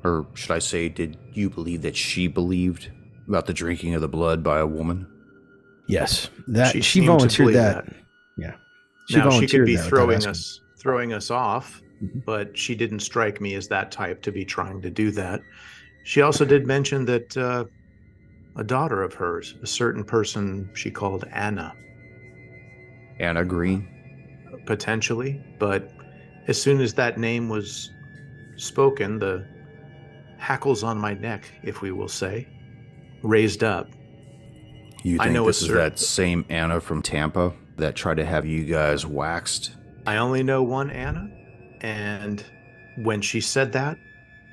or 0.06 0.26
should 0.34 0.52
I 0.52 0.60
say, 0.60 0.88
did 0.88 1.18
you 1.34 1.50
believe 1.50 1.82
that 1.82 1.96
she 1.96 2.28
believed 2.28 2.90
about 3.28 3.48
the 3.48 3.54
drinking 3.54 3.96
of 3.96 4.02
the 4.02 4.08
blood 4.08 4.44
by 4.44 4.60
a 4.60 4.66
woman? 4.66 5.08
Yes, 5.88 6.30
that 6.48 6.72
She 6.72 6.82
she, 6.82 7.00
seemed 7.00 7.08
to 7.08 7.12
volunteered 7.12 7.54
that. 7.56 7.86
that. 7.86 7.96
Yeah, 8.38 8.54
now 9.12 9.30
she 9.32 9.46
could 9.48 9.66
be 9.66 9.76
that 9.76 9.84
throwing 9.90 10.26
us 10.26 10.62
throwing 10.78 11.12
us 11.14 11.30
off, 11.32 11.82
Mhm. 12.06 12.26
but 12.26 12.58
she 12.58 12.76
didn't 12.76 13.00
strike 13.00 13.42
me 13.42 13.56
as 13.56 13.68
that 13.70 13.92
type 13.92 14.22
to 14.24 14.32
be 14.32 14.46
trying 14.46 14.82
to 14.82 14.90
do 14.90 15.12
that. 15.12 15.42
She 16.04 16.22
also 16.22 16.46
did 16.46 16.68
mention 16.68 17.06
that 17.06 17.36
uh, 17.36 17.66
a 18.56 18.64
daughter 18.64 19.02
of 19.04 19.14
hers, 19.14 19.56
a 19.64 19.68
certain 19.68 20.04
person 20.04 20.70
she 20.74 20.92
called 20.92 21.26
Anna, 21.32 21.74
Anna 23.20 23.44
Green? 23.44 23.88
potentially, 24.66 25.42
but 25.60 25.92
as 26.48 26.62
soon 26.62 26.80
as 26.82 26.94
that 26.94 27.18
name 27.18 27.50
was 27.50 27.90
spoken, 28.58 29.20
the 29.20 29.46
hackles 30.38 30.84
on 30.84 30.98
my 30.98 31.14
neck, 31.14 31.52
if 31.64 31.82
we 31.82 31.92
will 31.92 32.08
say, 32.08 32.48
raised 33.24 33.64
up. 33.64 33.90
You 35.04 35.18
I 35.20 35.26
think 35.26 35.36
know 35.36 35.46
this 35.46 35.62
is 35.62 35.70
that 35.70 36.00
same 36.00 36.46
Anna 36.50 36.80
from 36.80 37.02
Tampa 37.02 37.54
that 37.78 37.96
tried 37.96 38.18
to 38.18 38.26
have 38.26 38.46
you 38.46 38.64
guys 38.64 39.06
waxed? 39.06 39.76
I 40.08 40.18
only 40.18 40.44
know 40.44 40.64
one 40.64 40.90
Anna, 40.90 41.30
and 41.82 42.44
when 42.98 43.22
she 43.22 43.42
said 43.42 43.72
that, 43.74 43.98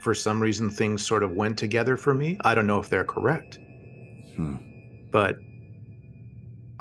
for 0.00 0.14
some 0.14 0.42
reason 0.42 0.68
things 0.68 1.06
sort 1.06 1.22
of 1.22 1.32
went 1.32 1.56
together 1.56 1.96
for 1.96 2.12
me. 2.12 2.36
I 2.42 2.54
don't 2.54 2.66
know 2.66 2.80
if 2.80 2.88
they're 2.88 3.04
correct, 3.04 3.58
Hmm. 4.36 4.56
but 5.10 5.36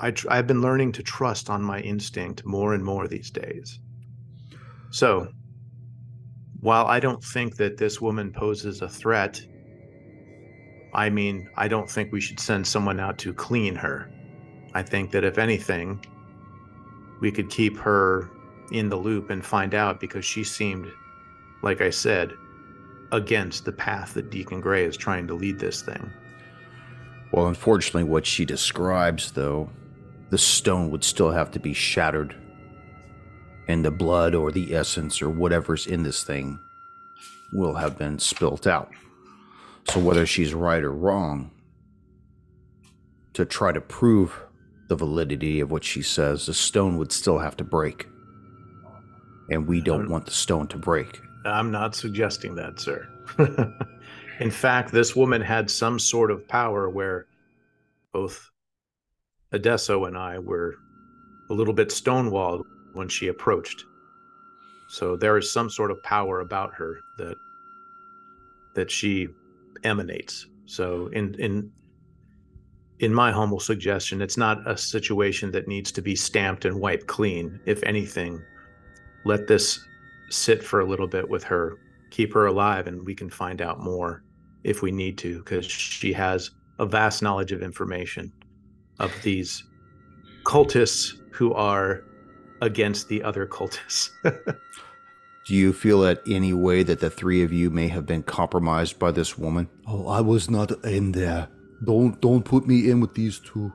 I 0.00 0.10
tr- 0.10 0.26
I've 0.30 0.48
been 0.48 0.60
learning 0.60 0.92
to 0.92 1.02
trust 1.04 1.48
on 1.48 1.62
my 1.62 1.80
instinct 1.80 2.44
more 2.44 2.74
and 2.74 2.84
more 2.84 3.06
these 3.06 3.30
days. 3.30 3.78
So, 4.90 5.28
while 6.60 6.86
I 6.86 6.98
don't 6.98 7.22
think 7.22 7.56
that 7.56 7.76
this 7.76 8.00
woman 8.00 8.32
poses 8.32 8.82
a 8.82 8.88
threat, 8.88 9.40
I 10.92 11.08
mean, 11.08 11.48
I 11.56 11.68
don't 11.68 11.88
think 11.88 12.12
we 12.12 12.20
should 12.20 12.40
send 12.40 12.66
someone 12.66 12.98
out 12.98 13.18
to 13.18 13.32
clean 13.32 13.76
her. 13.76 14.10
I 14.74 14.82
think 14.82 15.12
that 15.12 15.24
if 15.24 15.38
anything, 15.38 16.04
we 17.20 17.30
could 17.30 17.48
keep 17.50 17.76
her 17.78 18.28
in 18.72 18.88
the 18.88 18.96
loop 18.96 19.30
and 19.30 19.44
find 19.44 19.74
out 19.74 20.00
because 20.00 20.24
she 20.24 20.44
seemed, 20.44 20.90
like 21.62 21.80
I 21.80 21.90
said, 21.90 22.32
against 23.12 23.64
the 23.64 23.72
path 23.72 24.14
that 24.14 24.30
Deacon 24.30 24.60
Gray 24.60 24.84
is 24.84 24.96
trying 24.96 25.26
to 25.28 25.34
lead 25.34 25.58
this 25.58 25.82
thing. 25.82 26.10
Well, 27.30 27.46
unfortunately, 27.46 28.04
what 28.04 28.26
she 28.26 28.44
describes, 28.44 29.32
though, 29.32 29.70
the 30.30 30.38
stone 30.38 30.90
would 30.90 31.04
still 31.04 31.30
have 31.30 31.50
to 31.52 31.60
be 31.60 31.72
shattered. 31.72 32.34
And 33.68 33.84
the 33.84 33.90
blood 33.90 34.34
or 34.34 34.50
the 34.50 34.74
essence 34.74 35.22
or 35.22 35.30
whatever's 35.30 35.86
in 35.86 36.02
this 36.02 36.24
thing 36.24 36.58
will 37.52 37.74
have 37.74 37.98
been 37.98 38.18
spilt 38.18 38.66
out. 38.66 38.90
So, 39.88 40.00
whether 40.00 40.26
she's 40.26 40.54
right 40.54 40.82
or 40.82 40.92
wrong, 40.92 41.50
to 43.34 43.44
try 43.44 43.72
to 43.72 43.80
prove 43.80 44.38
the 44.88 44.96
validity 44.96 45.60
of 45.60 45.70
what 45.70 45.84
she 45.84 46.02
says, 46.02 46.46
the 46.46 46.54
stone 46.54 46.98
would 46.98 47.12
still 47.12 47.38
have 47.38 47.56
to 47.56 47.64
break. 47.64 48.06
And 49.52 49.66
we 49.68 49.82
don't 49.82 50.08
want 50.08 50.24
the 50.24 50.32
stone 50.32 50.66
to 50.68 50.78
break. 50.78 51.20
I'm 51.44 51.70
not 51.70 51.94
suggesting 51.94 52.54
that, 52.54 52.80
sir. 52.80 53.06
in 54.40 54.50
fact, 54.50 54.92
this 54.92 55.14
woman 55.14 55.42
had 55.42 55.70
some 55.70 55.98
sort 55.98 56.30
of 56.30 56.48
power 56.48 56.88
where 56.88 57.26
both 58.12 58.50
Adesso 59.52 60.06
and 60.06 60.16
I 60.16 60.38
were 60.38 60.76
a 61.50 61.54
little 61.54 61.74
bit 61.74 61.88
stonewalled 61.88 62.62
when 62.94 63.08
she 63.08 63.28
approached. 63.28 63.84
So 64.88 65.16
there 65.16 65.36
is 65.36 65.52
some 65.52 65.68
sort 65.68 65.90
of 65.90 66.02
power 66.02 66.40
about 66.40 66.74
her 66.74 67.00
that 67.18 67.36
that 68.74 68.90
she 68.90 69.28
emanates. 69.84 70.46
So 70.64 71.08
in 71.08 71.34
in 71.34 71.70
in 73.00 73.12
my 73.12 73.32
humble 73.32 73.60
suggestion, 73.60 74.22
it's 74.22 74.38
not 74.38 74.66
a 74.66 74.78
situation 74.78 75.50
that 75.50 75.68
needs 75.68 75.92
to 75.92 76.00
be 76.00 76.16
stamped 76.16 76.64
and 76.64 76.80
wiped 76.80 77.06
clean. 77.06 77.60
If 77.66 77.82
anything, 77.82 78.42
let 79.24 79.46
this 79.46 79.84
sit 80.30 80.62
for 80.62 80.80
a 80.80 80.84
little 80.84 81.06
bit 81.06 81.28
with 81.28 81.44
her, 81.44 81.78
keep 82.10 82.32
her 82.32 82.46
alive, 82.46 82.86
and 82.86 83.04
we 83.06 83.14
can 83.14 83.30
find 83.30 83.60
out 83.60 83.80
more 83.80 84.22
if 84.64 84.82
we 84.82 84.90
need 84.90 85.18
to, 85.18 85.38
because 85.38 85.66
she 85.66 86.12
has 86.12 86.50
a 86.78 86.86
vast 86.86 87.22
knowledge 87.22 87.52
of 87.52 87.62
information 87.62 88.32
of 88.98 89.12
these 89.22 89.64
cultists 90.44 91.14
who 91.32 91.52
are 91.54 92.04
against 92.60 93.08
the 93.08 93.22
other 93.22 93.46
cultists. 93.46 94.10
Do 95.44 95.54
you 95.54 95.72
feel 95.72 96.00
that 96.02 96.22
any 96.26 96.52
way 96.52 96.84
that 96.84 97.00
the 97.00 97.10
three 97.10 97.42
of 97.42 97.52
you 97.52 97.68
may 97.68 97.88
have 97.88 98.06
been 98.06 98.22
compromised 98.22 98.98
by 99.00 99.10
this 99.10 99.36
woman? 99.36 99.68
Oh, 99.88 100.06
I 100.06 100.20
was 100.20 100.48
not 100.48 100.70
in 100.84 101.12
there. 101.12 101.48
Don't 101.84 102.20
don't 102.20 102.44
put 102.44 102.66
me 102.66 102.88
in 102.88 103.00
with 103.00 103.14
these 103.14 103.40
two. 103.40 103.72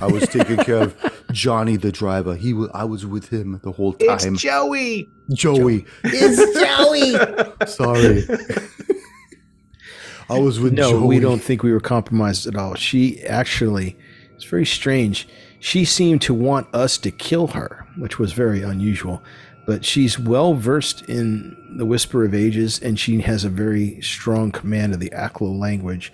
I 0.00 0.06
was 0.06 0.26
taking 0.28 0.56
care 0.58 0.82
of 0.82 0.94
Johnny 1.32 1.76
the 1.76 1.90
driver. 1.92 2.34
He 2.36 2.52
was 2.52 2.68
I 2.74 2.84
was 2.84 3.06
with 3.06 3.30
him 3.30 3.60
the 3.62 3.72
whole 3.72 3.94
time. 3.94 4.34
It's 4.34 4.42
Joey. 4.42 5.08
Joey. 5.32 5.86
It's 6.04 6.60
Joey. 6.60 7.56
Sorry. 7.66 8.24
I 10.28 10.38
was 10.40 10.58
with 10.58 10.72
No, 10.72 10.90
Joey. 10.90 11.06
we 11.06 11.20
don't 11.20 11.40
think 11.40 11.62
we 11.62 11.72
were 11.72 11.80
compromised 11.80 12.46
at 12.46 12.56
all. 12.56 12.74
She 12.74 13.22
actually, 13.24 13.96
it's 14.34 14.44
very 14.44 14.66
strange. 14.66 15.28
She 15.60 15.84
seemed 15.84 16.22
to 16.22 16.34
want 16.34 16.72
us 16.74 16.98
to 16.98 17.10
kill 17.10 17.48
her, 17.48 17.86
which 17.96 18.18
was 18.18 18.32
very 18.32 18.62
unusual. 18.62 19.22
But 19.66 19.84
she's 19.84 20.18
well 20.18 20.54
versed 20.54 21.02
in 21.02 21.56
the 21.76 21.86
Whisper 21.86 22.24
of 22.24 22.34
Ages, 22.34 22.80
and 22.80 22.98
she 22.98 23.20
has 23.22 23.44
a 23.44 23.48
very 23.48 24.00
strong 24.00 24.52
command 24.52 24.94
of 24.94 25.00
the 25.00 25.10
Aklo 25.10 25.56
language. 25.58 26.12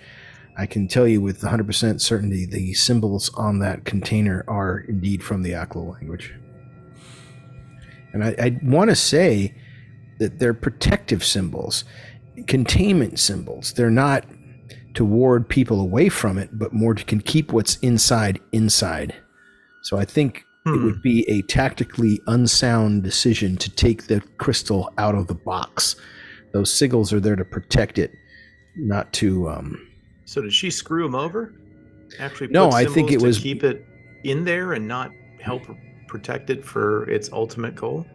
I 0.57 0.65
can 0.65 0.87
tell 0.87 1.07
you 1.07 1.19
with 1.21 1.41
100% 1.41 1.99
certainty 1.99 2.45
the 2.45 2.73
symbols 2.73 3.31
on 3.35 3.59
that 3.59 3.85
container 3.85 4.43
are 4.47 4.79
indeed 4.87 5.23
from 5.23 5.41
the 5.43 5.51
Aklo 5.51 5.91
language. 5.93 6.33
And 8.13 8.23
I, 8.23 8.35
I 8.39 8.59
want 8.61 8.89
to 8.91 8.95
say 8.95 9.55
that 10.19 10.37
they're 10.37 10.53
protective 10.53 11.23
symbols, 11.23 11.83
containment 12.45 13.19
symbols. 13.19 13.73
They're 13.73 13.89
not 13.89 14.25
to 14.93 15.03
ward 15.03 15.49
people 15.49 15.81
away 15.81 16.09
from 16.09 16.37
it, 16.37 16.49
but 16.53 16.71
more 16.71 16.93
to 16.93 17.03
can 17.03 17.19
keep 17.19 17.51
what's 17.51 17.77
inside 17.77 18.39
inside. 18.51 19.15
So 19.81 19.97
I 19.97 20.05
think 20.05 20.45
it 20.65 20.69
Hmm. 20.69 20.85
would 20.85 21.01
be 21.01 21.27
a 21.27 21.41
tactically 21.41 22.21
unsound 22.27 23.03
decision 23.03 23.57
to 23.57 23.69
take 23.71 24.05
the 24.07 24.21
crystal 24.37 24.93
out 24.97 25.15
of 25.15 25.27
the 25.27 25.33
box. 25.33 25.95
Those 26.53 26.69
sigils 26.71 27.11
are 27.11 27.19
there 27.19 27.35
to 27.35 27.43
protect 27.43 27.97
it, 27.97 28.11
not 28.77 29.11
to. 29.13 29.49
Um, 29.49 29.87
So 30.33 30.41
did 30.41 30.51
she 30.51 30.71
screw 30.71 31.05
him 31.05 31.13
over? 31.13 31.53
Actually, 32.17 32.47
No, 32.47 32.71
I 32.71 32.85
think 32.85 33.11
it 33.11 33.19
to 33.19 33.25
was- 33.27 33.37
keep 33.37 33.63
it 33.63 33.85
in 34.23 34.43
there 34.43 34.73
and 34.73 34.87
not 34.87 35.11
help 35.39 35.61
protect 36.07 36.49
it 36.49 36.65
for 36.65 37.07
its 37.07 37.31
ultimate 37.31 37.75
goal. 37.75 38.07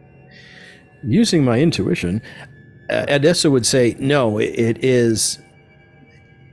using 1.01 1.45
my 1.45 1.57
intuition, 1.61 2.21
uh, 2.89 3.05
Adesso 3.07 3.49
would 3.49 3.65
say, 3.65 3.95
no, 3.99 4.37
it, 4.37 4.49
it 4.59 4.83
is 4.83 5.39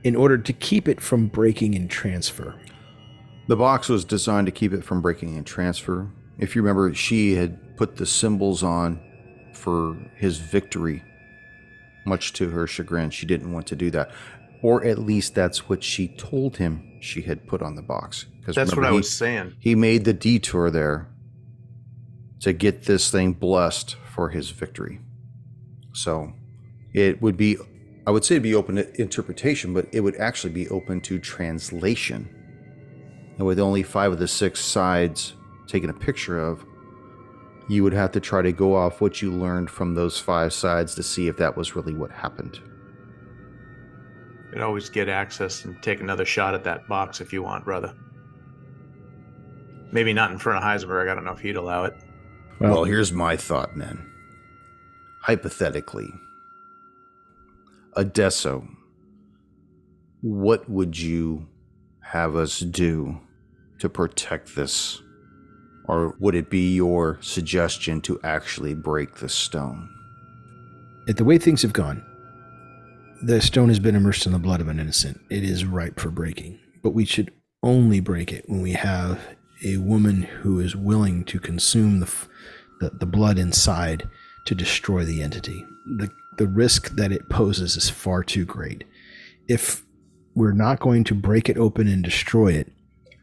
in 0.05 0.15
order 0.15 0.37
to 0.37 0.53
keep 0.53 0.87
it 0.87 1.01
from 1.01 1.27
breaking 1.27 1.75
and 1.75 1.89
transfer. 1.89 2.55
The 3.49 3.57
box 3.57 3.89
was 3.89 4.05
designed 4.05 4.45
to 4.45 4.53
keep 4.53 4.71
it 4.71 4.85
from 4.85 5.01
breaking 5.01 5.35
and 5.35 5.45
transfer. 5.45 6.07
If 6.39 6.55
you 6.55 6.61
remember, 6.61 6.93
she 6.93 7.35
had 7.35 7.75
put 7.75 7.97
the 7.97 8.05
symbols 8.05 8.63
on 8.63 9.01
for 9.53 9.97
his 10.15 10.37
victory. 10.37 11.03
Much 12.05 12.31
to 12.33 12.51
her 12.51 12.65
chagrin, 12.67 13.09
she 13.09 13.25
didn't 13.25 13.51
want 13.51 13.67
to 13.67 13.75
do 13.75 13.91
that. 13.91 14.11
Or 14.61 14.83
at 14.83 14.97
least 14.97 15.35
that's 15.35 15.69
what 15.69 15.83
she 15.83 16.07
told 16.07 16.57
him 16.57 16.97
she 16.99 17.21
had 17.21 17.47
put 17.47 17.61
on 17.61 17.75
the 17.75 17.81
box. 17.81 18.25
Because 18.39 18.55
That's 18.55 18.75
what 18.75 18.85
I 18.85 18.91
he- 18.91 18.97
was 18.97 19.11
saying. 19.11 19.53
He 19.59 19.75
made 19.75 20.05
the 20.05 20.13
detour 20.13 20.69
there 20.71 21.07
to 22.39 22.53
get 22.53 22.85
this 22.85 23.11
thing 23.11 23.33
blessed 23.33 23.95
for 24.13 24.29
his 24.29 24.49
victory. 24.51 24.99
So 25.93 26.33
it 26.93 27.21
would 27.21 27.37
be, 27.37 27.57
I 28.05 28.11
would 28.11 28.23
say 28.23 28.35
it'd 28.35 28.43
be 28.43 28.55
open 28.55 28.75
to 28.75 29.01
interpretation, 29.01 29.73
but 29.73 29.87
it 29.91 30.01
would 30.01 30.15
actually 30.15 30.53
be 30.53 30.67
open 30.69 31.01
to 31.01 31.19
translation. 31.19 32.29
And 33.37 33.45
with 33.45 33.59
only 33.59 33.83
five 33.83 34.11
of 34.11 34.19
the 34.19 34.27
six 34.27 34.59
sides 34.59 35.33
taken 35.67 35.89
a 35.89 35.93
picture 35.93 36.39
of, 36.39 36.65
you 37.69 37.83
would 37.83 37.93
have 37.93 38.11
to 38.13 38.19
try 38.19 38.41
to 38.41 38.51
go 38.51 38.75
off 38.75 39.01
what 39.01 39.21
you 39.21 39.31
learned 39.31 39.69
from 39.69 39.93
those 39.93 40.19
five 40.19 40.53
sides 40.53 40.95
to 40.95 41.03
see 41.03 41.27
if 41.27 41.37
that 41.37 41.57
was 41.57 41.75
really 41.75 41.93
what 41.93 42.11
happened. 42.11 42.59
You'd 44.57 44.63
always 44.63 44.89
get 44.89 45.07
access 45.07 45.65
and 45.65 45.79
take 45.83 46.01
another 46.01 46.25
shot 46.25 46.55
at 46.55 46.63
that 46.63 46.87
box 46.87 47.21
if 47.21 47.31
you 47.31 47.43
want, 47.43 47.63
brother. 47.63 47.93
Maybe 49.91 50.13
not 50.13 50.31
in 50.31 50.39
front 50.39 50.57
of 50.57 50.63
Heisenberg. 50.63 51.11
I 51.11 51.13
don't 51.13 51.25
know 51.25 51.33
if 51.33 51.41
he'd 51.41 51.57
allow 51.57 51.83
it. 51.83 51.95
Well, 52.59 52.83
here's 52.83 53.13
my 53.13 53.37
thought 53.37 53.69
then. 53.77 54.11
Hypothetically, 55.21 56.09
Adesso, 57.95 58.67
what 60.21 60.67
would 60.67 60.97
you 60.97 61.47
have 61.99 62.35
us 62.35 62.61
do 62.61 63.19
to 63.77 63.89
protect 63.89 64.55
this? 64.55 65.03
Or 65.83 66.15
would 66.19 66.33
it 66.33 66.49
be 66.49 66.73
your 66.73 67.19
suggestion 67.21 68.01
to 68.01 68.19
actually 68.23 68.73
break 68.73 69.17
the 69.17 69.29
stone? 69.29 69.87
At 71.07 71.17
the 71.17 71.23
way 71.23 71.37
things 71.37 71.61
have 71.61 71.73
gone, 71.73 72.03
the 73.21 73.41
stone 73.41 73.69
has 73.69 73.79
been 73.79 73.95
immersed 73.95 74.25
in 74.25 74.31
the 74.31 74.39
blood 74.39 74.61
of 74.61 74.67
an 74.67 74.79
innocent. 74.79 75.21
It 75.29 75.43
is 75.43 75.65
ripe 75.65 75.99
for 75.99 76.09
breaking, 76.09 76.59
but 76.83 76.91
we 76.91 77.05
should 77.05 77.31
only 77.63 77.99
break 77.99 78.31
it 78.31 78.47
when 78.47 78.61
we 78.61 78.73
have 78.73 79.19
a 79.65 79.77
woman 79.77 80.21
who 80.23 80.59
is 80.59 80.75
willing 80.75 81.23
to 81.25 81.39
consume 81.39 81.99
the, 81.99 82.13
the, 82.79 82.91
the 82.91 83.05
blood 83.05 83.39
inside 83.39 84.07
to 84.45 84.55
destroy 84.55 85.03
the 85.03 85.21
entity. 85.21 85.65
The, 85.97 86.09
the 86.37 86.47
risk 86.47 86.95
that 86.95 87.11
it 87.11 87.29
poses 87.29 87.75
is 87.75 87.89
far 87.89 88.23
too 88.23 88.45
great. 88.45 88.83
If 89.47 89.83
we're 90.35 90.51
not 90.51 90.79
going 90.79 91.03
to 91.05 91.15
break 91.15 91.49
it 91.49 91.57
open 91.57 91.87
and 91.87 92.03
destroy 92.03 92.53
it, 92.53 92.71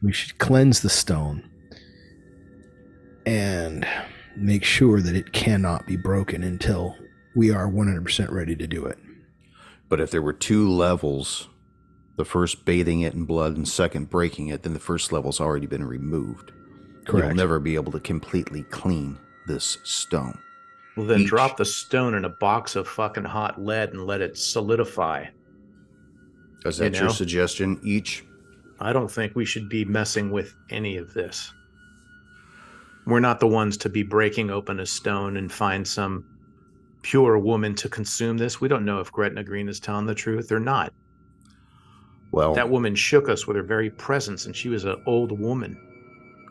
we 0.02 0.12
should 0.12 0.38
cleanse 0.38 0.80
the 0.80 0.90
stone 0.90 1.48
and 3.24 3.86
make 4.36 4.64
sure 4.64 5.00
that 5.00 5.14
it 5.14 5.32
cannot 5.32 5.86
be 5.86 5.96
broken 5.96 6.42
until 6.42 6.96
we 7.36 7.50
are 7.50 7.68
100% 7.68 8.30
ready 8.30 8.56
to 8.56 8.66
do 8.66 8.84
it. 8.84 8.98
But 9.94 10.00
if 10.00 10.10
there 10.10 10.22
were 10.22 10.32
two 10.32 10.68
levels, 10.68 11.48
the 12.16 12.24
first 12.24 12.64
bathing 12.64 13.02
it 13.02 13.14
in 13.14 13.26
blood 13.26 13.56
and 13.56 13.68
second 13.68 14.10
breaking 14.10 14.48
it, 14.48 14.64
then 14.64 14.72
the 14.74 14.80
first 14.80 15.12
level's 15.12 15.40
already 15.40 15.66
been 15.66 15.84
removed. 15.84 16.50
Correct. 17.04 17.28
You'll 17.28 17.36
never 17.36 17.60
be 17.60 17.76
able 17.76 17.92
to 17.92 18.00
completely 18.00 18.64
clean 18.64 19.16
this 19.46 19.78
stone. 19.84 20.36
Well, 20.96 21.06
then 21.06 21.20
Each. 21.20 21.28
drop 21.28 21.56
the 21.56 21.64
stone 21.64 22.14
in 22.14 22.24
a 22.24 22.28
box 22.28 22.74
of 22.74 22.88
fucking 22.88 23.22
hot 23.22 23.62
lead 23.62 23.90
and 23.92 24.04
let 24.04 24.20
it 24.20 24.36
solidify. 24.36 25.26
Is 26.64 26.80
You 26.80 26.86
that 26.90 26.94
your 26.94 27.04
know? 27.04 27.10
suggestion? 27.12 27.80
Ichi? 27.86 28.24
I 28.80 28.92
don't 28.92 29.08
think 29.08 29.36
we 29.36 29.44
should 29.44 29.68
be 29.68 29.84
messing 29.84 30.32
with 30.32 30.56
any 30.70 30.96
of 30.96 31.14
this. 31.14 31.52
We're 33.06 33.20
not 33.20 33.38
the 33.38 33.46
ones 33.46 33.76
to 33.76 33.88
be 33.88 34.02
breaking 34.02 34.50
open 34.50 34.80
a 34.80 34.86
stone 34.86 35.36
and 35.36 35.52
find 35.52 35.86
some 35.86 36.24
pure 37.04 37.38
woman 37.38 37.74
to 37.76 37.88
consume 37.88 38.38
this. 38.38 38.60
We 38.60 38.66
don't 38.66 38.84
know 38.84 38.98
if 38.98 39.12
Gretna 39.12 39.44
Green 39.44 39.68
is 39.68 39.78
telling 39.78 40.06
the 40.06 40.14
truth 40.14 40.50
or 40.50 40.58
not. 40.58 40.92
Well, 42.32 42.54
That 42.54 42.68
woman 42.68 42.96
shook 42.96 43.28
us 43.28 43.46
with 43.46 43.56
her 43.56 43.62
very 43.62 43.90
presence, 43.90 44.46
and 44.46 44.56
she 44.56 44.68
was 44.68 44.84
an 44.84 45.00
old 45.06 45.38
woman. 45.38 45.78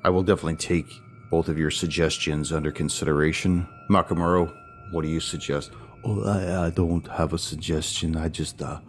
I 0.06 0.10
will 0.10 0.24
definitely 0.24 0.56
take 0.56 0.86
both 1.30 1.50
of 1.50 1.58
your 1.58 1.72
suggestions 1.72 2.54
under 2.54 2.72
consideration. 2.72 3.68
Makamuro, 3.90 4.54
what 4.92 5.02
do 5.02 5.10
you 5.10 5.20
suggest? 5.20 5.72
Oh, 6.06 6.24
I, 6.24 6.68
I 6.68 6.70
don't 6.70 7.06
have 7.08 7.34
a 7.34 7.38
suggestion. 7.38 8.16
I 8.16 8.30
just 8.30 8.62
uh, 8.62 8.80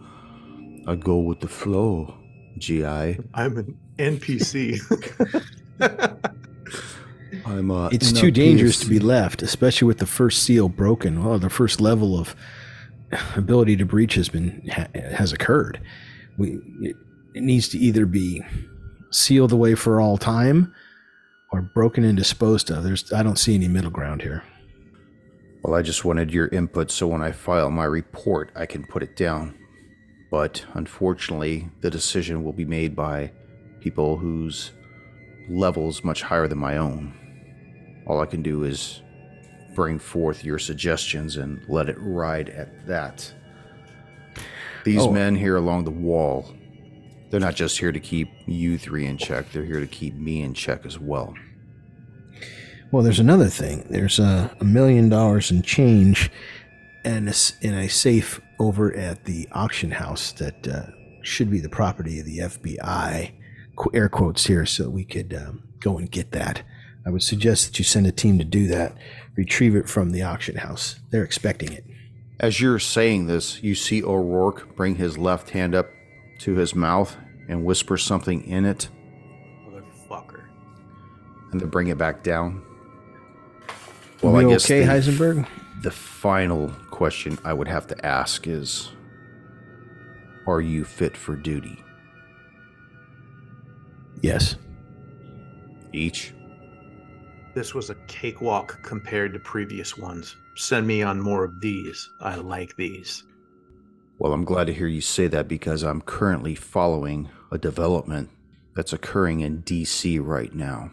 I 0.87 0.95
go 0.95 1.17
with 1.17 1.39
the 1.39 1.47
flow. 1.47 2.13
GI. 2.57 3.19
I'm 3.33 3.57
an 3.57 3.77
NPC. 3.97 4.79
I'm 7.45 7.71
uh, 7.71 7.89
It's 7.89 8.11
too 8.11 8.31
dangerous 8.31 8.77
place- 8.77 8.85
to 8.85 8.89
be 8.89 8.99
left, 8.99 9.41
especially 9.41 9.87
with 9.87 9.99
the 9.99 10.05
first 10.05 10.43
seal 10.43 10.69
broken. 10.69 11.23
Well, 11.23 11.39
the 11.39 11.49
first 11.49 11.81
level 11.81 12.17
of 12.19 12.35
ability 13.35 13.77
to 13.77 13.85
breach 13.85 14.15
has 14.15 14.29
been 14.29 14.69
ha, 14.71 14.87
has 14.93 15.33
occurred. 15.33 15.79
We 16.37 16.59
it, 16.81 16.95
it 17.33 17.43
needs 17.43 17.67
to 17.69 17.77
either 17.77 18.05
be 18.05 18.43
sealed 19.11 19.51
away 19.51 19.75
for 19.75 19.99
all 20.01 20.17
time 20.17 20.73
or 21.51 21.61
broken 21.61 22.03
and 22.03 22.17
disposed 22.17 22.69
of. 22.69 22.83
There's 22.83 23.11
I 23.13 23.23
don't 23.23 23.39
see 23.39 23.55
any 23.55 23.67
middle 23.67 23.91
ground 23.91 24.21
here. 24.21 24.43
Well, 25.63 25.73
I 25.73 25.81
just 25.81 26.05
wanted 26.05 26.31
your 26.31 26.47
input 26.49 26.91
so 26.91 27.07
when 27.07 27.21
I 27.23 27.31
file 27.31 27.71
my 27.71 27.85
report, 27.85 28.51
I 28.55 28.65
can 28.65 28.85
put 28.85 29.01
it 29.01 29.15
down. 29.15 29.57
But 30.29 30.65
unfortunately, 30.73 31.69
the 31.81 31.89
decision 31.89 32.43
will 32.43 32.53
be 32.53 32.65
made 32.65 32.95
by 32.95 33.31
people 33.79 34.17
whose 34.17 34.71
level 35.49 35.87
is 35.89 36.03
much 36.03 36.21
higher 36.23 36.47
than 36.47 36.57
my 36.57 36.77
own. 36.77 37.13
All 38.05 38.21
I 38.21 38.25
can 38.25 38.41
do 38.41 38.63
is 38.63 39.01
bring 39.73 39.99
forth 39.99 40.43
your 40.43 40.59
suggestions 40.59 41.37
and 41.37 41.61
let 41.67 41.89
it 41.89 41.97
ride 41.99 42.49
at 42.49 42.87
that. 42.87 43.31
These 44.83 45.01
Oh. 45.01 45.11
men 45.11 45.35
here 45.35 45.57
along 45.57 45.85
the 45.85 45.91
wall, 45.91 46.53
they're 47.29 47.39
not 47.39 47.55
just 47.55 47.79
here 47.79 47.91
to 47.91 47.99
keep 47.99 48.29
you 48.45 48.77
three 48.77 49.05
in 49.05 49.17
check, 49.17 49.51
they're 49.51 49.65
here 49.65 49.79
to 49.79 49.87
keep 49.87 50.15
me 50.15 50.41
in 50.41 50.53
check 50.53 50.85
as 50.85 50.99
well. 50.99 51.33
Well, 52.91 53.03
there's 53.03 53.19
another 53.19 53.47
thing. 53.49 53.85
There's 53.89 54.19
a, 54.19 54.55
a 54.59 54.63
million 54.63 55.09
dollars 55.09 55.51
in 55.51 55.63
change 55.63 56.29
and 57.03 57.27
in 57.61 57.73
a 57.73 57.87
safe 57.89 58.39
over 58.59 58.93
at 58.95 59.25
the 59.25 59.47
auction 59.51 59.91
house 59.91 60.31
that 60.33 60.67
uh, 60.67 60.83
should 61.21 61.49
be 61.49 61.59
the 61.59 61.69
property 61.69 62.19
of 62.19 62.25
the 62.25 62.37
FBI, 62.39 63.31
air 63.93 64.09
quotes 64.09 64.45
here, 64.45 64.65
so 64.65 64.89
we 64.89 65.03
could 65.03 65.33
um, 65.33 65.63
go 65.79 65.97
and 65.97 66.09
get 66.09 66.31
that. 66.31 66.63
I 67.05 67.09
would 67.11 67.23
suggest 67.23 67.67
that 67.67 67.77
you 67.79 67.85
send 67.85 68.07
a 68.07 68.11
team 68.11 68.37
to 68.39 68.43
do 68.43 68.67
that. 68.67 68.95
Retrieve 69.35 69.75
it 69.75 69.87
from 69.87 70.11
the 70.11 70.23
auction 70.23 70.55
house. 70.57 70.95
They're 71.11 71.23
expecting 71.23 71.71
it. 71.71 71.85
As 72.39 72.59
you're 72.59 72.79
saying 72.79 73.27
this, 73.27 73.61
you 73.63 73.75
see 73.75 74.03
O'Rourke 74.03 74.75
bring 74.75 74.95
his 74.95 75.17
left 75.17 75.51
hand 75.51 75.75
up 75.75 75.89
to 76.39 76.55
his 76.55 76.73
mouth 76.75 77.15
and 77.47 77.63
whisper 77.63 77.95
something 77.97 78.43
in 78.45 78.65
it, 78.65 78.89
Motherfucker. 79.69 80.43
and 81.51 81.61
then 81.61 81.69
bring 81.69 81.87
it 81.87 81.97
back 81.97 82.23
down. 82.23 82.63
Well, 84.21 84.33
Well, 84.33 84.41
I 84.41 84.45
we 84.45 84.51
guess 84.53 84.65
okay, 84.65 84.81
the- 84.85 84.91
Heisenberg? 84.91 85.47
The 85.83 85.91
final 85.91 86.69
question 86.89 87.37
I 87.43 87.53
would 87.53 87.67
have 87.67 87.85
to 87.87 88.05
ask 88.05 88.47
is 88.47 88.89
Are 90.47 90.61
you 90.61 90.83
fit 90.85 91.15
for 91.15 91.35
duty? 91.35 91.77
Yes. 94.21 94.55
Ichi? 95.93 96.33
This 97.55 97.73
was 97.73 97.89
a 97.89 97.95
cakewalk 98.07 98.83
compared 98.83 99.31
to 99.31 99.39
previous 99.39 99.97
ones. 99.97 100.35
Send 100.55 100.85
me 100.85 101.01
on 101.03 101.21
more 101.21 101.45
of 101.45 101.61
these. 101.61 102.09
I 102.19 102.35
like 102.35 102.75
these. 102.75 103.23
Well, 104.19 104.33
I'm 104.33 104.43
glad 104.43 104.67
to 104.67 104.73
hear 104.73 104.87
you 104.87 104.99
say 104.99 105.27
that 105.27 105.47
because 105.47 105.81
I'm 105.81 106.01
currently 106.01 106.53
following 106.53 107.29
a 107.53 107.57
development 107.57 108.29
that's 108.75 108.91
occurring 108.91 109.39
in 109.39 109.63
DC 109.63 110.19
right 110.21 110.53
now. 110.53 110.91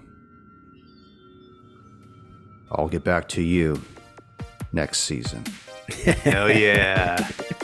I'll 2.70 2.88
get 2.88 3.02
back 3.02 3.28
to 3.30 3.42
you 3.42 3.82
next 4.72 5.00
season. 5.00 5.44
Hell 6.22 6.48
yeah. 6.48 7.28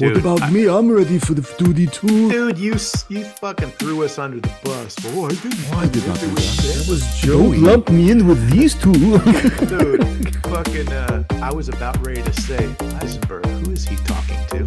what 0.00 0.14
Dude, 0.14 0.24
about 0.24 0.50
me? 0.50 0.66
I'm 0.66 0.90
ready 0.90 1.18
for 1.18 1.34
the 1.34 1.42
duty 1.58 1.86
too. 1.86 2.30
Dude, 2.30 2.56
you 2.56 2.72
you 3.10 3.24
fucking 3.24 3.70
threw 3.72 4.02
us 4.02 4.18
under 4.18 4.40
the 4.40 4.50
bus. 4.64 4.96
Oh, 5.08 5.26
I 5.26 5.28
didn't. 5.28 5.58
Why 5.70 5.86
did 5.88 6.02
I 6.08 6.16
do 6.16 6.26
that? 6.28 6.74
That 6.74 6.86
was 6.88 7.20
Joey. 7.20 7.56
Don't 7.56 7.62
lump 7.62 7.90
me 7.90 8.10
in 8.10 8.26
with 8.26 8.50
these 8.50 8.74
two. 8.74 8.92
Dude, 9.66 10.36
fucking, 10.46 10.88
uh, 10.90 11.24
I 11.42 11.52
was 11.52 11.68
about 11.68 12.04
ready 12.06 12.22
to 12.22 12.32
say, 12.32 12.66
Heisenberg, 12.96 13.44
who 13.62 13.72
is 13.72 13.84
he 13.86 13.96
talking 13.96 14.38
to? 14.48 14.64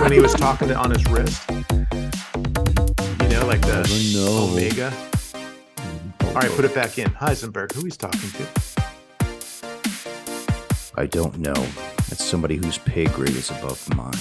when 0.02 0.10
he 0.10 0.20
was 0.20 0.32
talking 0.32 0.68
to, 0.68 0.74
on 0.74 0.90
his 0.90 1.04
wrist. 1.10 1.42
You 1.50 3.28
know, 3.28 3.46
like 3.46 3.60
the 3.60 3.84
know. 4.14 4.52
Omega. 4.52 4.90
All 6.28 6.32
right, 6.40 6.50
put 6.52 6.64
it 6.64 6.74
back 6.74 6.98
in. 6.98 7.10
Heisenberg, 7.10 7.72
who 7.74 7.84
he's 7.84 7.98
talking 7.98 8.30
to? 8.30 8.46
I 10.96 11.04
don't 11.04 11.38
know. 11.38 11.66
That's 12.08 12.24
somebody 12.24 12.56
whose 12.56 12.78
pay 12.78 13.06
grade 13.06 13.30
is 13.30 13.50
above 13.50 13.94
mine. 13.96 14.14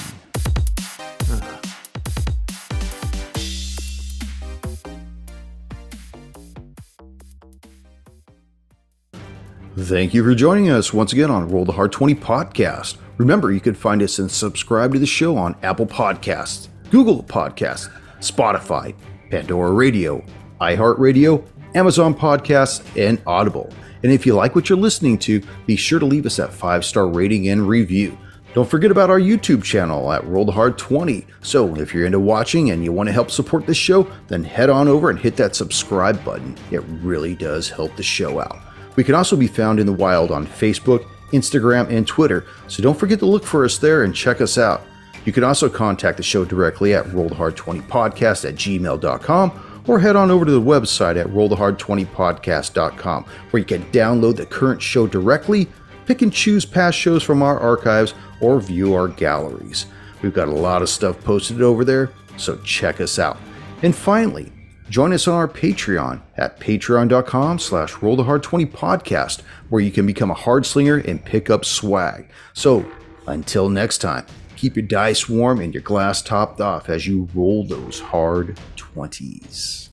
Thank 9.78 10.14
you 10.14 10.24
for 10.24 10.34
joining 10.34 10.70
us 10.70 10.94
once 10.94 11.12
again 11.12 11.30
on 11.30 11.50
Roll 11.50 11.66
the 11.66 11.74
Hard 11.74 11.92
20 11.92 12.16
podcast. 12.16 12.98
Remember, 13.18 13.52
you 13.52 13.60
can 13.60 13.76
find 13.76 14.02
us 14.02 14.20
and 14.20 14.32
subscribe 14.32 14.94
to 14.94 15.00
the 15.00 15.06
show 15.06 15.38
on 15.38 15.56
Apple 15.64 15.86
Podcasts, 15.86 16.70
Google 16.92 17.24
Podcasts, 17.24 17.90
Spotify, 18.20 18.96
Pandora 19.30 19.72
Radio, 19.72 20.24
iHeartRadio, 20.62 21.46
Amazon 21.76 22.16
Podcasts, 22.16 22.84
and 22.98 23.22
Audible. 23.28 23.72
And 24.04 24.12
if 24.12 24.26
you 24.26 24.36
like 24.36 24.56
what 24.56 24.70
you're 24.70 24.78
listening 24.78 25.18
to, 25.20 25.42
be 25.66 25.76
sure 25.76 26.00
to 26.00 26.06
leave 26.06 26.26
us 26.26 26.38
that 26.38 26.54
five 26.54 26.86
star 26.86 27.08
rating 27.08 27.50
and 27.50 27.68
review. 27.68 28.18
Don't 28.54 28.70
forget 28.70 28.90
about 28.90 29.10
our 29.10 29.20
YouTube 29.20 29.64
channel 29.64 30.14
at 30.14 30.26
Roll 30.26 30.46
the 30.46 30.52
Hard 30.54 30.78
20. 30.78 31.28
So 31.42 31.76
if 31.76 31.94
you're 31.94 32.06
into 32.06 32.22
watching 32.22 32.72
and 32.72 32.86
you 32.86 32.94
want 32.94 33.08
to 33.08 33.14
help 33.14 33.30
support 33.30 33.66
this 33.68 33.76
show, 33.76 34.10
then 34.28 34.46
head 34.46 34.70
on 34.70 34.88
over 34.88 35.10
and 35.10 35.20
hit 35.20 35.36
that 35.36 35.56
subscribe 35.58 36.24
button. 36.24 36.56
It 36.72 36.82
really 37.02 37.36
does 37.36 37.70
help 37.70 37.94
the 37.98 38.04
show 38.04 38.40
out. 38.40 38.58
We 38.96 39.04
can 39.04 39.14
also 39.14 39.36
be 39.36 39.48
found 39.48 39.82
in 39.82 39.86
the 39.86 39.92
wild 39.92 40.32
on 40.32 40.48
Facebook, 40.48 41.06
Instagram, 41.32 41.90
and 41.90 42.08
Twitter, 42.08 42.46
so 42.68 42.82
don't 42.82 42.98
forget 42.98 43.20
to 43.20 43.26
look 43.26 43.44
for 43.44 43.66
us 43.66 43.78
there 43.78 44.04
and 44.04 44.16
check 44.16 44.40
us 44.40 44.58
out. 44.58 44.84
You 45.26 45.34
can 45.34 45.44
also 45.44 45.68
contact 45.68 46.16
the 46.16 46.24
show 46.24 46.46
directly 46.46 46.94
at 46.94 47.06
rollthehard20podcast 47.08 48.48
at 48.48 48.56
gmail.com 48.56 49.65
or 49.88 50.00
head 50.00 50.16
on 50.16 50.32
over 50.32 50.46
to 50.46 50.52
the 50.52 50.62
website 50.62 51.20
at 51.20 51.28
rollthehard20podcast.com 51.28 53.26
where 53.52 53.60
you 53.60 53.66
can 53.66 53.84
download 53.92 54.38
the 54.38 54.46
current 54.46 54.82
show 54.82 55.08
directly, 55.08 55.68
pick 56.06 56.22
and 56.22 56.34
choose 56.34 56.66
past 56.66 56.98
shows 56.98 57.24
from 57.24 57.42
our 57.42 57.60
archives, 57.60 58.14
or 58.42 58.60
view 58.60 58.94
our 58.94 59.08
galleries. 59.08 59.86
We've 60.22 60.34
got 60.34 60.48
a 60.48 60.52
lot 60.52 60.82
of 60.82 60.90
stuff 60.90 61.24
posted 61.24 61.62
over 61.62 61.86
there, 61.86 62.12
so 62.38 62.58
check 62.58 63.00
us 63.00 63.20
out. 63.20 63.38
And 63.84 63.96
finally, 63.96 64.52
join 64.90 65.14
us 65.14 65.28
on 65.28 65.36
our 65.36 65.48
Patreon 65.48 66.22
at 66.38 66.60
patreon.com 66.60 67.60
slash 67.60 67.94
rollthehard20podcast 67.94 69.42
where 69.70 69.82
you 69.82 69.92
can 69.92 70.06
become 70.06 70.32
a 70.32 70.36
hard 70.36 70.66
slinger 70.66 70.98
and 70.98 71.24
pick 71.24 71.50
up 71.50 71.66
swag. 71.66 72.28
So 72.54 72.86
until 73.28 73.70
next 73.70 74.00
time, 74.00 74.26
keep 74.56 74.76
your 74.76 74.86
dice 74.86 75.30
warm 75.30 75.60
and 75.60 75.74
your 75.74 75.84
glass 75.84 76.22
topped 76.22 76.62
off 76.62 76.90
as 76.90 77.08
you 77.08 77.28
roll 77.34 77.64
those 77.64 78.00
hard 78.00 78.60
20s. 78.76 79.85